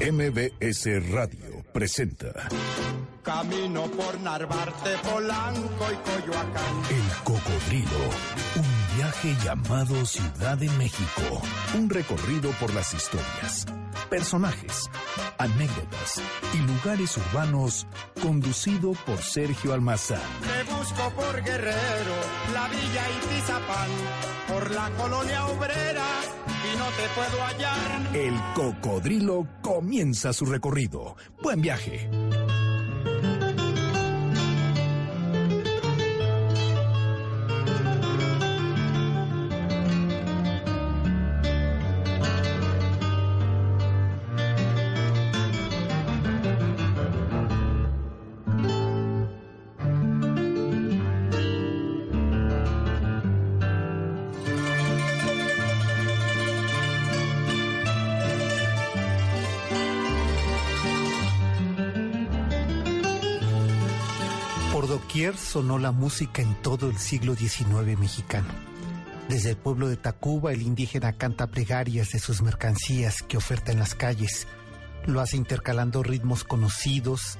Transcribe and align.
MBS 0.00 1.10
Radio 1.10 1.64
presenta. 1.72 2.32
Camino 3.24 3.90
por 3.90 4.20
Narvarte, 4.20 4.90
Polanco 5.02 5.86
y 5.92 5.96
Coyoacán. 6.08 6.82
El 6.88 7.24
Cocodrilo. 7.24 8.04
Un 8.54 8.96
viaje 8.96 9.36
llamado 9.44 10.06
Ciudad 10.06 10.56
de 10.56 10.70
México. 10.70 11.42
Un 11.76 11.90
recorrido 11.90 12.52
por 12.60 12.72
las 12.74 12.94
historias, 12.94 13.66
personajes, 14.08 14.90
anécdotas 15.38 16.20
y 16.54 16.58
lugares 16.58 17.16
urbanos 17.16 17.86
conducido 18.20 18.92
por 19.06 19.18
Sergio 19.18 19.72
Almazán. 19.72 20.20
Te 20.42 20.72
busco 20.72 21.10
por 21.10 21.42
Guerrero, 21.42 22.14
la 22.52 22.68
Villa 22.68 23.04
y 23.10 23.34
Tizapán, 23.34 23.90
por 24.48 24.70
la 24.70 24.90
colonia 24.96 25.46
obrera 25.46 26.06
y 26.46 26.78
no 26.78 26.86
te 26.86 27.08
puedo 27.14 27.44
hallar. 27.44 28.16
El 28.16 28.34
Cocodrilo 28.54 29.46
comienza 29.62 30.32
su 30.32 30.44
recorrido. 30.46 31.16
Buen 31.42 31.60
viaje. 31.60 32.08
Sonó 65.48 65.78
la 65.78 65.92
música 65.92 66.42
en 66.42 66.54
todo 66.60 66.90
el 66.90 66.98
siglo 66.98 67.34
XIX 67.34 67.98
mexicano. 67.98 68.48
Desde 69.30 69.50
el 69.50 69.56
pueblo 69.56 69.88
de 69.88 69.96
Tacuba, 69.96 70.52
el 70.52 70.60
indígena 70.60 71.14
canta 71.14 71.46
plegarias 71.46 72.10
de 72.10 72.18
sus 72.18 72.42
mercancías 72.42 73.22
que 73.22 73.38
oferta 73.38 73.72
en 73.72 73.78
las 73.78 73.94
calles. 73.94 74.46
Lo 75.06 75.22
hace 75.22 75.38
intercalando 75.38 76.02
ritmos 76.02 76.44
conocidos 76.44 77.38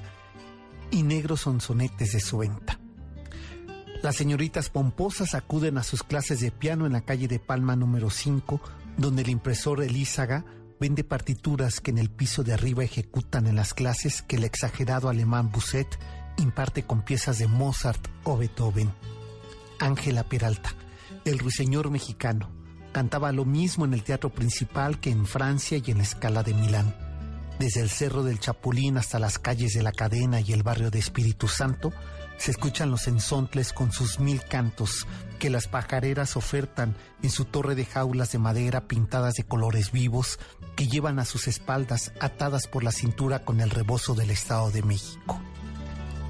y 0.90 1.02
negros 1.02 1.42
sonsonetes 1.42 2.12
de 2.12 2.20
su 2.20 2.38
venta. 2.38 2.80
Las 4.02 4.16
señoritas 4.16 4.70
pomposas 4.70 5.34
acuden 5.34 5.76
a 5.76 5.82
sus 5.82 6.02
clases 6.02 6.40
de 6.40 6.50
piano 6.50 6.86
en 6.86 6.92
la 6.94 7.02
calle 7.02 7.28
de 7.28 7.38
Palma 7.38 7.76
número 7.76 8.08
5, 8.08 8.58
donde 8.96 9.20
el 9.20 9.28
impresor 9.28 9.82
Elízaga 9.82 10.46
vende 10.80 11.04
partituras 11.04 11.80
que 11.80 11.90
en 11.90 11.98
el 11.98 12.08
piso 12.08 12.42
de 12.42 12.54
arriba 12.54 12.84
ejecutan 12.84 13.46
en 13.46 13.56
las 13.56 13.74
clases 13.74 14.22
que 14.22 14.36
el 14.36 14.44
exagerado 14.44 15.10
alemán 15.10 15.50
Busset 15.50 15.98
imparte 16.38 16.84
con 16.84 17.02
piezas 17.02 17.38
de 17.38 17.46
Mozart 17.46 18.08
o 18.24 18.36
Beethoven. 18.36 18.90
Ángela 19.78 20.24
Peralta, 20.24 20.72
el 21.24 21.38
ruiseñor 21.38 21.90
mexicano, 21.90 22.50
cantaba 22.92 23.32
lo 23.32 23.44
mismo 23.44 23.84
en 23.84 23.94
el 23.94 24.02
teatro 24.02 24.30
principal 24.30 24.98
que 24.98 25.10
en 25.10 25.26
Francia 25.26 25.80
y 25.84 25.90
en 25.90 25.98
la 25.98 26.04
escala 26.04 26.42
de 26.42 26.54
Milán. 26.54 26.94
Desde 27.58 27.80
el 27.80 27.90
Cerro 27.90 28.22
del 28.22 28.38
Chapulín 28.38 28.98
hasta 28.98 29.18
las 29.18 29.38
calles 29.38 29.74
de 29.74 29.82
la 29.82 29.92
Cadena 29.92 30.40
y 30.40 30.52
el 30.52 30.62
barrio 30.62 30.90
de 30.90 31.00
Espíritu 31.00 31.48
Santo, 31.48 31.92
se 32.38 32.52
escuchan 32.52 32.92
los 32.92 33.08
ensontles 33.08 33.72
con 33.72 33.90
sus 33.90 34.20
mil 34.20 34.42
cantos 34.44 35.08
que 35.40 35.50
las 35.50 35.66
pajareras 35.66 36.36
ofertan 36.36 36.96
en 37.20 37.30
su 37.30 37.44
torre 37.44 37.74
de 37.74 37.84
jaulas 37.84 38.30
de 38.30 38.38
madera 38.38 38.86
pintadas 38.86 39.34
de 39.34 39.42
colores 39.42 39.90
vivos 39.90 40.38
que 40.76 40.86
llevan 40.86 41.18
a 41.18 41.24
sus 41.24 41.48
espaldas 41.48 42.12
atadas 42.20 42.68
por 42.68 42.84
la 42.84 42.92
cintura 42.92 43.44
con 43.44 43.60
el 43.60 43.70
rebozo 43.70 44.14
del 44.14 44.30
Estado 44.30 44.70
de 44.70 44.82
México 44.82 45.40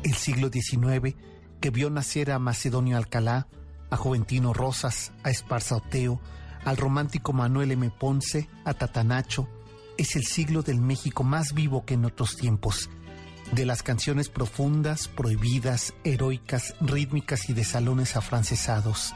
el 0.02 0.14
siglo 0.14 0.50
XIX 0.50 1.16
que 1.60 1.70
vio 1.70 1.90
nacer 1.90 2.30
a 2.30 2.38
Macedonio 2.38 2.96
Alcalá, 2.96 3.48
a 3.90 3.96
Juventino 3.96 4.52
Rosas, 4.52 5.12
a 5.22 5.30
Esparza 5.30 5.76
Oteo, 5.76 6.20
al 6.64 6.76
romántico 6.76 7.32
Manuel 7.32 7.72
M. 7.72 7.90
Ponce, 7.90 8.48
a 8.64 8.74
Tatanacho, 8.74 9.48
es 9.96 10.14
el 10.16 10.24
siglo 10.24 10.62
del 10.62 10.80
México 10.80 11.24
más 11.24 11.54
vivo 11.54 11.84
que 11.84 11.94
en 11.94 12.04
otros 12.04 12.36
tiempos, 12.36 12.90
de 13.52 13.64
las 13.64 13.82
canciones 13.82 14.28
profundas, 14.28 15.08
prohibidas, 15.08 15.94
heroicas, 16.04 16.74
rítmicas 16.80 17.48
y 17.48 17.54
de 17.54 17.64
salones 17.64 18.16
afrancesados. 18.16 19.14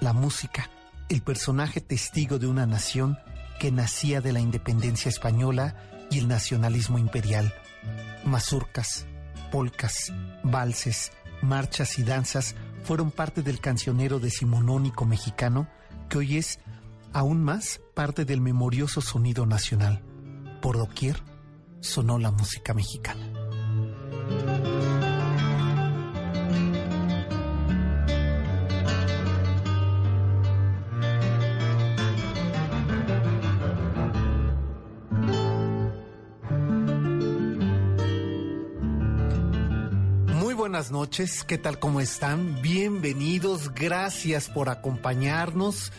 La 0.00 0.12
música, 0.12 0.70
el 1.08 1.22
personaje 1.22 1.80
testigo 1.80 2.38
de 2.38 2.46
una 2.46 2.66
nación 2.66 3.18
que 3.58 3.72
nacía 3.72 4.20
de 4.20 4.32
la 4.32 4.40
independencia 4.40 5.08
española 5.08 5.76
y 6.10 6.18
el 6.18 6.28
nacionalismo 6.28 6.98
imperial. 6.98 7.52
Mazurcas, 8.24 9.06
polcas, 9.52 10.12
valses, 10.42 11.12
marchas 11.42 11.98
y 11.98 12.02
danzas 12.02 12.56
fueron 12.82 13.10
parte 13.12 13.42
del 13.42 13.60
cancionero 13.60 14.18
decimonónico 14.18 15.04
mexicano 15.04 15.68
que 16.08 16.18
hoy 16.18 16.38
es 16.38 16.58
aún 17.12 17.44
más 17.44 17.80
parte 17.94 18.24
del 18.24 18.40
memorioso 18.40 19.00
sonido 19.02 19.46
nacional. 19.46 20.02
Por 20.60 20.78
doquier 20.78 21.22
sonó 21.80 22.18
la 22.18 22.30
música 22.30 22.72
mexicana. 22.72 23.28
Buenas 40.72 40.90
noches, 40.90 41.44
¿qué 41.44 41.58
tal? 41.58 41.78
¿Cómo 41.78 42.00
están? 42.00 42.62
Bienvenidos, 42.62 43.74
gracias 43.74 44.48
por 44.48 44.70
acompañarnos 44.70 45.92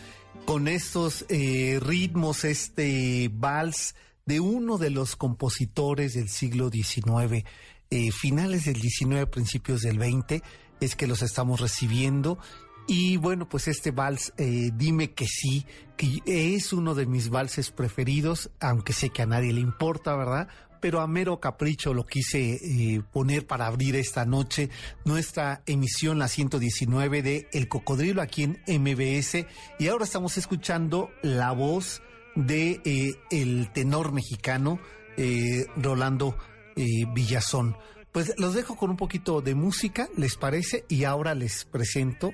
con 0.46 0.66
estos 0.66 1.26
eh, 1.28 1.78
ritmos, 1.80 2.44
este 2.44 3.30
vals 3.32 3.94
de 4.26 4.40
uno 4.40 4.76
de 4.76 4.90
los 4.90 5.14
compositores 5.14 6.14
del 6.14 6.28
siglo 6.28 6.70
XIX, 6.70 7.44
eh, 7.90 8.10
finales 8.10 8.64
del 8.64 8.80
XIX, 8.80 9.26
principios 9.30 9.82
del 9.82 10.00
XX, 10.00 10.42
es 10.80 10.96
que 10.96 11.06
los 11.06 11.22
estamos 11.22 11.60
recibiendo. 11.60 12.40
Y 12.88 13.16
bueno, 13.16 13.48
pues 13.48 13.68
este 13.68 13.92
vals, 13.92 14.32
eh, 14.38 14.72
dime 14.74 15.12
que 15.12 15.28
sí, 15.28 15.66
que 15.96 16.20
es 16.26 16.72
uno 16.72 16.96
de 16.96 17.06
mis 17.06 17.30
valses 17.30 17.70
preferidos, 17.70 18.50
aunque 18.58 18.92
sé 18.92 19.10
que 19.10 19.22
a 19.22 19.26
nadie 19.26 19.52
le 19.52 19.60
importa, 19.60 20.16
¿verdad? 20.16 20.48
Pero 20.84 21.00
a 21.00 21.06
mero 21.06 21.40
capricho 21.40 21.94
lo 21.94 22.04
quise 22.04 22.56
eh, 22.56 23.02
poner 23.10 23.46
para 23.46 23.66
abrir 23.66 23.96
esta 23.96 24.26
noche 24.26 24.68
nuestra 25.06 25.62
emisión, 25.64 26.18
la 26.18 26.28
119 26.28 27.22
de 27.22 27.48
El 27.54 27.68
Cocodrilo 27.68 28.20
aquí 28.20 28.42
en 28.42 28.60
MBS. 28.68 29.46
Y 29.78 29.88
ahora 29.88 30.04
estamos 30.04 30.36
escuchando 30.36 31.08
la 31.22 31.52
voz 31.52 32.02
de 32.34 32.82
eh, 32.84 33.14
el 33.30 33.72
tenor 33.72 34.12
mexicano 34.12 34.78
eh, 35.16 35.64
Rolando 35.74 36.36
Villazón. 36.76 37.78
Pues 38.12 38.34
los 38.36 38.52
dejo 38.52 38.76
con 38.76 38.90
un 38.90 38.98
poquito 38.98 39.40
de 39.40 39.54
música, 39.54 40.10
¿les 40.18 40.36
parece? 40.36 40.84
Y 40.90 41.04
ahora 41.04 41.34
les 41.34 41.64
presento 41.64 42.30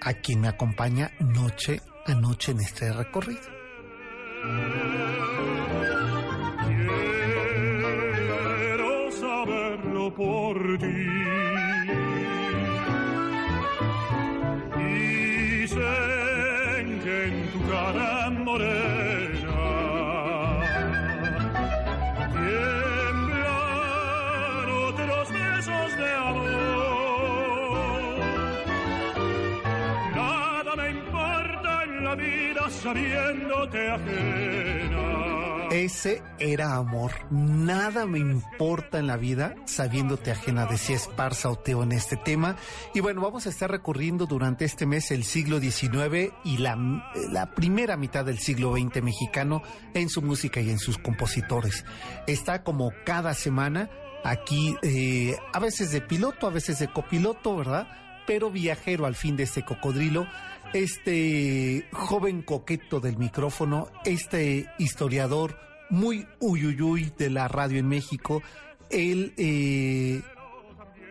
a 0.00 0.14
quien 0.14 0.40
me 0.40 0.48
acompaña 0.48 1.12
noche 1.20 1.80
a 2.06 2.16
noche 2.16 2.50
en 2.50 2.62
este 2.62 2.92
recorrido. 2.92 3.42
Por 10.10 10.56
ti. 10.78 11.08
Dicen 15.62 17.00
que 17.04 17.24
en 17.28 17.34
tu 17.52 17.60
cara 17.70 18.30
morena 18.30 19.62
tiemblan 23.12 23.50
otros 24.88 25.26
besos 25.32 25.88
de 25.96 26.10
amor. 26.30 28.18
Nada 30.16 30.72
me 30.76 30.86
importa 30.90 31.70
en 31.84 31.92
la 32.04 32.14
vida 32.14 32.62
sabiéndote 32.70 33.90
ajena. 33.90 34.91
Ese 35.72 36.22
era 36.38 36.74
amor. 36.76 37.12
Nada 37.30 38.04
me 38.04 38.18
importa 38.18 38.98
en 38.98 39.06
la 39.06 39.16
vida 39.16 39.54
sabiéndote 39.64 40.30
ajena, 40.30 40.66
decía 40.66 40.96
Esparza 40.96 41.48
o 41.48 41.56
Teo 41.56 41.82
en 41.82 41.92
este 41.92 42.18
tema. 42.18 42.56
Y 42.92 43.00
bueno, 43.00 43.22
vamos 43.22 43.46
a 43.46 43.48
estar 43.48 43.70
recorriendo 43.70 44.26
durante 44.26 44.66
este 44.66 44.84
mes 44.84 45.10
el 45.12 45.24
siglo 45.24 45.60
XIX 45.60 46.34
y 46.44 46.58
la, 46.58 46.76
la 47.30 47.54
primera 47.54 47.96
mitad 47.96 48.22
del 48.22 48.38
siglo 48.38 48.74
XX 48.76 49.02
mexicano 49.02 49.62
en 49.94 50.10
su 50.10 50.20
música 50.20 50.60
y 50.60 50.68
en 50.68 50.78
sus 50.78 50.98
compositores. 50.98 51.86
Está 52.26 52.64
como 52.64 52.92
cada 53.06 53.32
semana 53.32 53.88
aquí, 54.24 54.76
eh, 54.82 55.38
a 55.54 55.58
veces 55.58 55.90
de 55.90 56.02
piloto, 56.02 56.46
a 56.46 56.50
veces 56.50 56.80
de 56.80 56.88
copiloto, 56.88 57.56
¿verdad? 57.56 57.88
Pero 58.26 58.50
viajero 58.50 59.06
al 59.06 59.14
fin 59.14 59.36
de 59.36 59.44
este 59.44 59.64
cocodrilo 59.64 60.26
este 60.72 61.86
joven 61.92 62.42
coqueto 62.42 63.00
del 63.00 63.18
micrófono, 63.18 63.88
este 64.04 64.70
historiador 64.78 65.58
muy 65.90 66.26
uyuyuy 66.40 67.12
de 67.18 67.30
la 67.30 67.48
radio 67.48 67.78
en 67.78 67.88
México, 67.88 68.42
el, 68.90 69.34
eh, 69.36 70.22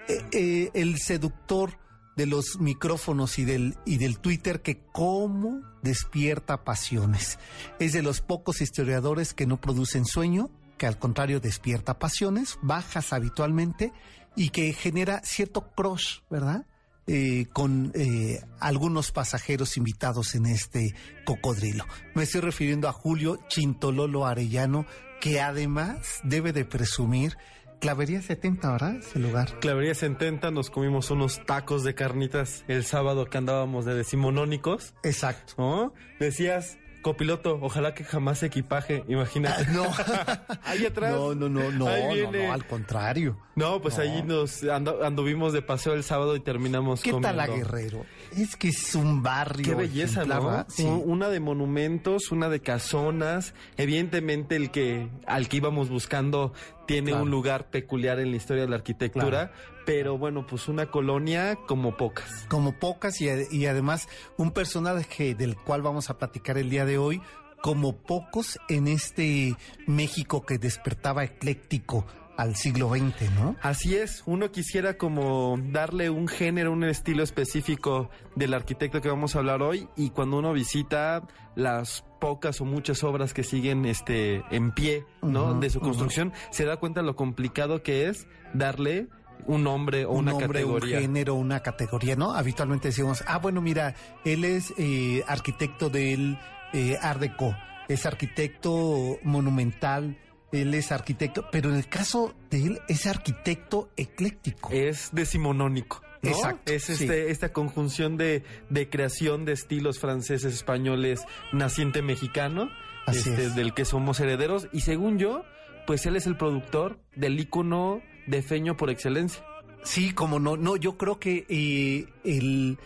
eh, 0.08 0.26
eh, 0.32 0.72
el 0.74 0.98
seductor 0.98 1.78
de 2.16 2.26
los 2.26 2.60
micrófonos 2.60 3.40
y 3.40 3.46
del, 3.46 3.78
y 3.86 3.98
del 3.98 4.20
Twitter 4.20 4.62
que 4.62 4.82
cómo 4.92 5.62
despierta 5.82 6.64
pasiones. 6.64 7.40
Es 7.80 7.94
de 7.94 8.02
los 8.02 8.22
pocos 8.22 8.62
historiadores 8.62 9.34
que 9.34 9.46
no 9.46 9.62
producen 9.62 10.06
sueño, 10.06 10.50
que 10.78 10.88
al 10.88 10.98
contrario 10.98 11.40
despierta 11.40 12.00
pasiones, 12.00 12.58
bajas 12.64 13.14
habitualmente 13.14 13.94
y 14.36 14.50
que 14.50 14.74
genera 14.74 15.22
cierto 15.24 15.72
crush, 15.76 16.20
¿verdad? 16.30 16.66
Eh, 17.08 17.48
con 17.52 17.92
eh, 17.96 18.42
algunos 18.60 19.12
pasajeros 19.12 19.76
invitados 19.76 20.36
en 20.36 20.46
este 20.46 20.94
cocodrilo. 21.26 21.86
Me 22.14 22.24
estoy 22.24 22.42
refiriendo 22.42 22.88
a 22.88 22.94
Julio 22.94 23.40
Chintololo 23.48 24.28
Arellano, 24.28 24.86
que 25.20 25.42
además 25.42 26.22
debe 26.24 26.54
de 26.54 26.64
presumir 26.64 27.36
Clavería 27.82 28.22
70, 28.22 28.72
¿verdad? 28.74 28.96
Ese 28.98 29.18
lugar. 29.18 29.60
Clavería 29.60 29.96
70, 29.96 30.52
nos 30.52 30.70
comimos 30.70 31.10
unos 31.10 31.44
tacos 31.48 31.84
de 31.84 31.96
carnitas 31.96 32.64
el 32.68 32.86
sábado 32.86 33.26
que 33.26 33.40
andábamos 33.40 33.86
de 33.86 33.96
decimonónicos. 33.96 34.94
Exacto. 35.02 35.56
¿No? 35.58 35.94
Decías, 36.20 36.78
copiloto, 37.02 37.58
ojalá 37.62 37.94
que 37.94 38.04
jamás 38.04 38.42
equipaje, 38.44 39.04
imagínate. 39.08 39.66
Ah, 39.68 39.72
no. 39.74 39.84
ahí 40.64 40.86
atrás. 40.86 41.14
No, 41.14 41.36
no, 41.36 41.50
no, 41.50 41.72
no, 41.72 41.88
Ahí 41.88 42.22
no, 42.24 42.32
no, 42.32 42.54
al 42.54 42.66
contrario. 42.66 43.38
No, 43.56 43.82
pues 43.82 43.98
No. 43.98 44.04
allí 44.04 44.24
nos 44.24 44.64
anduvimos 44.64 45.54
de 45.54 45.62
paseo 45.62 45.94
el 45.94 46.04
sábado 46.04 46.36
y 46.36 46.40
terminamos 46.40 47.02
¿Qué 47.02 47.12
tal 47.14 47.38
la 47.38 47.48
comiendo. 47.48 47.72
Guerrero? 47.72 48.06
Es 48.36 48.56
que 48.56 48.70
es 48.70 48.96
un 48.96 49.22
barrio. 49.22 49.66
Qué 49.66 49.76
belleza, 49.76 50.24
¿no? 50.26 50.66
Una 51.06 51.30
de 51.30 51.40
monumentos, 51.40 52.32
una 52.32 52.50
de 52.50 52.62
casonas. 52.62 53.54
Evidentemente 53.78 54.56
el 54.56 54.72
que 54.72 55.10
al 55.28 55.48
que 55.50 55.58
íbamos 55.58 55.90
buscando 55.90 56.54
tiene 56.88 57.12
Claro. 57.12 57.24
un 57.26 57.32
lugar 57.32 57.70
peculiar 57.70 58.20
en 58.20 58.32
la 58.32 58.38
historia 58.38 58.64
de 58.64 58.70
la 58.70 58.76
arquitectura, 58.78 59.52
pero 59.86 60.18
bueno, 60.18 60.46
pues 60.48 60.68
una 60.68 60.88
colonia 60.88 61.58
como 61.68 61.98
pocas. 61.98 62.46
como 62.50 62.74
pocas 62.80 63.20
y, 63.22 63.28
y 63.52 63.66
además 63.66 64.08
un 64.38 64.52
personaje 64.52 65.36
del 65.36 65.56
cual 65.56 65.82
vamos 65.82 66.10
a 66.10 66.18
platicar 66.18 66.58
el 66.58 66.70
día 66.70 66.86
de 66.86 66.98
hoy 66.98 67.22
como 67.62 67.96
pocos 67.96 68.60
en 68.70 68.88
este 68.88 69.56
México 69.88 70.46
que 70.46 70.58
despertaba 70.58 71.24
ecléctico 71.24 72.06
al 72.38 72.56
siglo 72.56 72.90
XX, 72.90 73.32
¿no? 73.36 73.56
Así 73.62 73.96
es, 73.96 74.24
uno 74.26 74.52
quisiera 74.52 74.98
como 74.98 75.60
darle 75.72 76.10
un 76.10 76.28
género, 76.28 76.72
un 76.72 76.84
estilo 76.84 77.24
específico 77.24 78.10
del 78.36 78.54
arquitecto 78.54 79.02
que 79.02 79.10
vamos 79.10 79.36
a 79.36 79.40
hablar 79.40 79.62
hoy 79.62 79.88
y 79.96 80.10
cuando 80.10 80.40
uno 80.40 80.54
visita 80.54 81.28
las 81.56 82.04
pocas 82.20 82.62
o 82.62 82.66
muchas 82.66 83.04
obras 83.04 83.34
que 83.34 83.44
siguen 83.44 83.86
este 83.86 84.44
en 84.52 84.72
pie, 84.72 85.06
¿no? 85.22 85.60
De 85.60 85.70
su 85.70 85.80
construcción, 85.80 86.34
se 86.52 86.66
da 86.66 86.78
cuenta 86.78 87.02
lo 87.02 87.16
complicado 87.16 87.84
que 87.84 88.08
es 88.08 88.28
darle 88.54 89.08
un 89.48 89.64
nombre 89.64 90.06
o 90.06 90.12
un 90.12 90.20
una 90.20 90.32
nombre, 90.32 90.62
categoría. 90.62 90.98
un 90.98 91.02
género, 91.02 91.36
una 91.36 91.62
categoría, 91.62 92.16
¿no? 92.16 92.34
Habitualmente 92.34 92.90
decimos, 92.90 93.24
ah, 93.28 93.40
bueno, 93.40 93.62
mira, 93.62 93.96
él 94.24 94.46
es 94.46 94.74
eh, 94.78 95.24
arquitecto 95.28 95.90
del 95.90 96.38
eh, 96.74 96.98
Art 97.02 97.20
Deco, 97.20 97.56
es 97.88 98.06
arquitecto 98.06 99.18
monumental, 99.24 100.18
él 100.52 100.74
es 100.74 100.92
arquitecto, 100.92 101.46
pero 101.52 101.70
en 101.70 101.76
el 101.78 101.88
caso 101.88 102.34
de 102.50 102.64
él 102.66 102.80
es 102.88 103.08
arquitecto 103.08 103.90
ecléctico. 103.98 104.70
es 104.72 105.10
decimonónico. 105.12 106.02
¿no? 106.22 106.30
Exacto, 106.30 106.72
Es 106.72 106.84
sí. 106.84 106.92
este, 106.94 107.32
esta 107.32 107.52
conjunción 107.52 108.16
de, 108.18 108.44
de 108.70 108.90
creación 108.90 109.44
de 109.46 109.54
estilos 109.54 110.00
franceses, 110.00 110.54
españoles, 110.54 111.22
naciente 111.52 112.02
mexicano, 112.02 112.70
este, 113.08 113.46
es. 113.46 113.56
del 113.56 113.74
que 113.74 113.86
somos 113.86 114.20
herederos. 114.20 114.68
Y 114.72 114.82
según 114.82 115.18
yo, 115.18 115.44
pues 115.88 116.06
él 116.06 116.16
es 116.16 116.28
el 116.28 116.38
productor 116.38 117.00
del 117.16 117.40
ícono 117.40 118.02
de 118.28 118.44
feño 118.44 118.78
por 118.78 118.90
excelencia. 118.92 119.44
Sí, 119.84 120.14
como 120.14 120.40
no, 120.40 120.58
no, 120.58 120.76
yo 120.76 120.96
creo 120.96 121.18
que 121.18 121.46
eh, 121.50 122.06
el, 122.24 122.78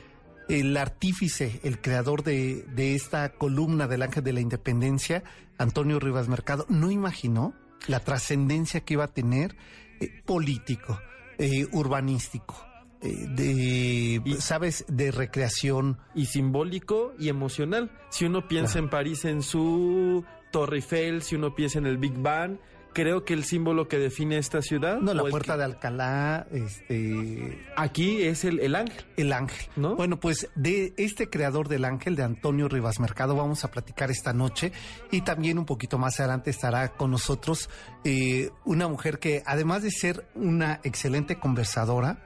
el 0.48 0.78
artífice, 0.78 1.60
el 1.64 1.82
creador 1.82 2.24
de, 2.24 2.64
de 2.74 2.96
esta 2.96 3.34
columna 3.34 3.88
del 3.88 4.02
Ángel 4.02 4.24
de 4.24 4.32
la 4.32 4.40
Independencia, 4.40 5.24
Antonio 5.58 6.00
Rivas 6.00 6.28
Mercado, 6.28 6.66
no 6.70 6.92
imaginó 6.92 7.54
la 7.88 8.00
trascendencia 8.00 8.82
que 8.82 8.94
iba 8.96 9.04
a 9.06 9.08
tener 9.14 9.56
eh, 10.00 10.22
político, 10.26 11.00
eh, 11.38 11.68
urbanístico, 11.72 12.56
eh, 13.02 13.28
de, 13.30 14.22
Y- 14.26 14.36
sabes, 14.42 14.86
de 14.88 15.12
recreación. 15.12 15.98
Y 16.16 16.26
simbólico 16.26 17.14
y 17.20 17.30
emocional. 17.30 17.92
Si 18.10 18.26
uno 18.26 18.48
piensa 18.48 18.74
Claro. 18.74 18.86
en 18.86 18.90
París 18.90 19.26
en 19.26 19.42
su 19.44 20.26
Torre 20.52 20.78
Eiffel, 20.78 21.22
si 21.22 21.36
uno 21.36 21.54
piensa 21.56 21.80
en 21.80 21.86
el 21.86 21.98
Big 21.98 22.14
Bang, 22.18 22.58
creo 22.96 23.26
que 23.26 23.34
el 23.36 23.44
símbolo 23.44 23.88
que 23.88 24.00
define 24.00 24.38
esta 24.40 24.64
ciudad... 24.64 25.00
No, 25.02 25.14
la 25.14 25.24
puerta 25.26 25.54
que- 25.54 25.58
de 25.60 25.64
Alcalá, 25.66 26.48
este, 26.52 27.64
Aquí 27.76 28.24
es 28.24 28.44
el, 28.46 28.60
el 28.62 28.74
ángel. 28.74 29.06
El 29.18 29.34
Ángel. 29.34 29.68
¿No? 29.76 29.96
Bueno, 29.96 30.20
pues 30.20 30.50
de 30.56 30.94
este 30.98 31.30
creador 31.30 31.68
del 31.68 31.86
Ángel, 31.86 32.16
de 32.16 32.24
Antonio 32.24 32.68
Rivas 32.70 33.00
Mercado, 33.00 33.36
vamos 33.36 33.64
a 33.66 33.70
platicar 33.70 34.10
esta 34.10 34.34
noche 34.34 34.72
y 35.12 35.22
también 35.22 35.60
un 35.60 35.66
poquito 35.66 35.98
más 36.00 36.20
adelante 36.20 36.50
estará 36.50 36.94
con 36.94 37.12
nosotros 37.12 37.70
eh, 38.04 38.50
una 38.64 38.88
mujer 38.88 39.20
que 39.20 39.44
además 39.46 39.84
de 39.84 39.92
ser 39.92 40.26
una 40.34 40.80
excelente 40.84 41.38
conversadora, 41.38 42.26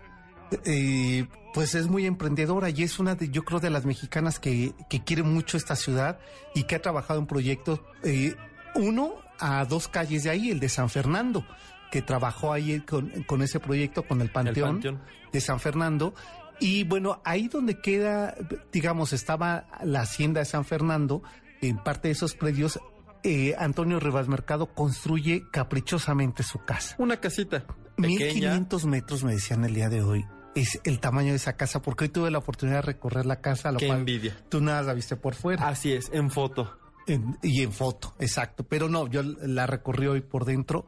eh, 0.65 1.25
pues 1.53 1.73
es 1.75 1.87
muy 1.87 2.05
emprendedora 2.05 2.69
y 2.69 2.83
es 2.83 2.99
una 2.99 3.15
de, 3.15 3.29
yo 3.29 3.43
creo, 3.43 3.59
de 3.59 3.71
las 3.71 3.85
mexicanas 3.85 4.39
que, 4.39 4.73
que 4.89 5.03
quiere 5.03 5.23
mucho 5.23 5.57
esta 5.57 5.75
ciudad 5.75 6.19
y 6.53 6.63
que 6.63 6.75
ha 6.75 6.81
trabajado 6.81 7.19
en 7.19 7.25
proyectos, 7.27 7.81
eh, 8.03 8.35
uno 8.75 9.13
a 9.39 9.65
dos 9.65 9.87
calles 9.87 10.23
de 10.23 10.29
ahí, 10.29 10.49
el 10.51 10.59
de 10.59 10.69
San 10.69 10.89
Fernando, 10.89 11.45
que 11.91 12.01
trabajó 12.01 12.53
ahí 12.53 12.79
con, 12.81 13.09
con 13.23 13.41
ese 13.41 13.59
proyecto, 13.59 14.03
con 14.03 14.21
el 14.21 14.27
El 14.27 14.31
Panteón 14.33 14.71
panteón. 14.73 15.01
de 15.31 15.41
San 15.41 15.59
Fernando. 15.59 16.13
Y 16.59 16.83
bueno, 16.83 17.21
ahí 17.23 17.47
donde 17.47 17.79
queda, 17.79 18.35
digamos, 18.71 19.13
estaba 19.13 19.65
la 19.83 20.01
hacienda 20.01 20.39
de 20.41 20.45
San 20.45 20.65
Fernando, 20.65 21.23
en 21.61 21.77
parte 21.77 22.09
de 22.09 22.11
esos 22.13 22.35
predios, 22.35 22.79
eh, 23.23 23.55
Antonio 23.57 23.99
Rivas 23.99 24.27
Mercado 24.27 24.67
construye 24.73 25.43
caprichosamente 25.51 26.43
su 26.43 26.59
casa. 26.65 26.95
Una 26.99 27.17
casita 27.17 27.65
pequeña. 27.95 28.53
1500 28.55 28.85
metros, 28.85 29.23
me 29.23 29.33
decían 29.33 29.63
el 29.65 29.73
día 29.73 29.89
de 29.89 30.01
hoy, 30.01 30.25
es 30.55 30.79
el 30.83 30.99
tamaño 30.99 31.29
de 31.31 31.35
esa 31.37 31.53
casa, 31.53 31.81
porque 31.81 32.05
hoy 32.05 32.09
tuve 32.09 32.31
la 32.31 32.37
oportunidad 32.39 32.77
de 32.77 32.81
recorrer 32.83 33.25
la 33.25 33.39
casa, 33.41 33.71
lo 33.71 33.79
Qué 33.79 33.87
cual 33.87 33.99
envidia. 33.99 34.35
tú 34.49 34.61
nada 34.61 34.81
la 34.83 34.93
viste 34.93 35.15
por 35.15 35.35
fuera. 35.35 35.67
Así 35.67 35.93
es, 35.93 36.09
en 36.13 36.29
foto. 36.31 36.77
Y 37.41 37.63
en 37.63 37.71
foto, 37.71 38.15
exacto. 38.19 38.63
Pero 38.63 38.89
no, 38.89 39.07
yo 39.07 39.23
la 39.23 39.65
recorrí 39.67 40.07
hoy 40.07 40.21
por 40.21 40.45
dentro 40.45 40.85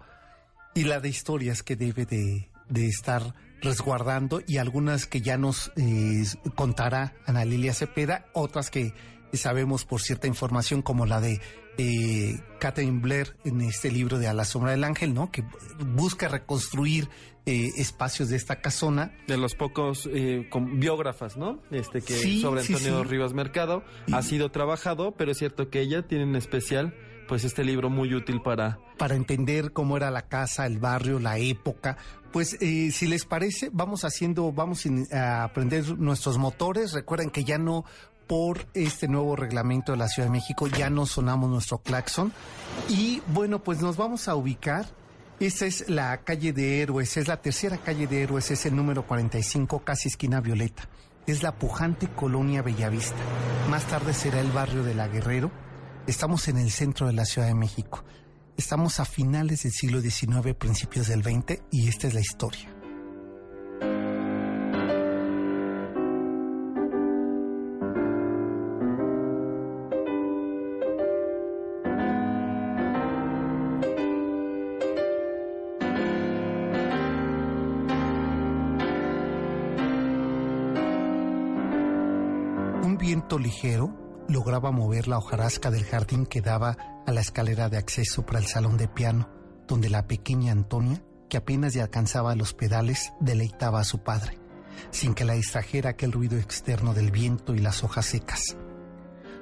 y 0.76 0.84
la 0.84 1.00
de 1.00 1.10
historias 1.10 1.64
que 1.64 1.76
debe 1.76 2.06
de, 2.06 2.50
de 2.70 2.88
estar 2.88 3.34
resguardando 3.62 4.42
y 4.48 4.58
algunas 4.58 5.06
que 5.06 5.22
ya 5.22 5.38
nos 5.38 5.72
eh, 5.76 6.24
contará 6.56 7.14
Ana 7.26 7.46
Lilia 7.46 7.74
Cepeda, 7.74 8.26
otras 8.34 8.70
que 8.70 8.94
sabemos 9.34 9.86
por 9.86 10.02
cierta 10.02 10.28
información 10.28 10.82
como 10.82 11.06
la 11.06 11.22
de 11.22 11.40
eh, 11.78 12.40
Catherine 12.60 13.00
Blair 13.00 13.38
en 13.46 13.62
este 13.62 13.92
libro 13.92 14.20
de 14.20 14.28
A 14.28 14.34
la 14.34 14.46
sombra 14.46 14.72
del 14.72 14.84
ángel, 14.84 15.14
¿no? 15.14 15.32
Que 15.32 15.44
busca 15.86 16.28
reconstruir 16.28 17.10
eh, 17.46 17.72
espacios 17.78 18.30
de 18.30 18.36
esta 18.38 18.62
casona 18.62 19.14
de 19.28 19.38
los 19.38 19.56
pocos 19.56 20.08
eh, 20.14 20.48
con- 20.52 20.80
biógrafas, 20.80 21.38
¿no? 21.38 21.60
Este 21.72 22.02
que 22.02 22.14
Sí, 22.14 22.42
sobre 22.42 22.64
sí, 22.64 22.74
Antonio 22.74 23.04
sí. 23.04 23.10
Rivas 23.10 23.34
Mercado 23.34 23.84
ha 24.12 24.22
sido 24.22 24.52
trabajado, 24.52 25.12
pero 25.16 25.32
es 25.32 25.38
cierto 25.40 25.70
que 25.70 25.82
ella 25.82 26.04
tiene 26.08 26.24
en 26.26 26.36
especial 26.36 26.94
pues 27.28 27.44
este 27.46 27.64
libro 27.64 27.90
muy 27.90 28.14
útil 28.14 28.42
para 28.42 28.78
para 28.98 29.16
entender 29.16 29.72
cómo 29.74 29.98
era 29.98 30.12
la 30.12 30.28
casa, 30.28 30.66
el 30.68 30.78
barrio, 30.78 31.18
la 31.20 31.38
época. 31.40 31.98
Pues 32.32 32.58
eh, 32.62 32.92
si 32.92 33.08
les 33.08 33.26
parece, 33.26 33.70
vamos 33.74 34.04
haciendo, 34.06 34.52
vamos 34.52 34.84
a 35.12 35.44
aprender 35.44 35.98
nuestros 35.98 36.38
motores. 36.38 36.94
Recuerden 36.94 37.30
que 37.32 37.44
ya 37.44 37.58
no 37.58 37.84
por 38.28 38.68
este 38.76 39.08
nuevo 39.08 39.36
reglamento 39.36 39.92
de 39.92 39.98
la 39.98 40.08
Ciudad 40.08 40.28
de 40.28 40.34
México 40.34 40.68
ya 40.68 40.90
no 40.90 41.06
sonamos 41.06 41.50
nuestro 41.50 41.80
claxon. 41.80 42.32
Y 42.90 43.22
bueno, 43.34 43.64
pues 43.64 43.82
nos 43.82 43.98
vamos 43.98 44.28
a 44.28 44.36
ubicar. 44.36 44.86
Esta 45.42 45.66
es 45.66 45.90
la 45.90 46.24
calle 46.24 46.54
de 46.54 46.84
Héroes, 46.84 47.18
es 47.18 47.28
la 47.28 47.42
tercera 47.42 47.78
calle 47.78 48.06
de 48.06 48.22
Héroes, 48.22 48.52
es 48.52 48.68
el 48.68 48.76
número 48.76 49.08
45, 49.08 49.84
casi 49.84 50.08
esquina 50.08 50.40
Violeta. 50.40 50.88
Es 51.26 51.42
la 51.42 51.58
pujante 51.58 52.08
colonia 52.10 52.62
Bellavista. 52.62 53.18
Más 53.68 53.86
tarde 53.86 54.14
será 54.14 54.40
el 54.40 54.52
barrio 54.52 54.84
de 54.84 54.94
la 54.94 55.08
Guerrero. 55.08 55.50
Estamos 56.06 56.48
en 56.48 56.58
el 56.58 56.70
centro 56.70 57.08
de 57.08 57.14
la 57.14 57.26
Ciudad 57.26 57.48
de 57.48 57.56
México. 57.56 58.04
Estamos 58.56 59.00
a 59.00 59.06
finales 59.06 59.64
del 59.64 59.72
siglo 59.72 60.00
XIX, 60.00 60.54
principios 60.54 61.08
del 61.08 61.24
XX, 61.24 61.64
y 61.72 61.88
esta 61.90 62.08
es 62.08 62.14
la 62.14 62.22
historia. 62.22 62.70
Viento 83.12 83.38
ligero 83.38 83.94
lograba 84.30 84.72
mover 84.72 85.10
la 85.10 85.18
hojarasca 85.18 85.70
del 85.70 85.84
jardín 85.84 86.26
que 86.26 86.40
daba 86.40 86.78
a 87.06 87.12
la 87.12 87.20
escalera 87.20 87.68
de 87.68 87.76
acceso 87.76 88.26
para 88.26 88.40
el 88.40 88.46
salón 88.46 88.78
de 88.78 88.88
piano, 88.88 89.30
donde 89.68 89.90
la 89.90 90.08
pequeña 90.08 90.54
Antonia, 90.54 91.04
que 91.30 91.36
apenas 91.36 91.74
ya 91.74 91.84
alcanzaba 91.84 92.36
los 92.36 92.54
pedales, 92.54 93.12
deleitaba 93.20 93.82
a 93.82 93.84
su 93.84 94.02
padre, 94.02 94.38
sin 94.92 95.14
que 95.14 95.26
la 95.26 95.34
distrajera 95.34 95.90
aquel 95.90 96.14
ruido 96.14 96.38
externo 96.38 96.94
del 96.94 97.12
viento 97.12 97.54
y 97.54 97.60
las 97.60 97.84
hojas 97.84 98.06
secas. 98.06 98.56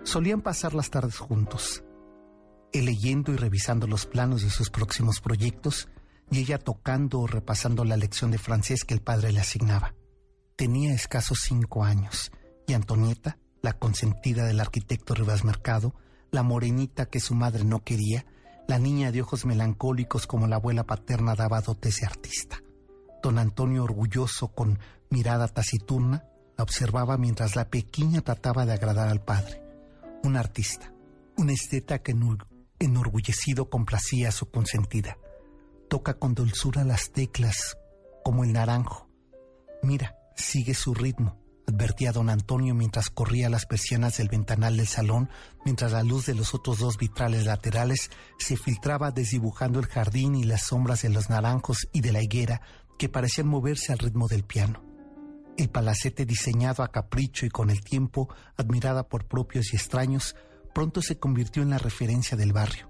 Solían 0.02 0.42
pasar 0.42 0.74
las 0.74 0.90
tardes 0.90 1.20
juntos, 1.20 1.84
él 2.74 2.86
leyendo 2.86 3.34
y 3.34 3.36
revisando 3.36 3.86
los 3.86 4.08
planos 4.08 4.42
de 4.42 4.50
sus 4.50 4.72
próximos 4.72 5.22
proyectos 5.22 5.90
y 6.32 6.40
ella 6.40 6.58
tocando 6.58 7.20
o 7.20 7.28
repasando 7.28 7.86
la 7.86 7.98
lección 7.98 8.32
de 8.32 8.40
francés 8.40 8.84
que 8.84 8.96
el 8.96 9.02
padre 9.02 9.32
le 9.32 9.42
asignaba. 9.42 9.94
Tenía 10.56 10.92
escasos 10.92 11.42
cinco 11.44 11.84
años 11.84 12.32
y 12.66 12.74
Antonieta, 12.74 13.38
la 13.62 13.74
consentida 13.74 14.46
del 14.46 14.60
arquitecto 14.60 15.14
Rivas 15.14 15.44
Mercado, 15.44 15.94
la 16.32 16.44
morenita 16.44 17.08
que 17.08 17.20
su 17.20 17.36
madre 17.36 17.66
no 17.66 17.84
quería, 17.84 18.26
la 18.68 18.80
niña 18.80 19.12
de 19.12 19.22
ojos 19.22 19.46
melancólicos 19.46 20.28
como 20.28 20.48
la 20.48 20.58
abuela 20.58 20.84
paterna 20.84 21.36
daba 21.36 21.62
dotes 21.62 21.98
de 21.98 22.06
artista. 22.06 22.62
Don 23.24 23.38
Antonio, 23.38 23.84
orgulloso, 23.84 24.50
con 24.50 24.80
mirada 25.10 25.48
taciturna, 25.48 26.26
la 26.58 26.64
observaba 26.64 27.18
mientras 27.18 27.56
la 27.56 27.70
pequeña 27.70 28.22
trataba 28.22 28.66
de 28.66 28.74
agradar 28.74 29.10
al 29.10 29.22
padre. 29.22 29.62
Un 30.24 30.38
artista, 30.38 30.94
un 31.38 31.50
esteta 31.50 32.00
que 32.00 32.16
enorgullecido 32.80 33.70
complacía 33.70 34.30
a 34.30 34.34
su 34.34 34.50
consentida. 34.50 35.18
Toca 35.90 36.14
con 36.14 36.36
dulzura 36.36 36.84
las 36.84 37.12
teclas, 37.12 37.78
como 38.24 38.44
el 38.44 38.54
naranjo. 38.54 39.10
Mira, 39.82 40.16
sigue 40.36 40.74
su 40.74 40.94
ritmo, 40.94 41.38
advertía 41.70 42.12
don 42.12 42.30
Antonio 42.30 42.76
mientras 42.76 43.10
corría 43.10 43.50
las 43.50 43.66
persianas 43.66 44.18
del 44.18 44.28
ventanal 44.28 44.78
del 44.78 44.88
salón, 44.88 45.30
mientras 45.66 45.92
la 45.92 46.04
luz 46.04 46.26
de 46.26 46.36
los 46.36 46.54
otros 46.54 46.80
dos 46.80 46.98
vitrales 46.98 47.46
laterales 47.46 48.12
se 48.38 48.58
filtraba 48.58 49.12
desdibujando 49.12 49.80
el 49.80 49.88
jardín 49.88 50.36
y 50.36 50.44
las 50.44 50.64
sombras 50.64 51.02
de 51.02 51.10
los 51.10 51.30
naranjos 51.30 51.88
y 51.94 52.02
de 52.02 52.12
la 52.12 52.22
higuera 52.22 52.62
que 52.98 53.10
parecían 53.10 53.48
moverse 53.48 53.94
al 53.94 54.00
ritmo 54.00 54.28
del 54.28 54.44
piano. 54.44 54.84
El 55.58 55.70
palacete 55.70 56.26
diseñado 56.26 56.84
a 56.84 56.92
capricho 56.92 57.46
y 57.46 57.50
con 57.50 57.70
el 57.70 57.82
tiempo, 57.82 58.30
admirada 58.56 59.08
por 59.08 59.26
propios 59.26 59.74
y 59.74 59.78
extraños, 59.78 60.36
pronto 60.74 61.02
se 61.02 61.18
convirtió 61.18 61.64
en 61.64 61.70
la 61.72 61.78
referencia 61.78 62.38
del 62.38 62.54
barrio. 62.54 62.90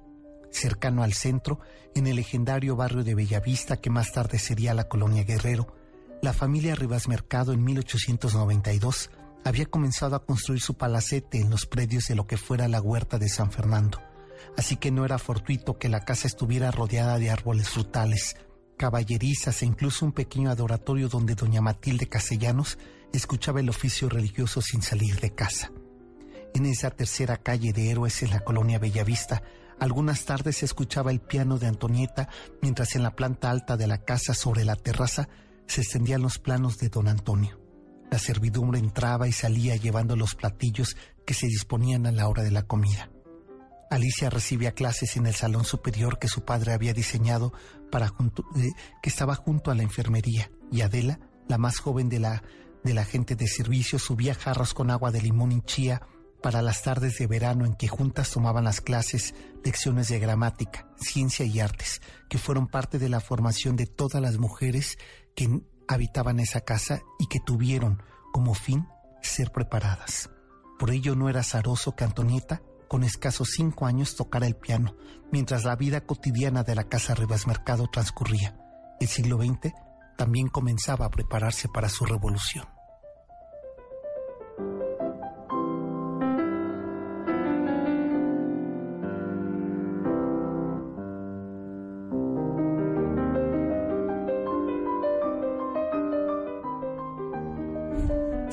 Cercano 0.51 1.03
al 1.03 1.13
centro, 1.13 1.59
en 1.95 2.07
el 2.07 2.17
legendario 2.17 2.75
barrio 2.75 3.03
de 3.03 3.15
Bellavista 3.15 3.77
que 3.77 3.89
más 3.89 4.11
tarde 4.11 4.39
sería 4.39 4.73
la 4.73 4.87
colonia 4.87 5.23
Guerrero, 5.23 5.78
la 6.21 6.33
familia 6.33 6.75
Rivas 6.75 7.07
Mercado 7.07 7.53
en 7.53 7.63
1892 7.63 9.09
había 9.45 9.65
comenzado 9.65 10.15
a 10.15 10.25
construir 10.25 10.61
su 10.61 10.75
palacete 10.75 11.39
en 11.39 11.49
los 11.49 11.65
predios 11.65 12.07
de 12.07 12.15
lo 12.15 12.27
que 12.27 12.35
fuera 12.35 12.67
la 12.67 12.81
huerta 12.81 13.17
de 13.17 13.29
San 13.29 13.51
Fernando. 13.51 14.01
Así 14.57 14.75
que 14.75 14.91
no 14.91 15.05
era 15.05 15.17
fortuito 15.17 15.77
que 15.77 15.87
la 15.87 16.03
casa 16.03 16.27
estuviera 16.27 16.71
rodeada 16.71 17.17
de 17.19 17.29
árboles 17.29 17.69
frutales, 17.69 18.35
caballerizas 18.77 19.61
e 19.61 19.65
incluso 19.65 20.05
un 20.05 20.11
pequeño 20.11 20.49
adoratorio 20.49 21.07
donde 21.07 21.35
doña 21.35 21.61
Matilde 21.61 22.09
Castellanos 22.09 22.77
escuchaba 23.13 23.61
el 23.61 23.69
oficio 23.69 24.09
religioso 24.09 24.61
sin 24.61 24.81
salir 24.81 25.21
de 25.21 25.33
casa. 25.33 25.71
En 26.53 26.65
esa 26.65 26.91
tercera 26.91 27.37
calle 27.37 27.71
de 27.71 27.91
héroes 27.91 28.23
en 28.23 28.31
la 28.31 28.41
colonia 28.41 28.79
Bellavista, 28.79 29.41
algunas 29.79 30.25
tardes 30.25 30.57
se 30.57 30.65
escuchaba 30.65 31.11
el 31.11 31.21
piano 31.21 31.57
de 31.57 31.67
Antonieta 31.67 32.27
mientras 32.61 32.95
en 32.95 33.03
la 33.03 33.15
planta 33.15 33.49
alta 33.49 33.77
de 33.77 33.87
la 33.87 33.99
casa 33.99 34.33
sobre 34.33 34.65
la 34.65 34.75
terraza 34.75 35.29
se 35.69 35.81
extendían 35.81 36.21
los 36.21 36.39
planos 36.39 36.79
de 36.79 36.89
don 36.89 37.07
Antonio. 37.07 37.59
La 38.11 38.17
servidumbre 38.17 38.79
entraba 38.79 39.27
y 39.27 39.31
salía 39.31 39.75
llevando 39.75 40.15
los 40.15 40.33
platillos 40.33 40.97
que 41.25 41.35
se 41.35 41.45
disponían 41.45 42.07
a 42.07 42.11
la 42.11 42.27
hora 42.27 42.41
de 42.41 42.49
la 42.49 42.63
comida. 42.63 43.11
Alicia 43.91 44.29
recibía 44.29 44.71
clases 44.71 45.15
en 45.15 45.27
el 45.27 45.35
salón 45.35 45.65
superior 45.65 46.17
que 46.17 46.27
su 46.27 46.43
padre 46.43 46.73
había 46.73 46.93
diseñado 46.93 47.53
para 47.91 48.07
eh, 48.07 48.69
que 49.01 49.09
estaba 49.09 49.35
junto 49.35 49.69
a 49.69 49.75
la 49.75 49.83
enfermería 49.83 50.51
y 50.71 50.81
Adela, 50.81 51.19
la 51.47 51.57
más 51.57 51.79
joven 51.79 52.09
de 52.09 52.19
la 52.19 52.43
de 52.83 52.93
la 52.93 53.03
gente 53.03 53.35
de 53.35 53.47
servicio, 53.47 53.99
subía 53.99 54.33
jarros 54.33 54.73
con 54.73 54.89
agua 54.89 55.11
de 55.11 55.21
limón 55.21 55.51
y 55.51 55.61
chía 55.61 56.01
para 56.41 56.61
las 56.61 56.83
tardes 56.83 57.17
de 57.17 57.27
verano 57.27 57.65
en 57.65 57.73
que 57.73 57.87
juntas 57.87 58.31
tomaban 58.31 58.63
las 58.63 58.81
clases, 58.81 59.35
lecciones 59.63 60.07
de 60.07 60.19
gramática, 60.19 60.87
ciencia 60.97 61.45
y 61.45 61.59
artes, 61.59 62.01
que 62.29 62.37
fueron 62.37 62.67
parte 62.67 62.97
de 62.97 63.09
la 63.09 63.19
formación 63.19 63.75
de 63.75 63.85
todas 63.85 64.21
las 64.21 64.37
mujeres 64.37 64.97
que 65.35 65.61
habitaban 65.87 66.39
esa 66.39 66.61
casa 66.61 67.01
y 67.17 67.27
que 67.27 67.39
tuvieron 67.39 68.03
como 68.31 68.53
fin 68.53 68.87
ser 69.21 69.51
preparadas. 69.51 70.29
Por 70.77 70.91
ello 70.91 71.15
no 71.15 71.29
era 71.29 71.41
azaroso 71.41 71.95
que 71.95 72.03
Antonieta, 72.03 72.61
con 72.87 73.03
escasos 73.03 73.49
cinco 73.51 73.85
años, 73.85 74.15
tocara 74.15 74.47
el 74.47 74.55
piano, 74.55 74.95
mientras 75.31 75.63
la 75.63 75.75
vida 75.75 76.01
cotidiana 76.01 76.63
de 76.63 76.75
la 76.75 76.85
casa 76.85 77.15
Rivas 77.15 77.47
Mercado 77.47 77.87
transcurría. 77.91 78.57
El 78.99 79.07
siglo 79.07 79.37
XX 79.37 79.73
también 80.17 80.47
comenzaba 80.47 81.05
a 81.05 81.11
prepararse 81.11 81.67
para 81.69 81.89
su 81.89 82.05
revolución. 82.05 82.65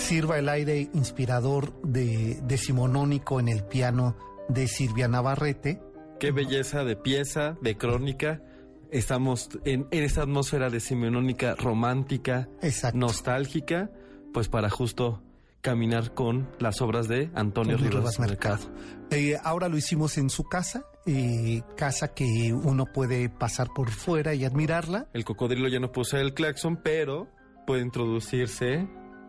Sirva 0.06 0.38
el 0.38 0.48
aire 0.48 0.88
inspirador 0.94 1.82
de 1.82 2.38
decimonónico 2.44 3.40
en 3.40 3.48
el 3.48 3.64
piano 3.64 4.16
de 4.48 4.68
Silvia 4.68 5.08
Navarrete. 5.08 5.82
Qué 6.20 6.30
belleza 6.30 6.84
de 6.84 6.94
pieza, 6.94 7.56
de 7.60 7.76
crónica. 7.76 8.40
Estamos 8.92 9.48
en, 9.64 9.88
esa 9.90 10.22
atmósfera 10.22 10.70
decimonónica 10.70 11.56
romántica, 11.56 12.48
nostálgica, 12.94 13.90
pues 14.32 14.48
para 14.48 14.70
justo 14.70 15.24
caminar 15.60 16.14
con 16.14 16.48
las 16.60 16.80
obras 16.82 17.08
de 17.08 17.32
Antonio 17.34 17.76
Rivas, 17.76 18.20
Mercado. 18.20 18.62
Eh, 19.10 19.36
ahora 19.42 19.68
lo 19.68 19.76
hicimos 19.76 20.18
en 20.18 20.30
su 20.30 20.44
casa, 20.44 20.84
eh, 21.04 21.62
casa 21.76 22.14
que 22.14 22.52
uno 22.52 22.86
puede 22.86 23.28
pasar 23.28 23.70
por 23.74 23.90
fuera 23.90 24.34
y 24.34 24.44
admirarla. 24.44 25.08
El 25.12 25.24
cocodrilo 25.24 25.66
ya 25.66 25.80
no 25.80 25.90
posee 25.90 26.20
el 26.20 26.32
claxon, 26.32 26.76
pero 26.76 27.26
puede 27.66 27.82
introducirse 27.82 28.86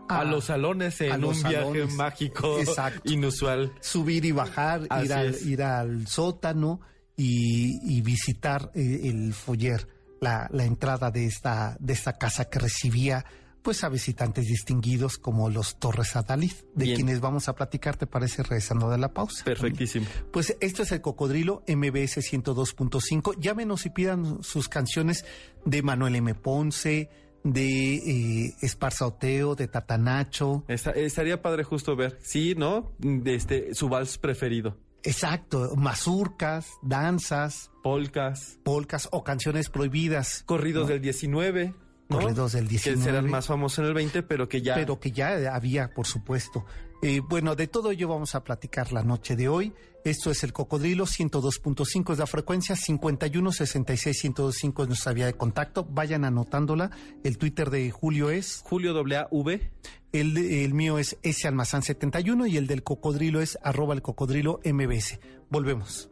a, 0.09 0.23
los 0.23 0.45
salones 0.45 0.99
en 1.01 1.23
un 1.23 1.41
viaje 1.43 1.85
mágico 1.87 2.59
inusual. 3.03 3.73
Subir 3.81 4.25
y 4.25 4.31
bajar, 4.31 4.81
ir 5.03 5.13
al, 5.13 5.35
ir 5.45 5.63
al, 5.63 6.07
sótano 6.07 6.81
y, 7.15 8.01
visitar 8.01 8.71
eh, 8.73 9.01
el 9.05 9.33
foyer, 9.33 9.87
la, 10.21 10.47
la, 10.51 10.65
entrada 10.65 11.11
de 11.11 11.25
esta, 11.25 11.77
de 11.79 11.93
esta 11.93 12.13
casa 12.13 12.45
que 12.45 12.59
recibía 12.59 13.25
pues 13.67 13.83
a 13.83 13.89
visitantes 13.89 14.45
distinguidos 14.45 15.17
como 15.17 15.49
los 15.49 15.77
Torres 15.77 16.15
Adalid, 16.15 16.53
de 16.73 16.93
quienes 16.93 17.19
vamos 17.19 17.49
a 17.49 17.53
platicar, 17.53 17.97
¿te 17.97 18.07
parece? 18.07 18.41
Regresando 18.41 18.89
de 18.89 18.97
la 18.97 19.13
pausa. 19.13 19.43
Perfectísimo. 19.43 20.05
Pues 20.31 20.55
esto 20.61 20.83
es 20.83 20.93
el 20.93 21.01
Cocodrilo 21.01 21.63
MBS 21.67 22.19
102.5. 22.19 23.35
Llámenos 23.37 23.85
y 23.85 23.89
pidan 23.89 24.41
sus 24.41 24.69
canciones 24.69 25.25
de 25.65 25.81
Manuel 25.81 26.15
M. 26.15 26.33
Ponce, 26.33 27.09
de 27.53 28.45
eh, 28.45 28.55
Esparzaoteo, 28.61 29.55
de 29.55 29.67
Tatanacho. 29.67 30.63
estaría 30.67 31.41
padre 31.41 31.63
justo 31.63 31.95
ver, 31.95 32.17
sí, 32.21 32.55
¿no? 32.55 32.93
De 32.99 33.35
este, 33.35 33.73
su 33.73 33.89
vals 33.89 34.17
preferido. 34.17 34.77
Exacto, 35.03 35.73
mazurcas, 35.77 36.73
danzas. 36.81 37.71
Polcas. 37.81 38.59
Polcas 38.63 39.07
o 39.11 39.23
canciones 39.23 39.69
prohibidas. 39.69 40.43
Corridos 40.45 40.89
del 40.89 41.01
19. 41.01 41.73
Corridos 42.09 42.51
del 42.53 42.67
19. 42.67 42.97
Que 42.97 43.03
serán 43.03 43.29
más 43.29 43.47
famosos 43.47 43.79
en 43.79 43.85
el 43.85 43.93
20, 43.93 44.23
pero 44.23 44.49
que 44.49 44.61
ya... 44.61 44.75
Pero 44.75 44.99
que 44.99 45.11
ya 45.11 45.55
había, 45.55 45.93
por 45.93 46.07
supuesto. 46.07 46.65
Eh, 47.01 47.21
bueno, 47.21 47.55
de 47.55 47.67
todo 47.67 47.91
ello 47.91 48.07
vamos 48.07 48.35
a 48.35 48.43
platicar 48.43 48.91
la 48.91 49.03
noche 49.03 49.35
de 49.35 49.47
hoy. 49.47 49.73
Esto 50.07 50.31
es 50.31 50.43
el 50.45 50.53
Cocodrilo 50.53 51.05
102.5 51.05 52.13
es 52.13 52.19
la 52.19 52.27
frecuencia, 52.27 52.77
5166-1025 52.77 54.83
es 54.83 54.87
nuestra 54.87 55.11
vía 55.11 55.25
de 55.25 55.33
contacto. 55.33 55.83
Vayan 55.83 56.23
anotándola. 56.23 56.91
El 57.25 57.37
Twitter 57.37 57.69
de 57.69 57.91
Julio 57.91 58.29
es... 58.29 58.61
Julio 58.63 58.93
W. 58.93 59.69
El, 60.13 60.37
el 60.37 60.73
mío 60.73 60.97
es 60.97 61.17
S 61.23 61.45
Almazán 61.45 61.83
71 61.83 62.47
y 62.47 62.55
el 62.55 62.67
del 62.67 62.83
Cocodrilo 62.83 63.41
es 63.41 63.59
arroba 63.61 63.95
el 63.95 64.01
Cocodrilo 64.01 64.61
MBS. 64.63 65.19
Volvemos. 65.49 66.09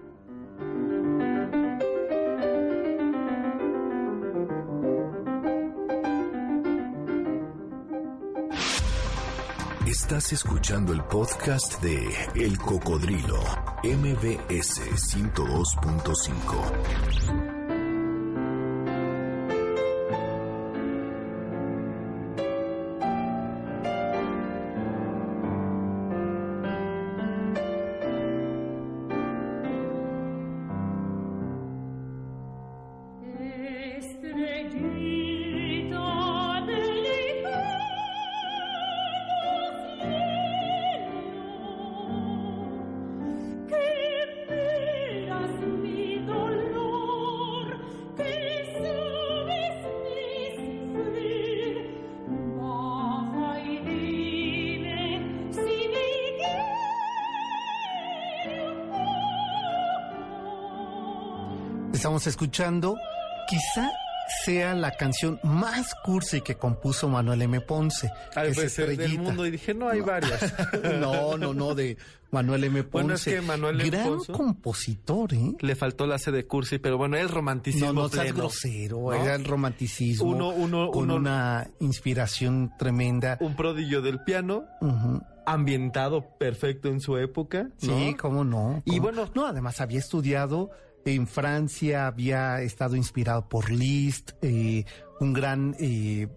Estás 9.88 10.34
escuchando 10.34 10.94
el 10.94 11.04
podcast 11.04 11.82
de 11.82 12.08
El 12.36 12.58
Cocodrilo, 12.58 13.40
MBS 13.84 14.80
102.5. 14.80 17.55
Estamos 62.28 62.42
escuchando, 62.42 62.98
quizá 63.48 63.92
sea 64.46 64.74
la 64.74 64.90
canción 64.98 65.40
más 65.44 65.94
cursi 66.04 66.42
que 66.42 66.56
compuso 66.56 67.08
Manuel 67.08 67.44
M. 67.44 67.62
Ponce. 67.62 68.10
El 68.36 68.98
del 68.98 69.20
mundo 69.20 69.46
y 69.46 69.52
dije, 69.52 69.76
no, 69.76 69.90
hay 69.90 70.02
varias. 70.02 70.52
no, 71.00 71.38
no, 71.38 71.54
no, 71.54 71.76
de 71.76 71.98
Manuel 72.32 72.64
M. 72.64 72.82
Ponce. 72.84 72.92
Bueno, 72.92 73.14
es 73.14 73.24
que 73.26 73.42
Manuel 73.42 73.80
M. 73.80 73.90
Gran 73.92 74.08
Ponce- 74.08 74.32
compositor, 74.34 75.36
¿eh? 75.36 75.54
Le 75.60 75.76
faltó 75.76 76.08
la 76.08 76.18
C 76.18 76.32
de 76.32 76.48
cursi, 76.48 76.80
pero 76.80 76.98
bueno, 76.98 77.16
el 77.16 77.30
romanticismo 77.30 77.94
No, 77.94 78.02
no 78.04 78.10
seas 78.10 78.24
pleno. 78.24 78.38
grosero, 78.40 78.98
¿no? 79.02 79.14
era 79.14 79.36
el 79.36 79.46
romanticismo. 79.46 80.26
Uno- 80.28 80.50
uno- 80.50 80.90
con 80.90 81.04
uno- 81.04 81.18
una 81.18 81.68
inspiración 81.80 82.72
tremenda. 82.80 83.38
Un 83.40 83.56
prodigio 83.56 84.02
del 84.02 84.24
piano, 84.24 84.64
ambientado 85.46 86.26
perfecto 86.40 86.88
en 86.90 87.02
su 87.02 87.18
época. 87.20 87.70
¿no? 87.84 88.00
Sí, 88.00 88.16
cómo 88.20 88.44
no. 88.44 88.82
Y 88.84 88.98
bueno- 88.98 89.30
No, 89.36 89.46
además 89.46 89.80
había 89.80 90.00
estudiado 90.00 90.72
en 91.06 91.28
Francia, 91.28 92.08
había 92.08 92.62
estado 92.62 92.96
inspirado 92.96 93.48
por 93.48 93.72
Liszt, 93.72 94.32
eh, 94.42 94.86
un 95.20 95.34
gran 95.34 95.76
eh, 95.80 96.28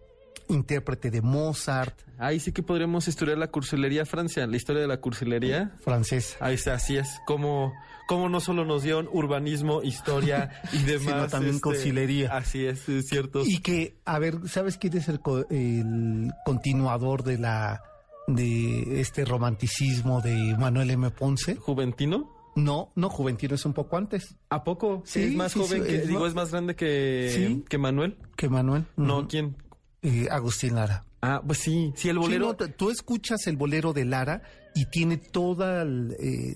intérprete 0.49 1.11
de 1.11 1.23
Mozart, 1.23 2.09
Ahí 2.21 2.41
sí 2.41 2.51
que 2.51 2.65
podríamos 2.65 3.07
estudiar 3.07 3.39
la 3.39 3.47
cursilería 3.47 4.05
Francia, 4.05 4.45
la 4.49 4.57
historia 4.57 4.83
de 4.83 4.89
la 4.89 5.01
cursilería. 5.01 5.71
francés. 5.85 6.37
Ahí 6.41 6.57
está, 6.57 6.75
así 6.75 6.97
es. 6.97 7.21
Como, 7.27 7.73
como 8.09 8.29
no 8.29 8.41
solo 8.41 8.65
nos 8.65 8.83
dio 8.83 8.99
urbanismo, 9.13 9.85
historia 9.85 10.51
y 10.73 10.83
demás. 10.83 11.03
Sino 11.05 11.29
también 11.29 11.55
este, 11.55 11.63
cursilería. 11.63 12.37
Así 12.37 12.67
es, 12.67 12.89
es 12.89 13.07
cierto. 13.07 13.43
Y 13.47 13.59
que, 13.59 14.01
a 14.05 14.19
ver, 14.19 14.49
¿sabes 14.49 14.79
quién 14.79 14.97
es 14.97 15.09
el, 15.09 15.21
el 15.51 16.33
continuador 16.45 17.23
de 17.23 17.39
la 17.39 17.85
de 18.27 19.01
este 19.01 19.25
romanticismo 19.25 20.21
de 20.21 20.57
Manuel 20.59 20.91
M. 20.91 21.11
Ponce? 21.11 21.55
¿Juventino? 21.55 22.38
No, 22.65 22.93
no, 22.97 23.09
Juventino 23.09 23.55
es 23.55 23.65
un 23.67 23.73
poco 23.73 23.97
antes 23.97 24.35
¿A 24.51 24.65
poco? 24.65 25.03
Sí, 25.05 25.23
es 25.23 25.35
más 25.35 25.53
sí, 25.53 25.61
joven 25.61 25.83
sí, 25.83 25.89
que, 25.89 25.97
es 25.97 26.09
digo, 26.09 26.21
más- 26.21 26.29
es 26.31 26.35
más 26.35 26.51
grande 26.51 26.75
que, 26.77 27.31
Sí. 27.35 27.65
que 27.69 27.79
Manuel. 27.79 28.17
que 28.37 28.49
Manuel. 28.49 28.85
No. 28.97 29.27
¿quién? 29.29 29.57
Eh, 30.03 30.27
Agustín 30.31 30.75
Lara. 30.75 31.05
Ah, 31.21 31.43
pues 31.45 31.59
sí, 31.59 31.93
sí, 31.97 32.09
el 32.09 32.19
bolero. 32.19 32.57
no, 32.59 32.69
tú 32.69 32.91
escuchas 32.91 33.47
el 33.49 33.57
bolero 33.57 33.93
de 33.93 34.05
Lara 34.05 34.43
y 34.75 34.87
tiene 34.87 35.17
toda, 35.17 35.83
el, 35.83 36.17
eh, 36.21 36.55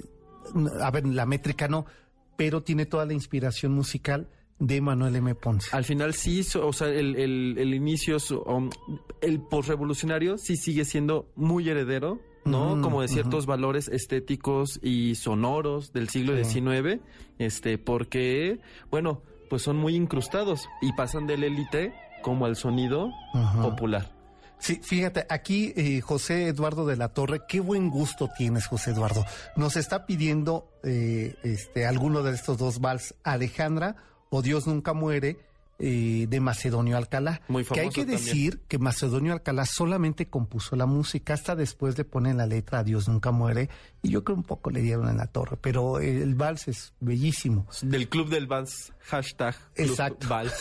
a 0.81 0.91
ver, 0.91 1.07
la 1.07 1.27
métrica 1.27 1.67
no, 1.69 1.85
pero 2.37 2.63
tiene 2.63 2.87
toda 2.87 3.05
la 3.07 3.13
inspiración 3.13 3.73
musical 3.73 4.29
de 4.61 4.81
Manuel 4.81 5.17
M. 5.17 5.35
Ponce. 5.35 5.69
Al 5.73 5.85
final 5.85 6.15
sí, 6.15 6.47
o 6.61 6.73
sea, 6.73 6.87
el, 6.89 7.17
el, 7.17 7.57
el 7.59 7.75
inicio, 7.75 8.19
um, 8.47 8.71
el 9.21 9.41
postrevolucionario 9.41 10.39
sí 10.39 10.57
sigue 10.57 10.85
siendo 10.85 11.33
muy 11.35 11.69
heredero, 11.69 12.21
¿no? 12.45 12.81
Como 12.83 13.03
de 13.03 13.09
ciertos 13.09 13.47
valores 13.47 13.89
estéticos 13.89 14.81
y 14.83 15.15
sonoros 15.15 15.93
del 15.93 16.09
siglo 16.09 16.35
Sí. 16.45 16.45
XIX, 16.61 17.01
este, 17.39 17.79
porque, 17.79 18.61
bueno, 18.91 19.23
pues 19.49 19.63
son 19.63 19.77
muy 19.77 19.95
incrustados 19.95 20.69
y 20.81 20.93
pasan 20.95 21.27
del 21.27 21.45
élite 21.45 21.93
como 22.23 22.47
al 22.47 22.57
sonido 22.57 23.11
popular. 23.61 24.13
Sí, 24.59 24.79
fíjate, 24.81 25.27
aquí 25.29 25.73
eh, 25.77 26.01
José 26.01 26.47
Eduardo 26.47 26.87
de 26.87 26.97
la 26.97 27.09
Torre, 27.09 27.43
qué 27.49 27.59
buen 27.59 27.91
gusto 27.91 28.29
tienes, 28.39 28.67
José 28.69 28.93
Eduardo. 28.93 29.25
Nos 29.57 29.77
está 29.77 30.07
pidiendo 30.07 30.69
eh, 30.85 31.35
este, 31.43 31.85
alguno 31.85 32.23
de 32.23 32.33
estos 32.33 32.59
dos 32.59 32.81
vals, 32.81 33.15
Alejandra 33.25 33.97
o 34.31 34.41
Dios 34.41 34.69
nunca 34.69 34.93
muere, 34.95 35.37
eh, 35.85 36.27
de 36.29 36.41
Macedonio 36.41 36.97
Alcalá. 36.97 37.41
Muy 37.49 37.65
que 37.65 37.81
hay 37.81 37.87
famoso 37.87 37.95
que 37.95 38.01
también. 38.03 38.25
decir 38.25 38.61
que 38.69 38.79
Macedonio 38.79 39.33
Alcalá 39.33 39.67
solamente 39.67 40.29
compuso 40.29 40.77
la 40.77 40.87
música, 40.87 41.35
hasta 41.35 41.57
después 41.57 41.99
le 41.99 42.05
ponen 42.05 42.37
la 42.37 42.47
letra 42.47 42.85
Dios 42.85 43.09
nunca 43.09 43.33
muere, 43.33 43.69
y 44.01 44.11
yo 44.11 44.23
creo 44.23 44.37
un 44.37 44.45
poco 44.45 44.71
le 44.71 44.81
dieron 44.81 45.09
en 45.09 45.17
la 45.17 45.27
torre, 45.27 45.57
pero 45.61 45.99
el 45.99 46.37
vals 46.37 46.69
es 46.69 46.95
bellísimo. 47.01 47.67
Del 47.83 48.09
club 48.09 48.29
del 48.29 48.47
vals, 48.47 48.93
hashtag 49.01 49.57
club 49.75 49.89
Exacto. 49.89 50.29
vals. 50.29 50.55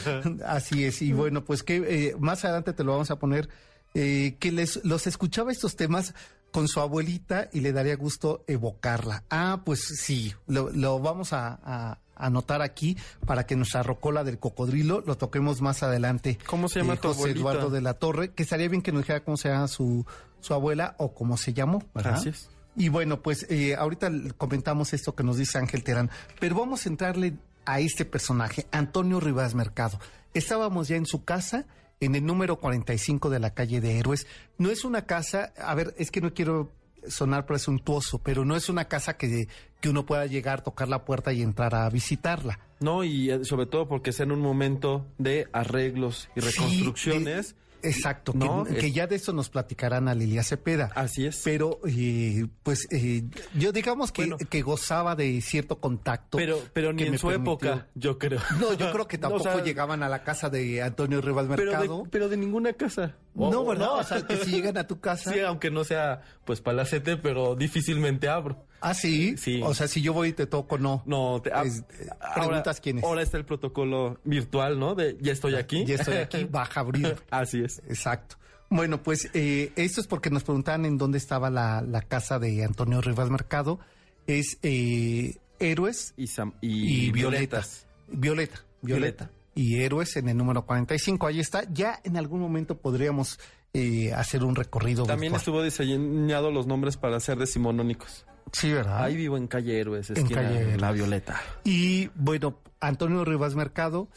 Así 0.46 0.84
es, 0.84 1.00
y 1.00 1.14
bueno, 1.14 1.42
pues 1.42 1.62
que 1.62 1.76
eh, 1.76 2.16
más 2.18 2.44
adelante 2.44 2.74
te 2.74 2.84
lo 2.84 2.92
vamos 2.92 3.10
a 3.10 3.18
poner, 3.18 3.48
eh, 3.94 4.36
que 4.38 4.52
les 4.52 4.84
los 4.84 5.06
escuchaba 5.06 5.52
estos 5.52 5.74
temas 5.74 6.14
con 6.52 6.68
su 6.68 6.80
abuelita 6.80 7.48
y 7.50 7.60
le 7.60 7.72
daría 7.72 7.96
gusto 7.96 8.44
evocarla. 8.46 9.24
Ah, 9.30 9.62
pues 9.64 9.80
sí, 9.80 10.34
lo, 10.46 10.70
lo 10.70 10.98
vamos 11.00 11.32
a, 11.32 11.58
a 11.62 11.98
anotar 12.16 12.62
aquí 12.62 12.96
para 13.26 13.46
que 13.46 13.56
nuestra 13.56 13.82
rocola 13.82 14.24
del 14.24 14.38
cocodrilo 14.38 15.02
lo 15.06 15.16
toquemos 15.16 15.60
más 15.62 15.82
adelante. 15.82 16.38
¿Cómo 16.46 16.68
se 16.68 16.80
llama 16.80 16.94
Eh, 16.94 16.98
tu 16.98 17.08
José 17.08 17.18
abuelita? 17.20 17.40
Eduardo 17.40 17.70
de 17.70 17.80
la 17.80 17.94
Torre, 17.94 18.30
que 18.32 18.42
estaría 18.42 18.68
bien 18.68 18.82
que 18.82 18.92
nos 18.92 19.02
dijera 19.02 19.22
cómo 19.24 19.36
se 19.36 19.48
llama 19.48 19.68
su, 19.68 20.04
su 20.40 20.54
abuela 20.54 20.94
o 20.98 21.14
cómo 21.14 21.36
se 21.36 21.52
llamó, 21.52 21.82
¿verdad? 21.94 22.26
Es. 22.26 22.48
Y 22.76 22.88
bueno, 22.90 23.22
pues 23.22 23.46
eh, 23.48 23.74
ahorita 23.74 24.10
comentamos 24.36 24.92
esto 24.92 25.14
que 25.14 25.24
nos 25.24 25.36
dice 25.38 25.58
Ángel 25.58 25.82
Terán, 25.82 26.10
pero 26.40 26.56
vamos 26.56 26.84
a 26.84 26.88
entrarle 26.90 27.34
a 27.64 27.80
este 27.80 28.04
personaje, 28.04 28.66
Antonio 28.70 29.18
Rivas 29.20 29.54
Mercado. 29.54 29.98
Estábamos 30.34 30.88
ya 30.88 30.96
en 30.96 31.06
su 31.06 31.24
casa, 31.24 31.64
en 32.00 32.14
el 32.14 32.26
número 32.26 32.60
45 32.60 33.30
de 33.30 33.40
la 33.40 33.54
calle 33.54 33.80
de 33.80 33.98
Héroes. 33.98 34.26
No 34.58 34.70
es 34.70 34.84
una 34.84 35.06
casa, 35.06 35.52
a 35.58 35.74
ver, 35.74 35.94
es 35.96 36.10
que 36.10 36.20
no 36.20 36.34
quiero 36.34 36.70
sonar 37.08 37.46
presuntuoso, 37.46 38.18
pero 38.18 38.44
no 38.44 38.56
es 38.56 38.68
una 38.68 38.86
casa 38.86 39.16
que, 39.16 39.48
que 39.80 39.88
uno 39.88 40.06
pueda 40.06 40.26
llegar, 40.26 40.62
tocar 40.62 40.88
la 40.88 41.04
puerta 41.04 41.32
y 41.32 41.42
entrar 41.42 41.74
a 41.74 41.88
visitarla. 41.90 42.58
No, 42.80 43.04
y 43.04 43.30
eh, 43.30 43.44
sobre 43.44 43.66
todo 43.66 43.88
porque 43.88 44.10
es 44.10 44.20
en 44.20 44.32
un 44.32 44.40
momento 44.40 45.06
de 45.18 45.48
arreglos 45.52 46.28
y 46.36 46.40
Sí, 46.42 46.46
reconstrucciones. 46.48 47.54
de- 47.82 47.88
exacto, 47.88 48.32
No, 48.34 48.64
que, 48.64 48.90
ya 48.90 49.06
de 49.06 49.14
eso 49.16 49.32
nos 49.32 49.48
platicarán 49.48 50.08
a 50.08 50.14
Lilia 50.14 50.42
Cepeda. 50.42 50.90
Así 50.94 51.24
es. 51.24 51.40
Pero, 51.44 51.78
eh, 51.86 52.46
pues, 52.64 52.86
eh, 52.90 53.22
yo 53.54 53.70
digamos 53.70 54.10
que, 54.12 54.22
Bueno. 54.22 54.36
que 54.38 54.60
gozaba 54.62 55.14
de 55.14 55.40
cierto 55.40 55.78
contacto. 55.78 56.36
Pero, 56.36 56.58
pero 56.72 56.92
ni 56.92 57.04
en 57.04 57.16
su 57.18 57.28
permitió- 57.28 57.52
época, 57.70 57.86
yo 57.94 58.18
creo. 58.18 58.40
No, 58.60 58.72
yo 58.74 58.90
creo 58.92 59.06
que 59.06 59.18
No, 59.18 59.28
o 59.28 59.30
tampoco 59.30 59.54
sea, 59.54 59.62
llegaban 59.64 60.02
a 60.02 60.08
la 60.08 60.24
casa 60.24 60.50
de 60.50 60.82
Antonio 60.82 61.20
Rivas 61.20 61.46
Pero 61.54 61.70
Mercado. 61.72 62.02
de, 62.04 62.10
pero 62.10 62.28
de 62.28 62.36
ninguna 62.36 62.72
casa. 62.72 63.14
No, 63.36 63.60
O- 63.60 63.66
¿verdad? 63.66 63.92
O 63.98 64.02
sea, 64.04 64.26
que 64.26 64.36
si 64.38 64.50
llegan 64.50 64.76
a 64.78 64.86
tu 64.86 64.98
casa. 65.00 65.30
Sí, 65.34 65.40
aunque 65.40 65.70
no 65.70 65.84
sea, 65.84 66.22
pues, 66.44 66.60
palacete, 66.60 67.16
pero 67.16 67.54
difícilmente 67.54 68.28
abro. 68.28 68.64
Ah, 68.80 68.94
sí. 68.94 69.36
Sí. 69.36 69.60
O 69.62 69.74
sea, 69.74 69.88
si 69.88 70.00
yo 70.02 70.12
voy 70.12 70.28
y 70.28 70.32
te 70.32 70.46
toco, 70.46 70.78
no. 70.78 71.02
No, 71.06 71.40
te, 71.42 71.52
ah, 71.52 71.62
Es- 71.64 71.80
eh, 71.98 72.08
ahora- 72.20 72.34
preguntas 72.34 72.80
quién 72.80 72.98
es. 72.98 73.04
Ahora 73.04 73.22
está 73.22 73.36
el 73.38 73.44
protocolo 73.44 74.18
virtual, 74.24 74.78
¿no? 74.78 74.94
De 74.94 75.16
ya 75.20 75.32
estoy 75.32 75.54
aquí. 75.54 75.84
Ya 75.84 75.96
estoy 75.96 76.16
aquí, 76.16 76.44
baja 76.50 76.80
abrir. 76.80 77.16
Así 77.30 77.62
es. 77.62 77.78
Exacto. 77.88 78.36
Bueno, 78.68 79.02
pues 79.02 79.30
eh, 79.34 79.72
esto 79.76 80.00
es 80.00 80.06
porque 80.08 80.28
nos 80.30 80.42
preguntaban 80.42 80.84
en 80.86 80.98
dónde 80.98 81.18
estaba 81.18 81.50
la, 81.50 81.82
la 81.82 82.02
casa 82.02 82.38
de 82.38 82.64
Antonio 82.64 83.00
Rivas 83.00 83.30
Mercado. 83.30 83.78
Es 84.26 84.58
eh, 84.62 85.36
Héroes 85.60 86.14
Y, 86.16 86.26
Sam- 86.26 86.54
y, 86.60 87.06
y, 87.06 87.10
Violeta. 87.12 87.12
violetas. 87.58 87.86
Violeta. 88.08 88.64
Violeta. 88.82 89.30
Y 89.56 89.82
Héroes 89.82 90.16
en 90.16 90.28
el 90.28 90.36
número 90.36 90.64
45. 90.66 91.26
Ahí 91.26 91.40
está. 91.40 91.64
Ya 91.72 91.98
en 92.04 92.16
algún 92.16 92.40
momento 92.40 92.76
podríamos 92.76 93.40
eh, 93.72 94.12
hacer 94.12 94.44
un 94.44 94.54
recorrido. 94.54 95.04
También 95.04 95.32
virtual. 95.32 95.40
estuvo 95.40 95.62
diseñado 95.62 96.52
los 96.52 96.66
nombres 96.66 96.96
para 96.96 97.18
ser 97.18 97.38
decimonónicos. 97.38 98.26
Sí, 98.52 98.70
¿verdad? 98.70 99.02
Ahí 99.02 99.16
vivo 99.16 99.36
en 99.36 99.48
calle 99.48 99.80
Héroes, 99.80 100.10
En 100.10 100.18
esquina 100.18 100.42
calle 100.42 100.60
Héroes. 100.60 100.80
La 100.80 100.92
Violeta. 100.92 101.40
Y 101.64 102.10
bueno, 102.14 102.60
Antonio 102.80 103.24
Rivas 103.24 103.54
Mercado 103.54 104.08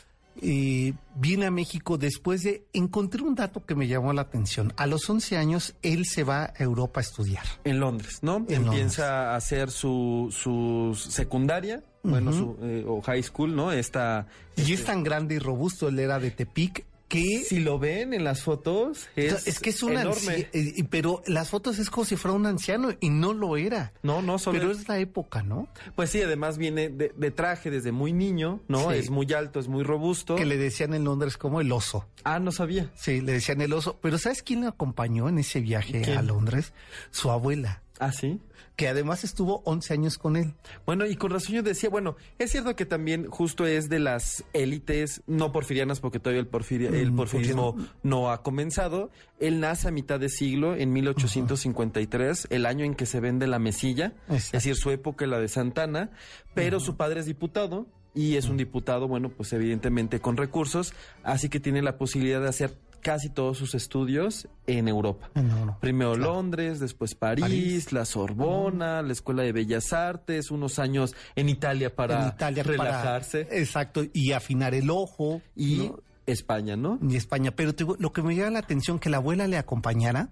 eh, 0.42 0.94
viene 1.16 1.46
a 1.46 1.52
México 1.52 1.98
después 1.98 2.44
de... 2.44 2.66
Encontré 2.74 3.22
un 3.24 3.36
dato 3.36 3.66
que 3.66 3.76
me 3.76 3.88
llamó 3.88 4.14
la 4.14 4.22
atención. 4.22 4.74
A 4.78 4.88
los 4.88 5.10
11 5.10 5.38
años, 5.38 5.76
él 5.82 6.06
se 6.06 6.24
va 6.24 6.54
a 6.58 6.64
Europa 6.64 7.00
a 7.00 7.04
estudiar. 7.04 7.44
En 7.64 7.80
Londres, 7.80 8.20
¿no? 8.22 8.46
En 8.50 8.66
Empieza 8.66 9.32
a 9.32 9.36
hacer 9.36 9.72
su, 9.72 10.30
su 10.32 10.96
secundaria, 10.96 11.84
bueno, 12.04 12.32
su, 12.32 12.58
eh, 12.62 12.86
o 12.88 13.02
high 13.02 13.24
school, 13.24 13.56
¿no? 13.56 13.72
Esta... 13.72 14.28
Y 14.56 14.74
es 14.74 14.84
tan 14.86 15.04
grande 15.04 15.36
y 15.36 15.40
robusto, 15.40 15.88
él 15.88 16.00
era 16.00 16.20
de 16.20 16.32
Tepic, 16.32 16.86
que... 17.10 17.44
Si 17.44 17.60
lo 17.60 17.78
ven 17.80 18.14
en 18.14 18.24
las 18.24 18.42
fotos, 18.44 19.10
es, 19.18 19.46
es, 19.48 19.60
que 19.60 19.72
es 19.72 19.84
un 19.84 19.92
enorme. 19.98 20.14
anci- 20.14 20.48
eh, 20.54 20.84
pero 20.90 21.22
las 21.26 21.50
fotos 21.50 21.78
es 21.80 21.90
como 21.90 22.06
si 22.06 22.16
fuera 22.16 22.36
un 22.38 22.46
anciano 22.46 22.92
y 23.02 23.10
no 23.10 23.34
lo 23.34 23.58
era. 23.58 23.92
No, 24.04 24.22
no, 24.22 24.40
solo 24.40 24.58
Pero 24.60 24.72
es 24.72 24.88
la 24.88 25.00
época, 25.00 25.44
¿no? 25.44 25.68
Pues 25.96 26.12
sí, 26.12 26.22
además 26.22 26.58
viene 26.58 26.88
de, 26.90 27.12
de 27.18 27.32
traje 27.32 27.70
desde 27.70 27.92
muy 27.92 28.14
niño, 28.14 28.62
¿no? 28.70 28.92
Sí. 28.92 28.98
Es 28.98 29.10
muy 29.10 29.32
alto, 29.34 29.60
es 29.60 29.68
muy 29.68 29.84
robusto. 29.84 30.36
Que 30.38 30.46
le 30.46 30.56
decían 30.58 30.94
en 30.94 31.04
Londres 31.04 31.36
como 31.36 31.60
el 31.60 31.72
oso. 31.72 32.08
Ah, 32.24 32.40
no 32.40 32.52
sabía. 32.52 32.90
Sí, 32.96 33.20
le 33.22 33.34
decían 33.34 33.60
el 33.62 33.74
oso. 33.74 34.00
Pero 34.02 34.18
¿sabes 34.18 34.42
quién 34.44 34.62
le 34.62 34.68
acompañó 34.68 35.28
en 35.28 35.40
ese 35.40 35.60
viaje 35.60 36.02
¿Quién? 36.04 36.18
a 36.18 36.22
Londres? 36.22 36.74
Su 37.12 37.32
abuela, 37.32 37.82
Ah, 38.02 38.14
sí. 38.14 38.40
Que 38.80 38.88
además 38.88 39.26
estuvo 39.26 39.62
11 39.66 39.94
años 39.94 40.18
con 40.18 40.38
él. 40.38 40.54
Bueno, 40.86 41.06
y 41.06 41.18
con 41.18 41.32
razón 41.32 41.54
yo 41.54 41.64
decía, 41.64 41.90
bueno, 41.90 42.16
es 42.38 42.50
cierto 42.52 42.78
que 42.78 42.86
también 42.86 43.28
justo 43.30 43.66
es 43.66 43.90
de 43.90 44.00
las 44.00 44.46
élites, 44.54 45.22
no 45.28 45.52
porfirianas, 45.52 46.00
porque 46.00 46.18
todavía 46.22 46.40
el, 46.40 46.48
porfiria- 46.48 46.88
el 46.90 47.12
Mm, 47.12 47.16
porfirismo 47.18 47.76
no 48.04 48.32
ha 48.32 48.42
comenzado. 48.42 49.12
Él 49.38 49.60
nace 49.60 49.90
a 49.90 49.92
mitad 49.92 50.18
de 50.18 50.30
siglo, 50.30 50.78
en 50.78 50.94
1853, 50.94 52.48
el 52.52 52.66
año 52.66 52.86
en 52.86 52.96
que 52.96 53.06
se 53.06 53.20
vende 53.20 53.48
la 53.48 53.60
mesilla, 53.60 54.14
es 54.30 54.52
decir, 54.54 54.76
su 54.76 54.92
época, 54.92 55.28
la 55.28 55.40
de 55.40 55.50
Santana, 55.50 56.12
pero 56.54 56.80
su 56.80 56.96
padre 56.96 57.20
es 57.20 57.26
diputado. 57.26 57.86
Y 58.16 58.38
es 58.38 58.50
un 58.50 58.58
diputado, 58.58 59.08
bueno, 59.08 59.30
pues 59.30 59.54
evidentemente 59.54 60.20
con 60.20 60.36
recursos, 60.36 60.94
así 61.24 61.48
que 61.48 61.60
tiene 61.60 61.82
la 61.84 61.98
posibilidad 61.98 62.42
de 62.42 62.48
hacer 62.50 62.76
casi 63.02 63.30
todos 63.30 63.58
sus 63.58 63.76
estudios 63.76 64.48
en 64.68 64.88
Europa. 64.88 65.30
En 65.36 65.50
Europa, 65.50 65.78
Primero 65.82 66.14
claro. 66.14 66.34
Londres, 66.34 66.80
después 66.80 67.16
París, 67.16 67.42
París. 67.44 67.92
la 67.94 68.06
Sorbona, 68.06 69.02
la 69.02 69.12
Escuela 69.14 69.44
de 69.44 69.52
Bellas 69.52 69.94
Artes, 69.94 70.52
unos 70.52 70.80
años 70.80 71.16
en 71.36 71.50
Italia 71.50 71.96
para 71.96 72.22
en 72.24 72.28
Italia 72.30 72.64
para- 72.64 72.74
relajarse 72.78 73.48
exacto, 73.52 74.04
y 74.14 74.32
afinar 74.34 74.74
el 74.74 74.90
ojo. 74.90 75.42
y 75.56 75.88
¿no? 75.90 76.00
España, 76.26 76.76
¿no? 76.76 77.00
y 77.02 77.16
España. 77.16 77.52
Pero 77.52 77.74
te 77.74 77.86
lo 77.98 78.12
que 78.14 78.22
me 78.22 78.36
llama 78.36 78.52
la 78.52 78.60
atención 78.60 79.00
que 79.00 79.10
la 79.10 79.18
abuela 79.18 79.48
le 79.48 79.58
acompañara 79.58 80.30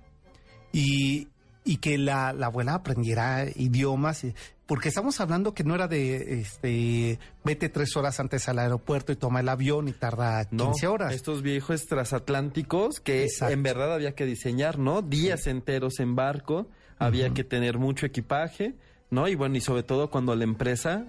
y, 0.71 1.27
y 1.63 1.77
que 1.77 1.97
la, 1.97 2.33
la 2.33 2.47
abuela 2.47 2.75
aprendiera 2.75 3.45
idiomas. 3.55 4.25
Porque 4.67 4.89
estamos 4.89 5.19
hablando 5.21 5.53
que 5.53 5.63
no 5.63 5.73
era 5.75 5.87
de 5.87 6.41
este 6.41 7.19
vete 7.43 7.69
tres 7.69 7.95
horas 7.95 8.19
antes 8.19 8.49
al 8.49 8.59
aeropuerto 8.59 9.13
y 9.13 9.15
toma 9.15 9.39
el 9.39 9.47
avión 9.49 9.87
y 9.87 9.93
tarda 9.93 10.43
15 10.45 10.55
No, 10.85 10.91
horas. 10.91 11.13
Estos 11.13 11.41
viejos 11.41 11.85
transatlánticos 11.87 12.99
que 12.99 13.23
Exacto. 13.23 13.53
en 13.53 13.63
verdad 13.63 13.93
había 13.93 14.13
que 14.13 14.25
diseñar, 14.25 14.77
¿no? 14.77 15.01
Días 15.01 15.47
enteros 15.47 15.99
en 15.99 16.15
barco, 16.15 16.67
había 16.99 17.33
que 17.33 17.43
tener 17.45 17.77
mucho 17.77 18.05
equipaje, 18.05 18.75
¿no? 19.09 19.27
Y 19.29 19.35
bueno, 19.35 19.55
y 19.55 19.61
sobre 19.61 19.83
todo 19.83 20.09
cuando 20.11 20.35
la 20.35 20.43
empresa 20.43 21.05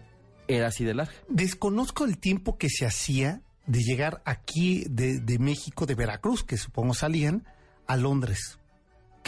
era 0.47 0.69
así 0.69 0.85
de 0.85 0.95
larga. 0.95 1.13
Desconozco 1.29 2.05
el 2.05 2.19
tiempo 2.19 2.59
que 2.59 2.69
se 2.71 2.87
hacía 2.87 3.43
de 3.67 3.83
llegar 3.83 4.23
aquí 4.25 4.85
de, 4.89 5.19
de 5.21 5.39
México, 5.39 5.85
de 5.85 5.95
Veracruz, 5.97 6.45
que 6.45 6.57
supongo 6.57 6.95
salían, 6.95 7.45
a 7.87 7.97
Londres. 7.97 8.59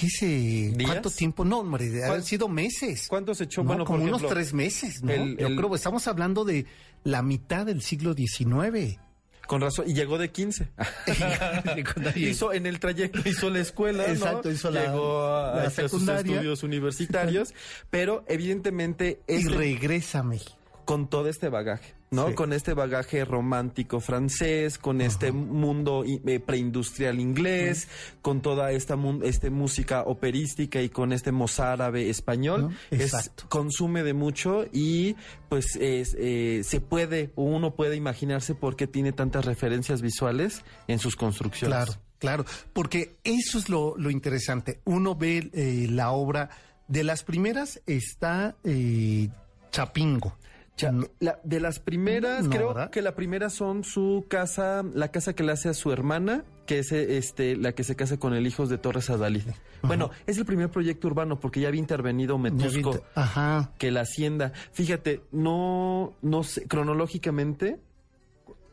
¿Qué 0.00 0.08
se, 0.08 0.26
¿Días? 0.26 0.90
¿Cuánto 0.90 1.10
tiempo? 1.10 1.44
No, 1.44 1.58
hombre, 1.58 1.84
han 2.02 2.08
¿Cuál- 2.08 2.24
sido 2.24 2.48
meses. 2.48 3.06
¿Cuánto 3.08 3.34
se 3.34 3.44
echó? 3.44 3.62
No, 3.62 3.68
bueno, 3.68 3.84
como 3.84 3.98
por 4.00 4.08
unos 4.08 4.26
tres 4.26 4.54
meses, 4.54 5.02
¿no? 5.02 5.12
el- 5.12 5.36
Yo 5.36 5.46
el- 5.48 5.56
creo 5.56 5.68
que 5.70 5.76
estamos 5.76 6.06
hablando 6.08 6.44
de 6.44 6.64
la 7.04 7.22
mitad 7.22 7.66
del 7.66 7.82
siglo 7.82 8.14
XIX. 8.14 8.98
Con 9.46 9.60
razón, 9.60 9.84
y 9.90 9.94
llegó 9.94 10.16
de 10.16 10.30
15. 10.30 10.68
hizo 12.16 12.52
en 12.52 12.66
el 12.66 12.78
trayecto 12.80 13.28
hizo 13.28 13.50
la 13.50 13.60
escuela, 13.60 14.06
¿no? 14.06 14.12
Exacto, 14.12 14.50
hizo 14.50 14.70
la- 14.70 14.86
llegó 14.86 15.22
a, 15.26 15.56
la 15.64 15.70
sus 15.70 16.06
estudios 16.08 16.62
universitarios, 16.62 17.52
pero 17.90 18.24
evidentemente 18.28 19.20
y 19.28 19.34
este- 19.34 19.50
regresa 19.50 20.20
a 20.20 20.22
México. 20.22 20.56
Con 20.90 21.08
todo 21.08 21.28
este 21.28 21.48
bagaje, 21.48 21.94
¿no? 22.10 22.28
Sí. 22.28 22.34
Con 22.34 22.52
este 22.52 22.74
bagaje 22.74 23.24
romántico 23.24 24.00
francés, 24.00 24.76
con 24.76 25.00
este 25.00 25.30
mundo 25.30 26.04
eh, 26.04 26.40
preindustrial 26.40 27.20
inglés, 27.20 27.86
con 28.22 28.40
toda 28.42 28.72
esta 28.72 28.96
este 29.22 29.50
música 29.50 30.02
operística 30.02 30.82
y 30.82 30.88
con 30.88 31.12
este 31.12 31.30
mozárabe 31.30 32.10
español, 32.10 32.62
¿No? 32.62 32.70
es- 32.90 33.00
Exacto. 33.02 33.44
consume 33.48 34.02
de 34.02 34.14
mucho 34.14 34.64
y 34.72 35.14
pues 35.48 35.76
es, 35.76 36.16
eh, 36.18 36.62
se 36.64 36.80
puede 36.80 37.30
uno 37.36 37.76
puede 37.76 37.94
imaginarse 37.94 38.56
por 38.56 38.74
qué 38.74 38.88
tiene 38.88 39.12
tantas 39.12 39.44
referencias 39.44 40.02
visuales 40.02 40.62
en 40.88 40.98
sus 40.98 41.14
construcciones. 41.14 41.76
Claro, 41.76 41.92
claro. 42.18 42.44
Porque 42.72 43.16
eso 43.22 43.58
es 43.58 43.68
lo, 43.68 43.96
lo 43.96 44.10
interesante. 44.10 44.80
Uno 44.84 45.14
ve 45.14 45.50
eh, 45.54 45.86
la 45.88 46.10
obra. 46.10 46.50
De 46.88 47.04
las 47.04 47.22
primeras 47.22 47.80
está 47.86 48.56
eh, 48.64 49.28
Chapingo. 49.70 50.36
Cha- 50.80 50.92
No, 50.92 51.06
la- 51.20 51.38
de 51.44 51.60
las 51.60 51.78
primeras, 51.78 52.44
No, 52.44 52.50
creo 52.50 52.68
¿verdad? 52.68 52.90
que 52.90 53.02
la 53.02 53.14
primera 53.14 53.50
son 53.50 53.84
su 53.84 54.24
casa, 54.28 54.82
la 54.94 55.08
casa 55.10 55.34
que 55.34 55.42
le 55.42 55.52
hace 55.52 55.68
a 55.68 55.74
su 55.74 55.92
hermana, 55.92 56.44
que 56.66 56.78
es 56.80 56.92
eh, 56.92 57.16
este 57.18 57.56
la 57.56 57.72
que 57.72 57.84
se 57.84 57.96
casa 57.96 58.16
con 58.18 58.32
el 58.34 58.46
hijo 58.46 58.66
de 58.66 58.78
Torres 58.78 59.10
Adalid. 59.10 59.42
Bueno, 59.82 60.10
es 60.26 60.38
el 60.38 60.44
primer 60.44 60.70
proyecto 60.70 61.08
urbano 61.08 61.40
porque 61.40 61.60
ya 61.60 61.68
había 61.68 61.80
intervenido 61.80 62.38
Metusco, 62.38 63.02
Ajá. 63.14 63.72
que 63.78 63.90
la 63.90 64.02
hacienda. 64.02 64.52
Fíjate, 64.72 65.22
no, 65.32 66.14
no 66.22 66.42
sé, 66.44 66.66
cronológicamente, 66.66 67.78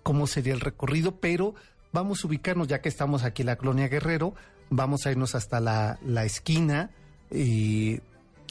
cómo 0.04 0.28
sería 0.28 0.54
el 0.54 0.60
recorrido, 0.62 1.16
pero 1.20 1.56
vamos 1.94 2.24
a 2.24 2.28
ubicarnos, 2.28 2.68
ya 2.68 2.82
que 2.82 2.90
estamos 2.90 3.24
aquí 3.24 3.42
en 3.42 3.48
la 3.48 3.56
colonia 3.58 3.88
Guerrero, 3.88 4.34
vamos 4.70 5.06
a 5.06 5.12
irnos 5.12 5.34
hasta 5.36 5.60
la, 5.60 5.98
la 6.06 6.26
esquina 6.26 6.92
eh, 7.32 8.00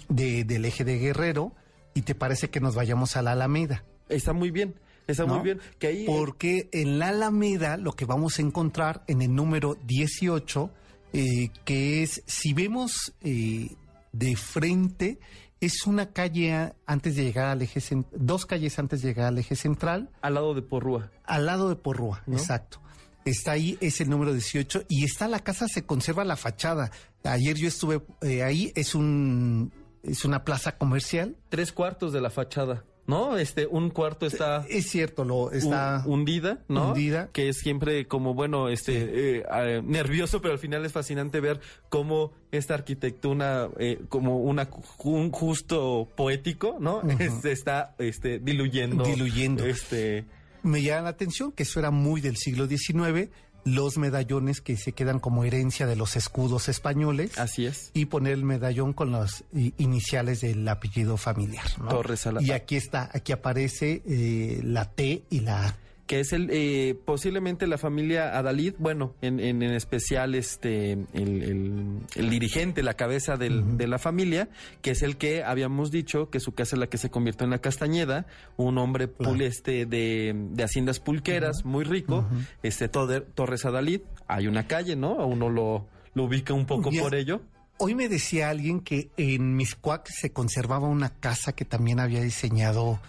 de- 0.09 0.45
del 0.45 0.65
eje 0.65 0.85
de 0.85 0.99
Guerrero 0.99 1.53
y 1.97 2.03
te 2.03 2.15
parece 2.15 2.49
que 2.51 2.61
nos 2.61 2.77
vayamos 2.77 3.17
a 3.17 3.23
la 3.23 3.33
Alameda. 3.33 3.83
está 4.09 4.33
muy 4.33 4.53
bien, 4.53 4.75
está 5.09 5.25
¿no? 5.27 5.35
muy 5.35 5.43
bien. 5.45 5.61
Que 5.81 5.87
ahí 5.89 6.05
Porque 6.07 6.69
en 6.73 6.99
la 7.01 7.09
Alameda 7.09 7.77
lo 7.77 7.93
que 7.93 8.05
vamos 8.05 8.39
a 8.39 8.43
encontrar 8.43 9.03
en 9.09 9.21
el 9.23 9.35
número 9.35 9.77
18, 9.87 10.71
eh, 11.13 11.49
que 11.65 12.03
es, 12.05 12.23
si 12.27 12.53
vemos 12.53 13.13
eh, 13.23 13.71
de 14.13 14.37
frente, 14.37 15.19
es 15.61 15.87
una 15.87 16.11
calle 16.13 16.75
antes 16.87 17.17
de 17.17 17.25
llegar 17.25 17.47
al 17.47 17.63
eje, 17.63 17.81
cen- 17.81 18.07
dos 18.13 18.45
calles 18.47 18.79
antes 18.79 19.01
de 19.03 19.09
llegar 19.09 19.27
al 19.29 19.39
eje 19.39 19.57
central, 19.57 20.11
al 20.21 20.35
lado 20.35 20.55
de 20.55 20.63
Porrúa. 20.63 21.11
al 21.25 21.47
lado 21.47 21.69
de 21.71 21.77
Porrúa, 21.77 22.23
¿No? 22.27 22.37
exacto. 22.37 22.81
Está 23.25 23.53
ahí, 23.53 23.77
es 23.81 24.01
el 24.01 24.09
número 24.11 24.33
18 24.33 24.85
y 24.89 25.05
está 25.05 25.27
la 25.27 25.41
casa, 25.41 25.67
se 25.67 25.85
conserva 25.85 26.25
la 26.25 26.37
fachada. 26.37 26.93
Ayer 27.25 27.57
yo 27.57 27.67
estuve 27.67 28.01
eh, 28.21 28.45
ahí, 28.45 28.71
es 28.77 28.95
un 28.95 29.73
es 30.11 30.25
una 30.25 30.45
plaza 30.45 30.77
comercial. 30.79 31.37
Tres 31.49 31.73
cuartos 31.73 32.13
de 32.13 32.21
la 32.21 32.31
fachada, 32.31 32.85
¿no? 33.07 33.37
Este, 33.39 33.67
un 33.67 33.91
cuarto 33.91 34.27
está 34.27 34.65
Es 34.69 34.89
cierto, 34.91 35.25
lo 35.25 35.53
está 35.53 36.03
hu- 36.05 36.09
hundida, 36.13 36.59
¿no? 36.69 36.89
hundida. 36.89 37.29
Que 37.33 37.49
es 37.49 37.59
siempre 37.59 38.07
como, 38.07 38.35
bueno, 38.35 38.69
este, 38.69 39.39
eh, 39.39 39.45
eh, 39.49 39.83
nervioso, 39.85 40.41
pero 40.41 40.53
al 40.55 40.59
final 40.59 40.85
es 40.85 40.93
fascinante 40.93 41.41
ver 41.41 41.61
cómo 41.89 42.33
esta 42.51 42.75
arquitectura, 42.75 43.69
eh, 43.79 44.01
como 44.09 44.39
una, 44.41 44.69
un 45.05 45.31
justo 45.31 46.09
poético, 46.17 46.77
¿no? 46.81 47.03
Se 47.43 47.53
está, 47.53 47.95
este, 47.99 48.39
diluyendo. 48.39 49.05
Diluyendo. 49.05 49.65
Este, 49.67 50.25
me 50.63 50.83
llama 50.83 51.03
la 51.03 51.09
atención 51.11 51.53
que 51.53 51.63
eso 51.63 51.79
era 51.79 51.91
muy 51.93 52.21
del 52.21 52.37
siglo 52.37 52.67
XIX, 52.67 53.29
los 53.67 53.99
medallones 53.99 54.61
que 54.63 54.77
se 54.77 54.93
quedan 54.93 55.19
como 55.19 55.45
herencia 55.45 55.87
de 55.87 55.97
los 55.97 56.15
escudos 56.17 56.69
españoles 56.69 57.37
así 57.39 57.67
es. 57.67 57.91
y 57.95 58.07
poner 58.07 58.33
el 58.35 58.45
medallón 58.45 58.93
con 58.93 59.11
las 59.13 59.45
iniciales 59.77 60.41
del 60.41 60.67
apellido 60.69 61.17
familiar. 61.17 61.67
¿no? 61.79 61.89
Torres 61.89 62.27
a 62.29 62.33
la- 62.33 62.43
Y 62.43 62.53
aquí 62.53 62.77
está, 62.77 63.11
aquí 63.13 63.33
aparece 63.33 64.03
eh, 64.07 64.61
la 64.63 64.85
T 64.91 65.25
y 65.31 65.41
la 65.41 65.67
A. 65.67 65.77
que 66.07 66.21
es 66.21 66.33
el 66.33 66.49
eh, 66.53 66.95
posiblemente 67.05 67.67
la 67.67 67.79
familia 67.79 68.39
Adalid, 68.39 68.75
bueno, 68.79 69.15
en, 69.23 69.41
en, 69.41 69.63
en 69.63 69.73
especial 69.73 70.35
este 70.37 70.93
el, 70.93 71.43
el- 71.43 71.99
el 72.15 72.31
dirigente, 72.31 72.83
la 72.85 72.95
cabeza 72.95 73.37
del- 73.37 73.77
de 73.77 73.87
la 73.89 73.99
familia, 73.99 74.49
que 74.83 74.93
es 74.93 75.03
el 75.03 75.17
que 75.17 75.43
habíamos 75.43 75.91
dicho 75.91 76.31
que 76.31 76.39
su 76.39 76.53
casa 76.53 76.77
es 76.77 76.81
la 76.81 76.87
que 76.87 76.97
se 76.99 77.11
convirtió 77.11 77.45
en 77.45 77.51
la 77.51 77.59
Castañeda, 77.59 78.27
un 78.57 78.79
hombre 78.79 79.09
pul- 79.09 79.43
este 79.43 79.85
de, 79.87 80.33
de 80.53 80.63
haciendas 80.63 81.01
pulqueras, 81.01 81.65
muy 81.65 81.85
rico, 81.85 82.25
este 82.63 82.89
Toder- 82.91 83.25
Torres 83.35 83.65
Adalid, 83.65 84.03
hay 84.29 84.47
una 84.47 84.67
calle, 84.69 84.95
¿no? 84.97 85.15
Uno 85.27 85.51
lo, 85.51 85.87
lo 86.15 86.25
ubica 86.25 86.55
un 86.55 86.67
poco 86.67 86.91
por 87.01 87.15
ello. 87.17 87.41
Hoy 87.79 87.95
me 87.95 88.09
decía 88.09 88.49
alguien 88.49 88.81
que 88.81 89.11
en 89.19 89.55
Miscuac 89.57 90.09
se 90.09 90.31
conservaba 90.33 90.89
una 90.89 91.11
casa 91.11 91.53
que 91.53 91.65
también 91.67 92.01
había 92.01 92.23
diseñado 92.23 93.01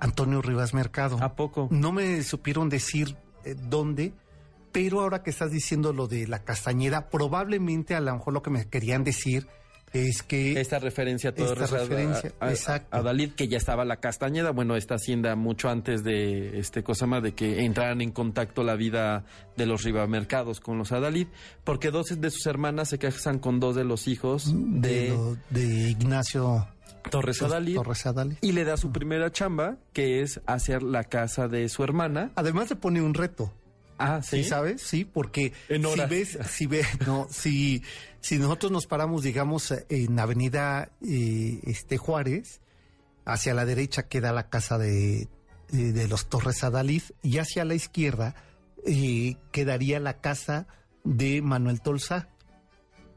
Antonio 0.00 0.42
Rivas 0.42 0.74
Mercado. 0.74 1.18
¿A 1.22 1.34
poco? 1.36 1.68
No 1.70 1.92
me 1.92 2.22
supieron 2.22 2.68
decir 2.68 3.16
eh, 3.44 3.54
dónde, 3.56 4.12
pero 4.72 5.00
ahora 5.00 5.22
que 5.22 5.30
estás 5.30 5.50
diciendo 5.50 5.92
lo 5.92 6.06
de 6.08 6.26
la 6.26 6.42
castañeda, 6.44 7.08
probablemente 7.10 7.94
a 7.94 8.00
lo 8.00 8.12
mejor 8.14 8.34
lo 8.34 8.42
que 8.42 8.50
me 8.50 8.68
querían 8.68 9.04
decir 9.04 9.46
es 9.92 10.22
que 10.22 10.60
Esta 10.60 10.78
referencia 10.78 11.30
a 11.30 11.32
Esta 11.36 11.66
referencia, 11.66 12.32
a- 12.38 12.46
a- 12.46 12.50
exacto. 12.50 12.96
a 12.96 13.02
Dalid, 13.02 13.32
que 13.32 13.48
ya 13.48 13.56
estaba 13.58 13.84
la 13.84 13.96
Castañeda, 13.96 14.52
bueno, 14.52 14.76
esta 14.76 14.94
hacienda 14.94 15.34
mucho 15.34 15.68
antes 15.68 16.04
de 16.04 16.60
este 16.60 16.84
cosa 16.84 17.06
más 17.06 17.24
de 17.24 17.32
que 17.32 17.64
entraran 17.64 18.00
en 18.00 18.12
contacto 18.12 18.62
la 18.62 18.76
vida 18.76 19.24
de 19.56 19.66
los 19.66 19.82
ribamercados 19.82 20.60
con 20.60 20.78
los 20.78 20.92
Adalid, 20.92 21.26
porque 21.64 21.90
dos 21.90 22.20
de 22.20 22.30
sus 22.30 22.46
hermanas 22.46 22.88
se 22.90 22.98
casan 23.00 23.40
con 23.40 23.58
dos 23.58 23.74
de 23.74 23.82
los 23.82 24.06
hijos 24.06 24.52
de, 24.54 24.88
de, 24.88 25.08
lo- 25.08 25.36
de 25.50 25.90
Ignacio 25.90 26.68
Torres 27.10 27.42
Adalid 27.42 27.76
Torres 27.76 28.06
Adalid. 28.06 28.36
y 28.40 28.52
le 28.52 28.64
da 28.64 28.76
su 28.76 28.92
primera 28.92 29.30
chamba, 29.32 29.78
que 29.92 30.22
es 30.22 30.40
hacer 30.46 30.82
la 30.82 31.04
casa 31.04 31.48
de 31.48 31.68
su 31.68 31.82
hermana. 31.84 32.32
Además 32.34 32.70
le 32.70 32.76
pone 32.76 33.00
un 33.02 33.14
reto. 33.14 33.52
Ah, 33.98 34.22
¿Sí 34.22 34.44
sabes? 34.44 34.80
Sí, 34.80 35.04
porque 35.04 35.52
En 35.68 35.84
si 35.84 36.00
ves, 36.08 36.38
si 36.48 36.66
ves, 36.66 36.86
no, 37.06 37.26
si, 37.30 37.82
si 38.20 38.38
nosotros 38.38 38.72
nos 38.72 38.86
paramos, 38.86 39.22
digamos, 39.22 39.74
en 39.90 40.18
Avenida 40.18 40.90
eh, 41.06 41.60
este 41.64 41.98
Juárez, 41.98 42.60
hacia 43.26 43.52
la 43.52 43.66
derecha 43.66 44.04
queda 44.08 44.32
la 44.32 44.48
casa 44.48 44.78
de, 44.78 45.22
eh, 45.22 45.28
de 45.76 46.08
los 46.08 46.28
Torres 46.30 46.64
Adalid 46.64 47.02
y 47.22 47.38
hacia 47.38 47.66
la 47.66 47.74
izquierda 47.74 48.34
eh, 48.86 49.36
quedaría 49.52 50.00
la 50.00 50.20
casa 50.20 50.66
de 51.04 51.42
Manuel 51.42 51.82
Tolsá. 51.82 52.28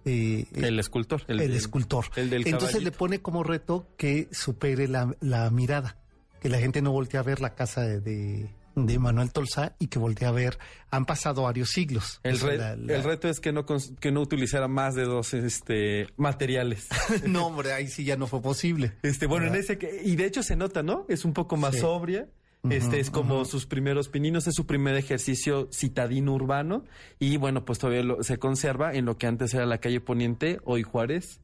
Eh, 0.06 0.46
El 0.54 0.80
escultor. 0.80 1.24
el, 1.28 1.40
escultor. 1.54 2.06
El 2.16 2.30
del 2.30 2.48
Entonces 2.48 2.84
le 2.84 2.92
pone 2.92 3.22
como 3.22 3.44
reto 3.44 3.88
que 3.98 4.28
supere 4.32 4.88
la, 4.88 5.16
la 5.22 5.50
mirada, 5.50 5.98
que 6.42 6.50
la 6.50 6.60
gente 6.60 6.82
no 6.82 6.92
voltee 6.92 7.20
a 7.20 7.24
ver 7.24 7.40
la 7.42 7.56
casa 7.56 7.82
de, 7.82 8.00
de, 8.02 8.50
de 8.76 9.00
Manuel 9.00 9.32
Tolsá 9.32 9.76
y 9.80 9.88
que 9.88 10.00
voltee 10.00 10.28
a 10.28 10.32
ver, 10.32 10.58
han 10.92 11.06
pasado 11.06 11.44
varios 11.44 11.70
siglos. 11.70 12.20
El, 12.24 12.40
re- 12.40 12.58
la- 12.58 12.76
la- 12.76 12.96
el 12.96 13.04
reto 13.04 13.30
es 13.30 13.40
que 13.40 13.52
no, 13.52 13.66
que 13.66 14.12
no 14.12 14.22
utilizara 14.22 14.68
más 14.68 14.96
de 14.96 15.04
dos 15.04 15.34
este, 15.34 16.08
materiales. 16.18 16.88
no, 17.28 17.48
hombre, 17.48 17.72
ahí 17.74 17.88
sí 17.88 18.04
ya 18.04 18.18
no 18.18 18.28
fue 18.28 18.42
posible. 18.42 18.94
Este, 19.04 19.26
bueno, 19.28 19.48
en 19.48 19.56
ese 19.56 19.78
que, 19.78 20.02
y 20.04 20.16
de 20.16 20.26
hecho 20.26 20.44
se 20.44 20.56
nota, 20.56 20.84
¿no? 20.84 21.06
Es 21.08 21.24
un 21.26 21.34
poco 21.34 21.56
más 21.56 21.76
Sí. 21.76 21.82
sobria. 21.82 22.28
Este 22.70 23.00
es 23.02 23.12
como 23.12 23.44
sus 23.44 23.66
primeros 23.66 24.08
pininos, 24.08 24.48
es 24.48 24.56
su 24.56 24.66
primer 24.66 24.96
ejercicio 24.96 25.68
citadino 25.72 26.34
urbano. 26.34 26.86
Y 27.20 27.36
bueno, 27.38 27.66
pues 27.66 27.78
todavía 27.80 28.04
lo- 28.04 28.24
se 28.24 28.38
conserva 28.38 28.94
en 28.94 29.04
lo 29.06 29.18
que 29.18 29.28
antes 29.28 29.54
era 29.54 29.66
la 29.66 29.80
calle 29.80 30.00
Poniente, 30.00 30.60
hoy 30.64 30.84
Juárez, 30.84 31.42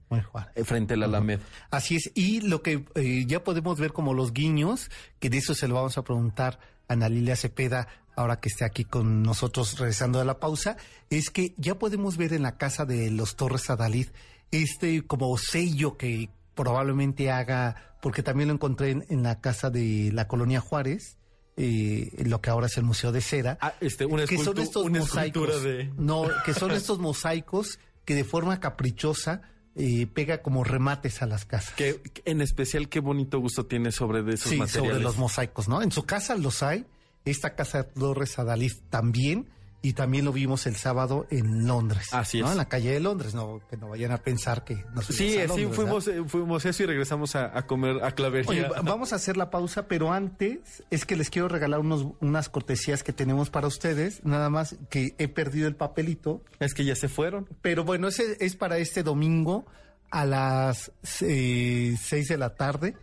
eh, 0.56 0.64
frente 0.64 0.94
a 0.94 0.98
la 0.98 1.08
Alameda. 1.08 1.42
Así 1.72 1.98
es, 1.98 2.12
y 2.16 2.40
lo 2.42 2.62
que 2.62 2.86
eh, 2.96 3.26
ya 3.28 3.44
podemos 3.44 3.80
ver 3.80 3.92
como 3.92 4.14
los 4.14 4.32
guiños, 4.32 4.90
que 5.20 5.30
de 5.30 5.40
eso 5.40 5.54
se 5.56 5.68
lo 5.68 5.76
vamos 5.76 5.98
a 5.98 6.04
preguntar 6.04 6.60
a 6.88 6.94
Ana 6.94 7.10
Lilia 7.10 7.36
Cepeda, 7.36 7.88
ahora 8.16 8.40
que 8.40 8.50
esté 8.50 8.64
aquí 8.66 8.86
con 8.86 9.22
nosotros 9.22 9.78
regresando 9.78 10.20
a 10.22 10.26
la 10.26 10.40
pausa, 10.40 10.78
es 11.10 11.30
que 11.30 11.54
ya 11.58 11.78
podemos 11.78 12.16
ver 12.18 12.32
en 12.34 12.44
la 12.44 12.58
casa 12.58 12.86
de 12.86 13.12
los 13.12 13.36
Torres 13.36 13.70
Adalid 13.70 14.08
este 14.52 15.04
como 15.06 15.38
sello 15.38 15.96
que 15.98 16.30
probablemente 16.64 17.32
haga, 17.32 17.96
porque 18.02 18.22
también 18.22 18.50
lo 18.50 18.54
encontré 18.56 18.92
en, 18.92 19.06
en 19.08 19.24
la 19.24 19.40
casa 19.40 19.70
de 19.70 20.12
la 20.14 20.28
colonia 20.28 20.60
Juárez, 20.60 21.18
eh, 21.56 22.12
lo 22.26 22.42
que 22.42 22.50
ahora 22.50 22.68
es 22.68 22.76
el 22.78 22.84
Museo 22.84 23.14
de 23.14 23.22
Cera, 23.22 23.58
Ah, 23.62 23.74
este, 23.80 24.06
una, 24.06 24.26
que 24.26 24.38
son 24.38 24.58
estos 24.58 24.84
una 24.84 25.00
mosaicos. 25.00 25.64
de... 25.64 25.90
No, 25.98 26.24
que 26.46 26.54
son 26.54 26.72
estos 26.72 27.00
mosaicos 27.00 27.80
que 28.04 28.14
de 28.14 28.26
forma 28.26 28.60
caprichosa 28.60 29.42
eh, 29.76 30.06
pega 30.08 30.42
como 30.42 30.66
remates 30.66 31.22
a 31.22 31.28
las 31.28 31.46
casas. 31.46 31.74
Que, 31.76 32.02
que 32.02 32.24
en 32.30 32.42
especial 32.42 32.90
qué 32.90 33.00
bonito 33.00 33.40
gusto 33.40 33.66
tiene 33.66 33.94
sobre 33.94 34.22
de 34.24 34.34
esos 34.34 34.52
sí, 34.52 34.58
materiales. 34.58 34.92
sobre 34.92 35.02
los 35.04 35.18
mosaicos, 35.18 35.70
¿no? 35.70 35.82
En 35.82 35.94
su 35.94 36.04
casa 36.04 36.36
los 36.36 36.62
hay. 36.62 36.86
Esta 37.24 37.56
casa 37.56 37.84
de 37.84 37.84
Torres 37.86 38.38
Adalid 38.38 38.74
también. 38.90 39.48
Y 39.82 39.94
también 39.94 40.26
lo 40.26 40.34
vimos 40.34 40.68
el 40.68 40.76
sábado 40.76 41.26
en 41.30 41.66
Londres. 41.66 42.10
Así 42.12 42.42
¿no? 42.42 42.48
es. 42.48 42.52
En 42.52 42.58
la 42.58 42.68
calle 42.68 42.92
de 42.92 43.00
Londres, 43.00 43.34
no 43.34 43.62
que 43.70 43.78
no 43.78 43.88
vayan 43.88 44.12
a 44.12 44.18
pensar 44.18 44.66
que 44.66 44.76
nos 44.94 45.06
fuimos 45.06 45.16
Sí, 45.16 45.38
a 45.38 45.42
sí, 45.44 45.48
Londres, 45.48 45.70
fuimos, 45.76 46.06
¿verdad? 46.06 46.22
eh, 46.26 46.30
fuimos 46.30 46.66
eso 46.66 46.84
y 46.84 46.86
regresamos 46.86 47.36
a, 47.38 47.58
a 47.58 47.66
comer 47.66 48.04
a 48.04 48.12
Clavería. 48.12 48.50
Oye, 48.50 48.64
va- 48.68 48.82
vamos 48.82 49.14
a 49.14 49.16
hacer 49.16 49.38
la 49.38 49.50
pausa, 49.50 49.88
pero 49.88 50.12
antes 50.12 50.84
es 50.90 51.06
que 51.06 51.16
les 51.16 51.30
quiero 51.30 51.48
regalar 51.48 51.80
unos, 51.80 52.08
unas 52.20 52.50
cortesías 52.50 53.04
que 53.04 53.14
tenemos 53.14 53.50
para 53.50 53.68
ustedes. 53.68 54.24
Nada 54.26 54.50
más 54.50 54.76
que 54.90 55.16
he 55.18 55.30
perdido 55.30 55.70
el 55.70 55.76
papelito. 55.78 56.44
es 56.60 56.74
que 56.74 56.84
ya 56.84 56.96
se 56.96 57.08
fueron. 57.08 57.48
Pero 57.62 57.86
bueno, 57.86 58.10
ese 58.10 58.36
es 58.42 58.58
para 58.58 58.80
este 58.80 59.02
domingo 59.02 59.66
a 60.12 60.26
las 60.26 60.92
eh, 61.22 61.96
6 62.02 62.28
de 62.28 62.38
la 62.38 62.56
tarde. 62.56 62.96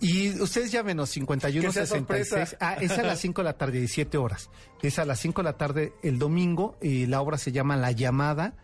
Y 0.00 0.30
ustedes 0.40 0.70
llámenos 0.70 1.10
51 1.10 1.68
Que 1.68 1.72
sea 1.72 1.86
66. 1.86 2.28
sorpresa. 2.28 2.56
Ah, 2.60 2.74
es 2.80 2.92
a 2.92 3.02
las 3.02 3.18
5 3.20 3.40
de 3.42 3.44
la 3.44 3.58
tarde, 3.58 3.78
17 3.78 4.16
horas. 4.18 4.48
Es 4.82 4.98
a 4.98 5.04
las 5.04 5.18
5 5.20 5.42
de 5.42 5.44
la 5.44 5.56
tarde 5.56 5.92
el 6.02 6.18
domingo. 6.18 6.76
eh, 6.80 7.06
la 7.08 7.20
obra 7.20 7.36
se 7.38 7.50
llama 7.52 7.76
La 7.76 7.90
Llamada. 7.92 8.54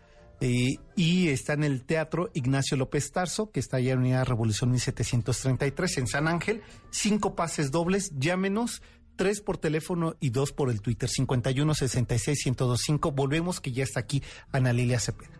eh, 0.41 0.75
y 0.95 1.29
está 1.29 1.53
en 1.53 1.63
el 1.63 1.83
Teatro 1.83 2.29
Ignacio 2.33 2.75
López 2.77 3.11
Tarso, 3.11 3.51
que 3.51 3.59
está 3.59 3.77
allá 3.77 3.93
en 3.93 3.99
Unidad 3.99 4.25
Revolución 4.25 4.69
1733 4.71 5.97
en 5.97 6.07
San 6.07 6.27
Ángel. 6.27 6.61
Cinco 6.91 7.35
pases 7.35 7.71
dobles, 7.71 8.11
llámenos. 8.17 8.81
Tres 9.17 9.39
por 9.39 9.57
teléfono 9.57 10.15
y 10.19 10.29
dos 10.31 10.51
por 10.51 10.69
el 10.69 10.81
Twitter, 10.81 11.07
51 11.09 11.73
66 11.73 12.37
1025. 12.47 13.11
Volvemos 13.13 13.61
que 13.61 13.71
ya 13.71 13.83
está 13.85 14.01
aquí 14.01 14.21
Ana 14.51 14.73
Lilia 14.73 14.99
Cepeda. 14.99 15.39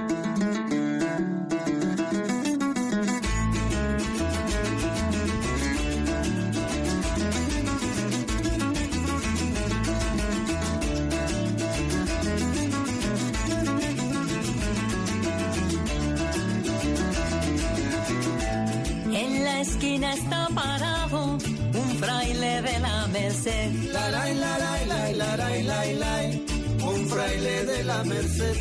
la 27.91 28.03
Merced. 28.03 28.57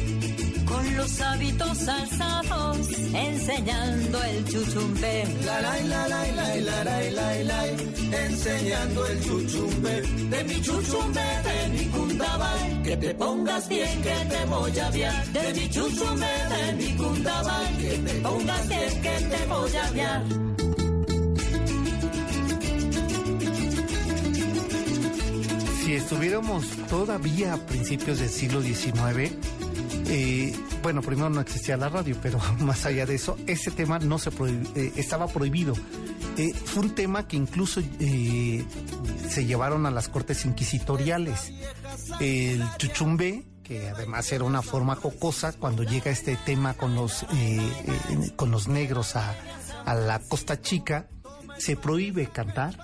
Con 0.66 0.96
los 0.96 1.20
hábitos 1.20 1.88
alzados, 1.88 2.78
enseñando 3.14 4.22
el 4.22 4.44
chuchumbe. 4.44 5.24
La 5.44 5.60
la 5.60 5.74
la 5.92 6.08
la 6.08 6.22
la 6.36 6.84
la 6.84 7.00
la 7.18 7.44
la 7.50 7.60
enseñando 8.24 9.06
el 9.06 9.18
chuchumbe 9.24 10.02
de 10.32 10.44
mi 10.44 10.60
chuchumbe 10.62 11.26
de 11.48 11.68
mi 11.74 11.84
cundabal 11.86 12.82
que 12.82 12.96
te 12.96 13.14
pongas 13.14 13.68
bien 13.68 14.02
que 14.02 14.16
te 14.32 14.44
voy 14.46 14.78
a 14.78 14.86
aviar 14.86 15.26
de 15.26 15.54
mi 15.54 15.68
chuchumbe 15.68 16.32
de 16.52 16.72
mi 16.78 16.96
cundabal 16.96 17.66
que 17.80 17.92
te 18.06 18.14
pongas 18.20 18.68
bien 18.68 19.02
que 19.02 19.16
te 19.32 19.46
voy 19.46 19.76
a 19.76 19.86
aviar 19.86 20.49
Si 25.90 25.96
estuviéramos 25.96 26.68
todavía 26.88 27.52
a 27.52 27.56
principios 27.66 28.20
del 28.20 28.28
siglo 28.28 28.62
XIX, 28.62 29.34
eh, 30.06 30.56
bueno, 30.84 31.02
primero 31.02 31.28
no 31.30 31.40
existía 31.40 31.76
la 31.76 31.88
radio, 31.88 32.16
pero 32.22 32.38
más 32.60 32.86
allá 32.86 33.06
de 33.06 33.16
eso, 33.16 33.36
ese 33.48 33.72
tema 33.72 33.98
no 33.98 34.16
se 34.20 34.30
eh, 34.30 34.92
estaba 34.94 35.26
prohibido. 35.26 35.74
Eh, 36.36 36.54
fue 36.54 36.84
un 36.84 36.94
tema 36.94 37.26
que 37.26 37.36
incluso 37.36 37.80
se 37.80 39.44
llevaron 39.44 39.84
a 39.84 39.90
las 39.90 40.08
cortes 40.08 40.44
inquisitoriales. 40.44 41.52
El 42.20 42.62
chuchumbe, 42.78 43.44
que 43.64 43.88
además 43.88 44.30
era 44.30 44.44
una 44.44 44.62
forma 44.62 44.94
jocosa, 44.94 45.54
cuando 45.54 45.82
llega 45.82 46.12
este 46.12 46.36
tema 46.36 46.74
con 46.74 46.94
los, 46.94 47.26
con 48.36 48.52
los 48.52 48.68
negros 48.68 49.16
a 49.16 49.34
la 49.92 50.20
Costa 50.20 50.60
Chica, 50.60 51.08
se 51.58 51.74
prohíbe 51.74 52.28
cantar, 52.28 52.78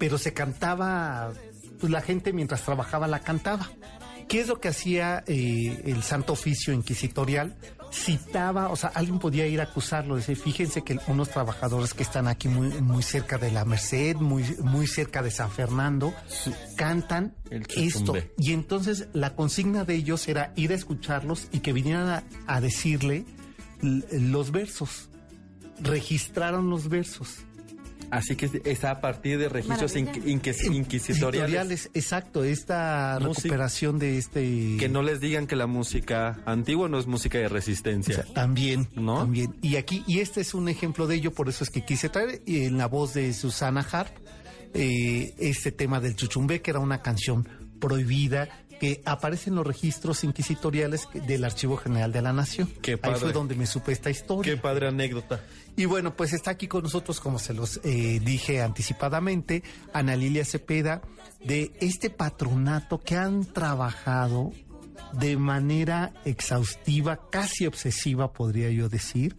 pero 0.00 0.18
se 0.18 0.32
cantaba, 0.32 1.32
pues 1.80 1.90
la 1.90 2.00
gente 2.02 2.32
mientras 2.32 2.62
trabajaba 2.62 3.08
la 3.08 3.20
cantaba. 3.20 3.70
¿Qué 4.28 4.40
es 4.40 4.46
lo 4.46 4.60
que 4.60 4.68
hacía 4.68 5.24
eh, 5.26 5.82
el 5.86 6.04
Santo 6.04 6.34
Oficio 6.34 6.72
Inquisitorial? 6.72 7.56
Citaba, 7.92 8.68
o 8.68 8.76
sea, 8.76 8.92
alguien 8.94 9.18
podía 9.18 9.44
ir 9.48 9.60
a 9.60 9.64
acusarlo, 9.64 10.14
decir, 10.14 10.36
fíjense 10.36 10.82
que 10.82 11.00
unos 11.08 11.30
trabajadores 11.30 11.94
que 11.94 12.04
están 12.04 12.28
aquí 12.28 12.46
muy, 12.46 12.68
muy 12.80 13.02
cerca 13.02 13.38
de 13.38 13.50
la 13.50 13.64
Merced, 13.64 14.14
muy, 14.18 14.44
muy 14.60 14.86
cerca 14.86 15.20
de 15.22 15.32
San 15.32 15.50
Fernando, 15.50 16.14
cantan 16.76 17.34
El 17.50 17.66
esto. 17.74 18.14
Y 18.38 18.52
entonces 18.52 19.08
la 19.12 19.34
consigna 19.34 19.84
de 19.84 19.96
ellos 19.96 20.28
era 20.28 20.52
ir 20.54 20.70
a 20.70 20.76
escucharlos 20.76 21.48
y 21.50 21.58
que 21.58 21.72
vinieran 21.72 22.08
a, 22.08 22.22
a 22.46 22.60
decirle 22.60 23.24
los 23.82 24.52
versos. 24.52 25.08
Registraron 25.80 26.70
los 26.70 26.88
versos. 26.88 27.38
Así 28.10 28.34
que 28.36 28.50
está 28.64 28.90
a 28.90 29.00
partir 29.00 29.38
de 29.38 29.48
registros 29.48 29.94
inquis- 29.96 30.64
inquisitoriales. 30.72 31.90
Exacto, 31.94 32.44
esta 32.44 33.18
recuperación 33.18 33.98
de 33.98 34.18
este... 34.18 34.76
Que 34.78 34.88
no 34.88 35.02
les 35.02 35.20
digan 35.20 35.46
que 35.46 35.56
la 35.56 35.66
música 35.66 36.40
antigua 36.46 36.88
no 36.88 36.98
es 36.98 37.06
música 37.06 37.38
de 37.38 37.46
O 37.46 37.48
resistencia. 37.50 38.14
sea, 38.16 38.24
también, 38.34 38.88
¿No? 38.94 39.18
también. 39.18 39.54
Y 39.62 39.76
aquí, 39.76 40.02
y 40.06 40.20
este 40.20 40.40
es 40.40 40.54
un 40.54 40.68
ejemplo 40.68 41.06
de 41.06 41.16
ello, 41.16 41.32
por 41.32 41.48
eso 41.48 41.62
es 41.64 41.70
que 41.70 41.84
quise 41.84 42.08
traer 42.08 42.42
en 42.46 42.78
la 42.78 42.86
voz 42.86 43.14
de 43.14 43.32
Susana 43.32 43.86
Harp 43.90 44.10
eh, 44.74 45.34
este 45.38 45.72
tema 45.72 46.00
del 46.00 46.16
chuchumbe, 46.16 46.62
que 46.62 46.70
era 46.70 46.80
una 46.80 47.02
canción 47.02 47.48
prohibida 47.80 48.48
que 48.80 49.02
aparece 49.04 49.50
en 49.50 49.56
los 49.56 49.66
registros 49.66 50.24
inquisitoriales 50.24 51.06
del 51.12 51.44
Archivo 51.44 51.76
General 51.76 52.10
de 52.10 52.22
la 52.22 52.32
Nación. 52.32 52.68
Qué 52.80 52.92
Ahí 52.92 52.96
padre. 52.96 53.18
fue 53.18 53.32
donde 53.32 53.54
me 53.54 53.66
supe 53.66 53.92
esta 53.92 54.10
historia. 54.10 54.54
Qué 54.54 54.58
padre 54.58 54.88
anécdota. 54.88 55.40
Y 55.76 55.84
bueno, 55.84 56.16
pues 56.16 56.32
está 56.32 56.52
aquí 56.52 56.66
con 56.66 56.82
nosotros, 56.82 57.20
como 57.20 57.38
se 57.38 57.52
los 57.52 57.78
eh, 57.84 58.20
dije 58.24 58.62
anticipadamente, 58.62 59.62
Ana 59.92 60.16
Lilia 60.16 60.46
Cepeda, 60.46 61.02
de 61.44 61.72
este 61.80 62.08
patronato 62.08 62.98
que 62.98 63.16
han 63.16 63.44
trabajado 63.44 64.52
de 65.12 65.36
manera 65.36 66.12
exhaustiva, 66.24 67.28
casi 67.30 67.66
obsesiva, 67.66 68.32
podría 68.32 68.70
yo 68.70 68.88
decir, 68.88 69.36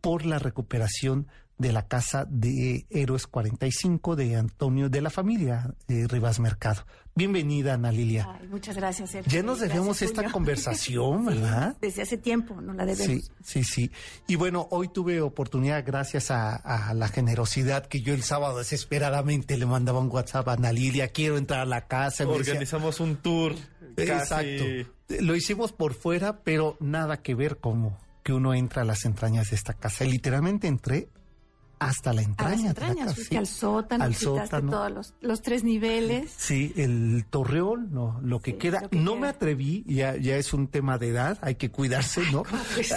por 0.00 0.24
la 0.24 0.38
recuperación 0.38 1.26
de 1.58 1.72
la 1.72 1.88
casa 1.88 2.24
de 2.28 2.86
Héroes 2.90 3.26
45 3.26 4.14
de 4.14 4.36
Antonio, 4.36 4.88
de 4.88 5.00
la 5.00 5.10
familia 5.10 5.74
eh, 5.88 6.06
Rivas 6.08 6.38
Mercado. 6.38 6.84
Bienvenida, 7.16 7.72
Ana 7.74 7.90
Lilia. 7.90 8.28
Ay, 8.38 8.46
muchas 8.48 8.76
gracias, 8.76 9.10
Sergio. 9.10 9.32
Ya 9.32 9.42
nos 9.42 9.58
debemos 9.60 9.86
Gracias, 9.86 10.10
esta 10.10 10.20
Julio. 10.22 10.32
conversación, 10.34 11.24
¿verdad? 11.24 11.76
Desde 11.80 12.02
hace 12.02 12.18
tiempo, 12.18 12.60
no 12.60 12.74
la 12.74 12.84
Sí, 12.94 13.02
debemos. 13.02 13.30
sí, 13.42 13.64
sí. 13.64 13.90
Y 14.28 14.36
bueno, 14.36 14.68
hoy 14.70 14.88
tuve 14.88 15.22
oportunidad, 15.22 15.82
gracias 15.84 16.30
a, 16.30 16.54
a 16.56 16.92
la 16.92 17.08
generosidad 17.08 17.86
que 17.86 18.02
yo 18.02 18.12
el 18.12 18.22
sábado 18.22 18.58
desesperadamente 18.58 19.56
le 19.56 19.64
mandaba 19.64 19.98
un 19.98 20.10
WhatsApp 20.10 20.46
a 20.48 20.52
Ana 20.52 20.72
Lilia, 20.72 21.08
quiero 21.08 21.38
entrar 21.38 21.60
a 21.60 21.64
la 21.64 21.86
casa. 21.88 22.24
y 22.24 22.26
me 22.26 22.36
decía, 22.36 22.52
Organizamos 22.52 23.00
un 23.00 23.16
tour. 23.16 23.54
casi- 23.96 24.02
Exacto. 24.12 24.64
Lo 25.20 25.34
hicimos 25.36 25.72
por 25.72 25.94
fuera, 25.94 26.40
pero 26.44 26.76
nada 26.80 27.22
que 27.22 27.34
ver 27.34 27.56
como 27.58 27.98
que 28.24 28.34
uno 28.34 28.52
entra 28.54 28.82
a 28.82 28.84
las 28.84 29.04
entrañas 29.06 29.48
de 29.50 29.56
esta 29.56 29.72
casa. 29.72 30.04
Y 30.04 30.10
literalmente 30.10 30.66
entré 30.66 31.08
hasta 31.78 32.12
la 32.12 32.22
A 32.22 32.24
entraña. 32.24 32.50
las 32.50 32.58
de 32.58 32.64
la 32.64 32.68
entrañas, 32.88 33.14
fuiste 33.14 33.36
al 33.38 33.46
sótano, 33.46 34.04
Al 34.04 34.14
sótano. 34.14 34.70
todos 34.70 34.90
los, 34.92 35.14
los 35.20 35.42
tres 35.42 35.62
niveles. 35.64 36.32
Sí, 36.36 36.72
el 36.76 37.24
torreón, 37.28 37.92
no, 37.92 38.18
lo 38.22 38.40
que 38.40 38.52
Sí, 38.52 38.56
queda. 38.58 38.80
lo 38.82 38.90
que 38.90 38.98
no 38.98 39.12
queda. 39.12 39.20
me 39.20 39.28
atreví, 39.28 39.84
ya, 39.86 40.16
ya 40.16 40.36
es 40.36 40.52
un 40.54 40.68
tema 40.68 40.98
de 40.98 41.08
edad, 41.08 41.38
hay 41.42 41.56
que 41.56 41.70
cuidarse, 41.70 42.22
¿no? 42.32 42.44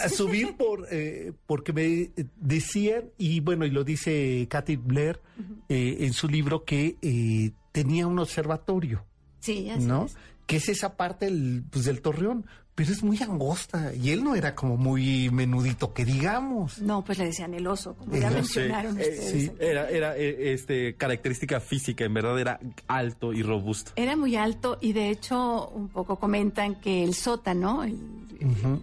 A 0.04 0.10
subir 0.10 0.56
por, 0.56 0.88
eh, 0.92 1.34
porque 1.46 1.74
me 1.74 2.12
decían, 2.38 3.06
y 3.18 3.40
bueno, 3.42 3.66
y 3.66 3.72
lo 3.72 3.84
dice 3.84 4.48
Cathy 4.50 4.78
Blair 4.78 5.20
eh, 5.68 5.98
en 6.02 6.14
su 6.14 6.28
libro, 6.28 6.64
que 6.64 6.96
eh, 7.02 7.52
tenía 7.72 8.08
un 8.08 8.20
observatorio, 8.20 9.06
Sí, 9.40 9.70
así 9.70 9.86
¿no? 9.86 10.06
es. 10.06 10.16
Que 10.46 10.58
es 10.58 10.68
esa 10.70 10.98
parte 10.98 11.26
del, 11.26 11.64
pues, 11.70 11.86
del 11.86 12.02
torreón, 12.02 12.46
pero 12.80 12.94
es 12.94 13.04
muy 13.04 13.22
angosta, 13.22 13.92
y 13.94 14.12
él 14.12 14.24
no 14.24 14.36
era 14.36 14.56
como 14.56 14.78
muy 14.78 15.30
menudito, 15.32 15.94
que 15.94 16.06
digamos. 16.06 16.80
No, 16.80 17.04
pues 17.04 17.18
le 17.18 17.26
decían 17.26 17.54
el 17.54 17.68
oso, 17.68 17.94
como 17.94 18.16
ya 18.16 18.30
mencionaron 18.32 18.98
Eh, 18.98 19.02
ustedes. 19.02 19.32
sí. 19.32 19.48
aquí. 19.50 19.58
Era, 19.60 19.90
era 19.90 20.16
eh, 20.18 20.54
este, 20.54 20.96
característica 20.96 21.60
física, 21.60 22.06
en 22.06 22.14
verdad 22.14 22.40
era 22.40 22.58
alto 22.88 23.34
y 23.34 23.44
robusto. 23.44 23.92
Era 23.98 24.16
muy 24.16 24.38
alto 24.38 24.78
y 24.80 24.94
de 24.94 25.10
hecho 25.10 25.68
un 25.76 25.90
poco 25.90 26.16
comentan 26.22 26.76
que 26.76 27.04
el 27.04 27.16
sótano, 27.16 27.84
el, 27.84 27.98
el- 28.40 28.82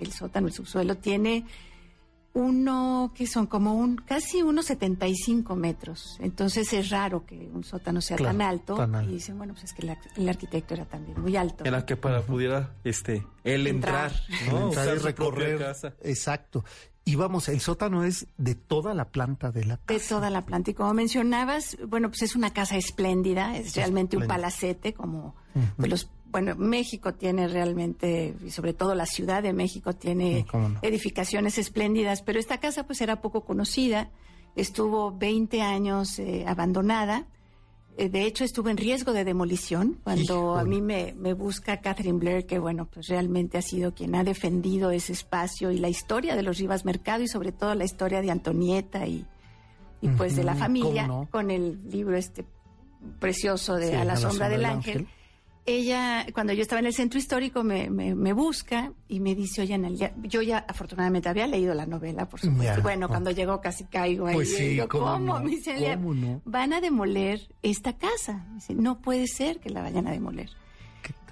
el 0.00 0.12
sótano, 0.12 0.48
el 0.48 0.52
subsuelo, 0.52 0.96
tiene 0.98 1.46
uno 2.42 3.12
que 3.14 3.26
son 3.26 3.46
como 3.46 3.74
un 3.74 3.96
casi 3.96 4.42
unos 4.42 4.66
75 4.66 5.56
metros. 5.56 6.16
Entonces 6.20 6.72
es 6.72 6.90
raro 6.90 7.24
que 7.26 7.48
un 7.52 7.64
sótano 7.64 8.00
sea 8.00 8.16
Claro, 8.16 8.36
tan 8.38 8.42
alto. 8.48 8.74
tan 8.76 8.94
alto. 8.94 9.10
Y 9.10 9.14
dicen, 9.14 9.36
bueno, 9.38 9.52
pues 9.54 9.64
es 9.64 9.72
que 9.74 9.82
el, 9.82 9.90
ar- 9.90 9.98
el 10.16 10.28
arquitecto 10.28 10.74
era 10.74 10.84
también 10.84 11.20
muy 11.20 11.36
alto. 11.36 11.64
Era 11.64 11.84
que 11.84 11.96
para 11.96 12.22
pudiera 12.22 12.74
este, 12.84 13.26
él 13.44 13.66
entrar, 13.66 14.12
Entrar. 14.28 14.52
¿no? 14.52 14.68
Entrar 14.68 14.96
y 14.96 14.98
recorrer. 14.98 15.58
casa. 15.58 15.94
Exacto. 16.02 16.64
Y 17.04 17.14
vamos, 17.14 17.48
el 17.48 17.60
sótano 17.60 18.04
es 18.04 18.26
de 18.36 18.54
toda 18.54 18.92
la 18.92 19.06
planta 19.08 19.50
de 19.50 19.64
la 19.64 19.76
de 19.76 19.94
casa. 19.96 20.08
toda 20.16 20.28
la 20.28 20.44
planta. 20.44 20.72
Y 20.72 20.74
como 20.74 20.92
mencionabas, 20.92 21.78
bueno, 21.88 22.08
pues 22.10 22.20
es 22.22 22.36
una 22.36 22.52
casa 22.52 22.76
espléndida, 22.76 23.56
es 23.56 23.74
realmente 23.76 24.16
un 24.18 24.26
palacete, 24.26 24.92
como 24.92 25.34
pues 25.78 25.88
los, 25.90 26.10
bueno, 26.30 26.54
México 26.56 27.14
tiene 27.14 27.48
realmente, 27.48 28.34
y 28.44 28.50
sobre 28.50 28.74
todo 28.74 28.94
la 28.94 29.06
Ciudad 29.06 29.42
de 29.42 29.52
México 29.52 29.94
tiene 29.94 30.46
no. 30.52 30.78
edificaciones 30.82 31.58
espléndidas, 31.58 32.22
pero 32.22 32.38
esta 32.38 32.58
casa 32.58 32.84
pues 32.86 33.00
era 33.00 33.20
poco 33.20 33.44
conocida, 33.44 34.10
estuvo 34.54 35.16
20 35.16 35.62
años 35.62 36.18
eh, 36.18 36.44
abandonada. 36.46 37.26
Eh, 37.96 38.08
De 38.08 38.22
hecho, 38.24 38.44
estuvo 38.44 38.68
en 38.68 38.76
riesgo 38.76 39.12
de 39.12 39.24
demolición 39.24 39.98
cuando 40.04 40.56
a 40.56 40.64
mí 40.64 40.80
me, 40.82 41.14
me 41.16 41.32
busca 41.32 41.80
Catherine 41.80 42.18
Blair, 42.18 42.46
que 42.46 42.58
bueno, 42.58 42.86
pues 42.86 43.08
realmente 43.08 43.58
ha 43.58 43.62
sido 43.62 43.94
quien 43.94 44.14
ha 44.14 44.22
defendido 44.22 44.90
ese 44.90 45.12
espacio 45.14 45.70
y 45.70 45.78
la 45.78 45.88
historia 45.88 46.36
de 46.36 46.42
los 46.42 46.58
Rivas 46.58 46.84
Mercado 46.84 47.22
y 47.22 47.28
sobre 47.28 47.52
todo 47.52 47.74
la 47.74 47.84
historia 47.84 48.20
de 48.20 48.30
Antonieta 48.30 49.06
y, 49.06 49.24
y 50.00 50.08
pues 50.10 50.36
de 50.36 50.44
la 50.44 50.54
familia 50.54 51.08
con 51.30 51.50
el 51.50 51.80
libro 51.90 52.16
este 52.16 52.44
precioso 53.18 53.76
de 53.76 53.88
Sí, 53.88 53.94
A 53.94 54.04
la 54.04 54.16
sombra 54.16 54.48
del 54.48 54.64
ángel. 54.64 55.08
Ella, 55.68 56.26
cuando 56.32 56.54
yo 56.54 56.62
estaba 56.62 56.80
en 56.80 56.86
el 56.86 56.94
centro 56.94 57.18
histórico, 57.18 57.62
me, 57.62 57.90
me, 57.90 58.14
me 58.14 58.32
busca 58.32 58.92
y 59.06 59.20
me 59.20 59.34
dice, 59.34 59.60
oye, 59.60 59.74
Analia, 59.74 60.14
yo 60.22 60.40
ya 60.40 60.64
afortunadamente 60.66 61.28
había 61.28 61.46
leído 61.46 61.74
la 61.74 61.84
novela, 61.84 62.26
por 62.26 62.40
supuesto. 62.40 62.76
Ya, 62.76 62.80
bueno, 62.80 63.06
cuando 63.08 63.30
llegó 63.30 63.60
casi 63.60 63.84
caigo 63.84 64.26
ahí. 64.26 64.34
Pues 64.34 64.56
sí, 64.56 64.76
yo, 64.76 64.88
¿cómo 64.88 65.04
¿cómo? 65.12 65.38
no? 65.38 65.44
Me 65.44 65.50
dice, 65.50 65.72
"Analia, 65.72 65.96
¿Cómo 65.96 66.14
no? 66.14 66.40
van 66.46 66.72
a 66.72 66.80
demoler 66.80 67.48
esta 67.62 67.92
casa. 67.98 68.46
Me 68.48 68.54
dice, 68.54 68.74
no 68.74 69.00
puede 69.00 69.26
ser 69.26 69.60
que 69.60 69.68
la 69.70 69.82
vayan 69.82 70.06
a 70.06 70.12
demoler. 70.12 70.48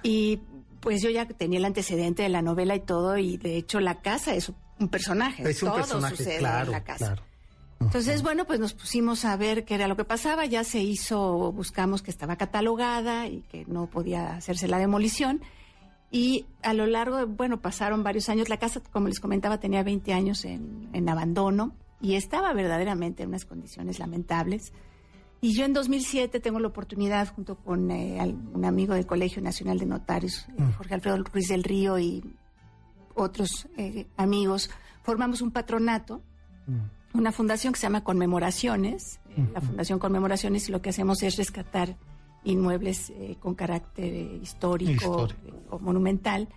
Y 0.03 0.39
pues 0.81 1.01
yo 1.01 1.09
ya 1.09 1.25
tenía 1.27 1.57
el 1.57 1.65
antecedente 1.65 2.21
de 2.21 2.29
la 2.29 2.43
novela 2.43 2.75
y 2.75 2.79
todo, 2.81 3.17
y 3.17 3.37
de 3.37 3.57
hecho 3.57 3.79
la 3.79 4.01
casa 4.01 4.35
es 4.35 4.51
un 4.79 4.87
personaje. 4.89 5.49
Es 5.49 5.63
un 5.63 5.69
todo 5.69 5.77
personaje, 5.77 6.15
sucede 6.15 6.37
claro, 6.37 6.67
en 6.67 6.71
la 6.73 6.83
casa. 6.83 7.05
claro. 7.13 7.23
Entonces, 7.79 8.23
bueno, 8.23 8.45
pues 8.45 8.59
nos 8.59 8.73
pusimos 8.73 9.23
a 9.23 9.35
ver 9.37 9.63
qué 9.63 9.75
era 9.75 9.87
lo 9.87 9.95
que 9.95 10.03
pasaba. 10.03 10.45
Ya 10.45 10.63
se 10.63 10.81
hizo, 10.81 11.51
buscamos 11.51 12.01
que 12.01 12.11
estaba 12.11 12.35
catalogada 12.35 13.27
y 13.27 13.41
que 13.41 13.65
no 13.65 13.87
podía 13.87 14.35
hacerse 14.35 14.67
la 14.67 14.79
demolición. 14.79 15.41
Y 16.11 16.45
a 16.63 16.73
lo 16.73 16.85
largo, 16.87 17.17
de, 17.17 17.25
bueno, 17.25 17.61
pasaron 17.61 18.03
varios 18.03 18.29
años. 18.29 18.49
La 18.49 18.57
casa, 18.57 18.81
como 18.91 19.07
les 19.07 19.19
comentaba, 19.19 19.59
tenía 19.59 19.83
20 19.83 20.13
años 20.13 20.45
en, 20.45 20.89
en 20.93 21.09
abandono 21.09 21.73
y 22.01 22.15
estaba 22.15 22.53
verdaderamente 22.53 23.23
en 23.23 23.29
unas 23.29 23.45
condiciones 23.45 23.99
lamentables. 23.99 24.73
Y 25.39 25.53
yo 25.53 25.65
en 25.65 25.73
2007 25.73 26.39
tengo 26.39 26.59
la 26.59 26.67
oportunidad, 26.67 27.33
junto 27.33 27.55
con 27.55 27.91
eh, 27.91 28.35
un 28.53 28.65
amigo 28.65 28.95
del 28.95 29.05
Colegio 29.05 29.41
Nacional 29.41 29.77
de 29.77 29.85
Notarios, 29.85 30.47
eh, 30.57 30.63
Jorge 30.77 30.95
Alfredo 30.95 31.17
Ruiz 31.17 31.47
del 31.47 31.63
Río 31.63 31.99
y 31.99 32.23
otros 33.13 33.67
eh, 33.77 34.07
amigos, 34.17 34.69
formamos 35.03 35.41
un 35.41 35.51
patronato 35.51 36.21
una 37.13 37.31
fundación 37.31 37.73
que 37.73 37.79
se 37.79 37.83
llama 37.85 38.03
Conmemoraciones. 38.03 39.19
La 39.53 39.61
Fundación 39.61 39.99
Conmemoraciones 39.99 40.67
y 40.67 40.71
lo 40.71 40.81
que 40.81 40.89
hacemos 40.89 41.21
es 41.21 41.37
rescatar 41.37 41.95
inmuebles 42.43 43.11
eh, 43.11 43.35
con 43.39 43.53
carácter 43.53 44.05
eh, 44.05 44.39
histórico, 44.41 44.91
Histórico. 44.91 45.47
eh, 45.47 45.67
o 45.69 45.79
monumental. 45.79 46.47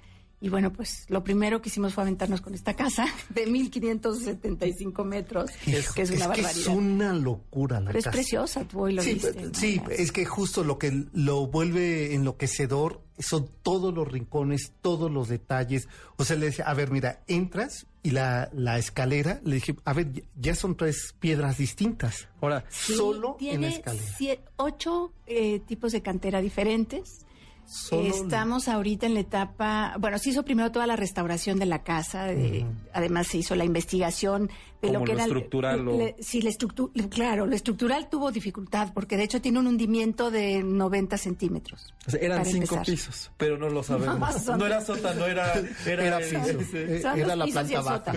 Y 0.43 0.49
bueno, 0.49 0.73
pues 0.73 1.05
lo 1.09 1.23
primero 1.23 1.61
que 1.61 1.69
hicimos 1.69 1.93
fue 1.93 2.03
aventarnos 2.03 2.41
con 2.41 2.55
esta 2.55 2.75
casa 2.75 3.05
de 3.29 3.47
1575 3.47 5.05
metros, 5.05 5.51
que 5.65 5.77
es 5.77 5.91
una 5.97 6.03
es 6.03 6.11
que 6.11 6.17
barbaridad. 6.19 6.51
es 6.51 6.67
una 6.67 7.13
locura 7.13 7.81
la 7.81 7.87
Pero 7.89 7.99
es 7.99 8.05
casa. 8.07 8.15
preciosa, 8.15 8.65
tú 8.65 8.81
hoy 8.81 8.95
lo 8.95 9.03
sí, 9.03 9.15
viste. 9.15 9.43
¿no? 9.43 9.55
sí, 9.55 9.81
es 9.91 10.13
que 10.13 10.25
justo 10.25 10.65
lo 10.65 10.79
que 10.79 11.05
lo 11.13 11.47
vuelve 11.47 12.15
enloquecedor 12.15 13.03
son 13.19 13.51
todos 13.63 13.93
los 13.93 14.09
rincones, 14.11 14.73
todos 14.81 15.11
los 15.11 15.29
detalles. 15.29 15.89
O 16.17 16.25
sea, 16.25 16.37
le 16.37 16.47
decía, 16.47 16.65
a 16.65 16.73
ver, 16.73 16.91
mira, 16.91 17.21
entras 17.27 17.87
y 18.03 18.13
la, 18.13 18.49
la 18.55 18.79
escalera, 18.79 19.43
le 19.45 19.57
dije, 19.57 19.77
a 19.85 19.93
ver, 19.93 20.25
ya- 20.41 20.55
son 20.55 20.75
tres 20.75 21.15
piedras 21.21 21.59
distintas. 21.59 22.29
Ahora, 22.41 22.65
Sí, 22.71 22.95
solo 22.95 23.37
en 23.41 23.61
la 23.61 23.69
escalera. 23.69 24.17
sie- 24.19 24.41
ocho 24.57 25.13
eh, 25.27 25.61
tipos 25.61 25.93
de 25.93 26.01
cantera 26.01 26.41
diferentes. 26.41 27.27
Solo- 27.71 28.03
Estamos 28.09 28.67
ahorita 28.67 29.07
en 29.07 29.15
la 29.15 29.21
etapa, 29.21 29.95
bueno, 30.01 30.19
se 30.19 30.31
hizo 30.31 30.45
primero 30.45 30.73
toda 30.73 30.89
la 30.89 30.97
restauración 30.97 31.59
de 31.61 31.67
la 31.67 31.85
casa, 31.85 32.25
de- 32.25 32.67
además 32.93 33.29
se 33.29 33.39
hizo 33.39 33.55
la 33.55 33.65
investigación 33.65 34.51
de 34.83 34.91
lo 34.93 35.01
que 35.05 35.07
lo 35.09 35.13
era 35.13 35.23
estructural 35.25 35.87
o- 35.87 35.97
le- 35.97 36.17
sí, 36.21 36.43
la 36.43 36.51
estructu- 36.51 36.91
claro, 37.09 37.47
lo 37.47 37.55
estructural 37.55 38.09
tuvo 38.11 38.33
dificultad 38.33 38.93
porque 38.93 39.17
de 39.17 39.23
hecho 39.23 39.41
tiene 39.41 39.61
un 39.61 39.69
hundimiento 39.69 40.33
de 40.33 40.65
90 40.65 41.17
centímetros. 41.17 41.95
o 42.07 42.11
sea, 42.11 42.21
eran 42.21 42.45
cinco 42.45 42.75
empezar. 42.75 42.87
pisos, 42.87 43.31
pero 43.37 43.57
no 43.57 43.69
lo 43.69 43.83
sabemos. 43.85 44.47
No, 44.47 44.57
No, 44.57 44.67
era 44.67 44.81
sótano, 44.85 45.27
era, 45.27 45.53
era, 45.87 46.07
Era 46.07 46.19
el- 46.19 46.57
piso. 46.57 46.77
Eh, 46.77 47.03
era 47.17 47.37
la 47.37 47.47
planta 47.47 47.81
baja. 47.83 48.13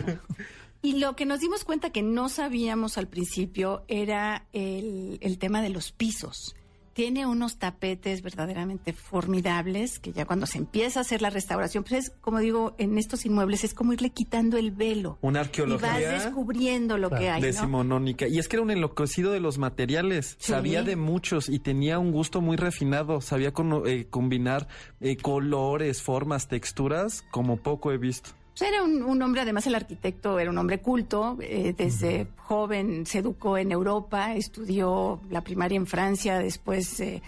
Y 0.82 0.98
lo 0.98 1.16
que 1.16 1.26
nos 1.26 1.40
dimos 1.40 1.64
cuenta 1.64 1.92
que 1.92 2.02
no 2.02 2.28
sabíamos 2.28 2.98
al 2.98 3.08
principio 3.08 3.84
era 3.88 4.48
el, 4.52 5.18
el 5.22 5.38
tema 5.38 5.62
de 5.62 5.70
los 5.70 5.92
pisos. 5.92 6.56
Tiene 6.94 7.26
unos 7.26 7.58
tapetes 7.58 8.22
verdaderamente 8.22 8.94
formidables 8.94 9.98
que 10.00 10.12
ya 10.14 10.26
cuando 10.26 10.46
se 10.46 10.60
empieza 10.60 11.00
a 11.00 11.02
hacer 11.02 11.22
la 11.24 11.32
restauración, 11.32 11.84
pues 11.84 12.06
es 12.06 12.10
como 12.22 12.38
digo, 12.40 12.76
en 12.78 12.98
estos 13.00 13.26
inmuebles 13.26 13.64
es 13.64 13.74
como 13.74 13.94
irle 13.94 14.12
quitando 14.12 14.58
el 14.58 14.70
velo. 14.72 15.18
Una 15.22 15.40
Y 15.40 15.42
vas 15.42 15.48
arqueología 15.48 16.12
descubriendo 16.12 16.98
lo 17.00 17.10
que 17.10 17.30
hay. 17.30 17.42
¿no? 17.42 17.48
decimonónica. 17.48 18.28
Y 18.28 18.38
es 18.38 18.48
que 18.48 18.58
era 18.58 18.64
un 18.64 18.70
enloquecido 18.72 19.32
de 19.32 19.40
los 19.40 19.58
materiales. 19.58 20.36
Sí. 20.40 20.52
Sabía 20.52 20.84
de 20.84 20.96
muchos 20.96 21.50
y 21.50 21.60
tenía 21.60 21.98
un 21.98 22.12
gusto 22.12 22.42
muy 22.42 22.58
refinado. 22.58 23.22
Sabía 23.22 23.54
cono- 23.54 23.88
eh, 23.88 24.06
combinar 24.10 24.68
eh, 25.02 25.18
colores, 25.18 26.02
formas, 26.02 26.48
texturas, 26.48 27.24
como 27.32 27.58
poco 27.58 27.92
he 27.92 27.98
visto. 27.98 28.30
Pues 28.58 28.70
era 28.70 28.84
un, 28.84 29.02
un 29.02 29.22
hombre, 29.22 29.42
además 29.42 29.66
el 29.66 29.76
arquitecto 29.76 30.40
era 30.40 30.52
un 30.52 30.58
hombre 30.58 30.80
culto, 30.80 31.38
eh, 31.42 31.74
desde 31.76 32.28
joven 32.38 33.06
se 33.06 33.20
educó 33.20 33.58
en 33.58 33.72
Europa, 33.72 34.36
estudió 34.36 35.20
la 35.30 35.42
primaria 35.42 35.76
en 35.76 35.88
Francia, 35.88 36.38
después 36.38 37.00
eh, 37.00 37.22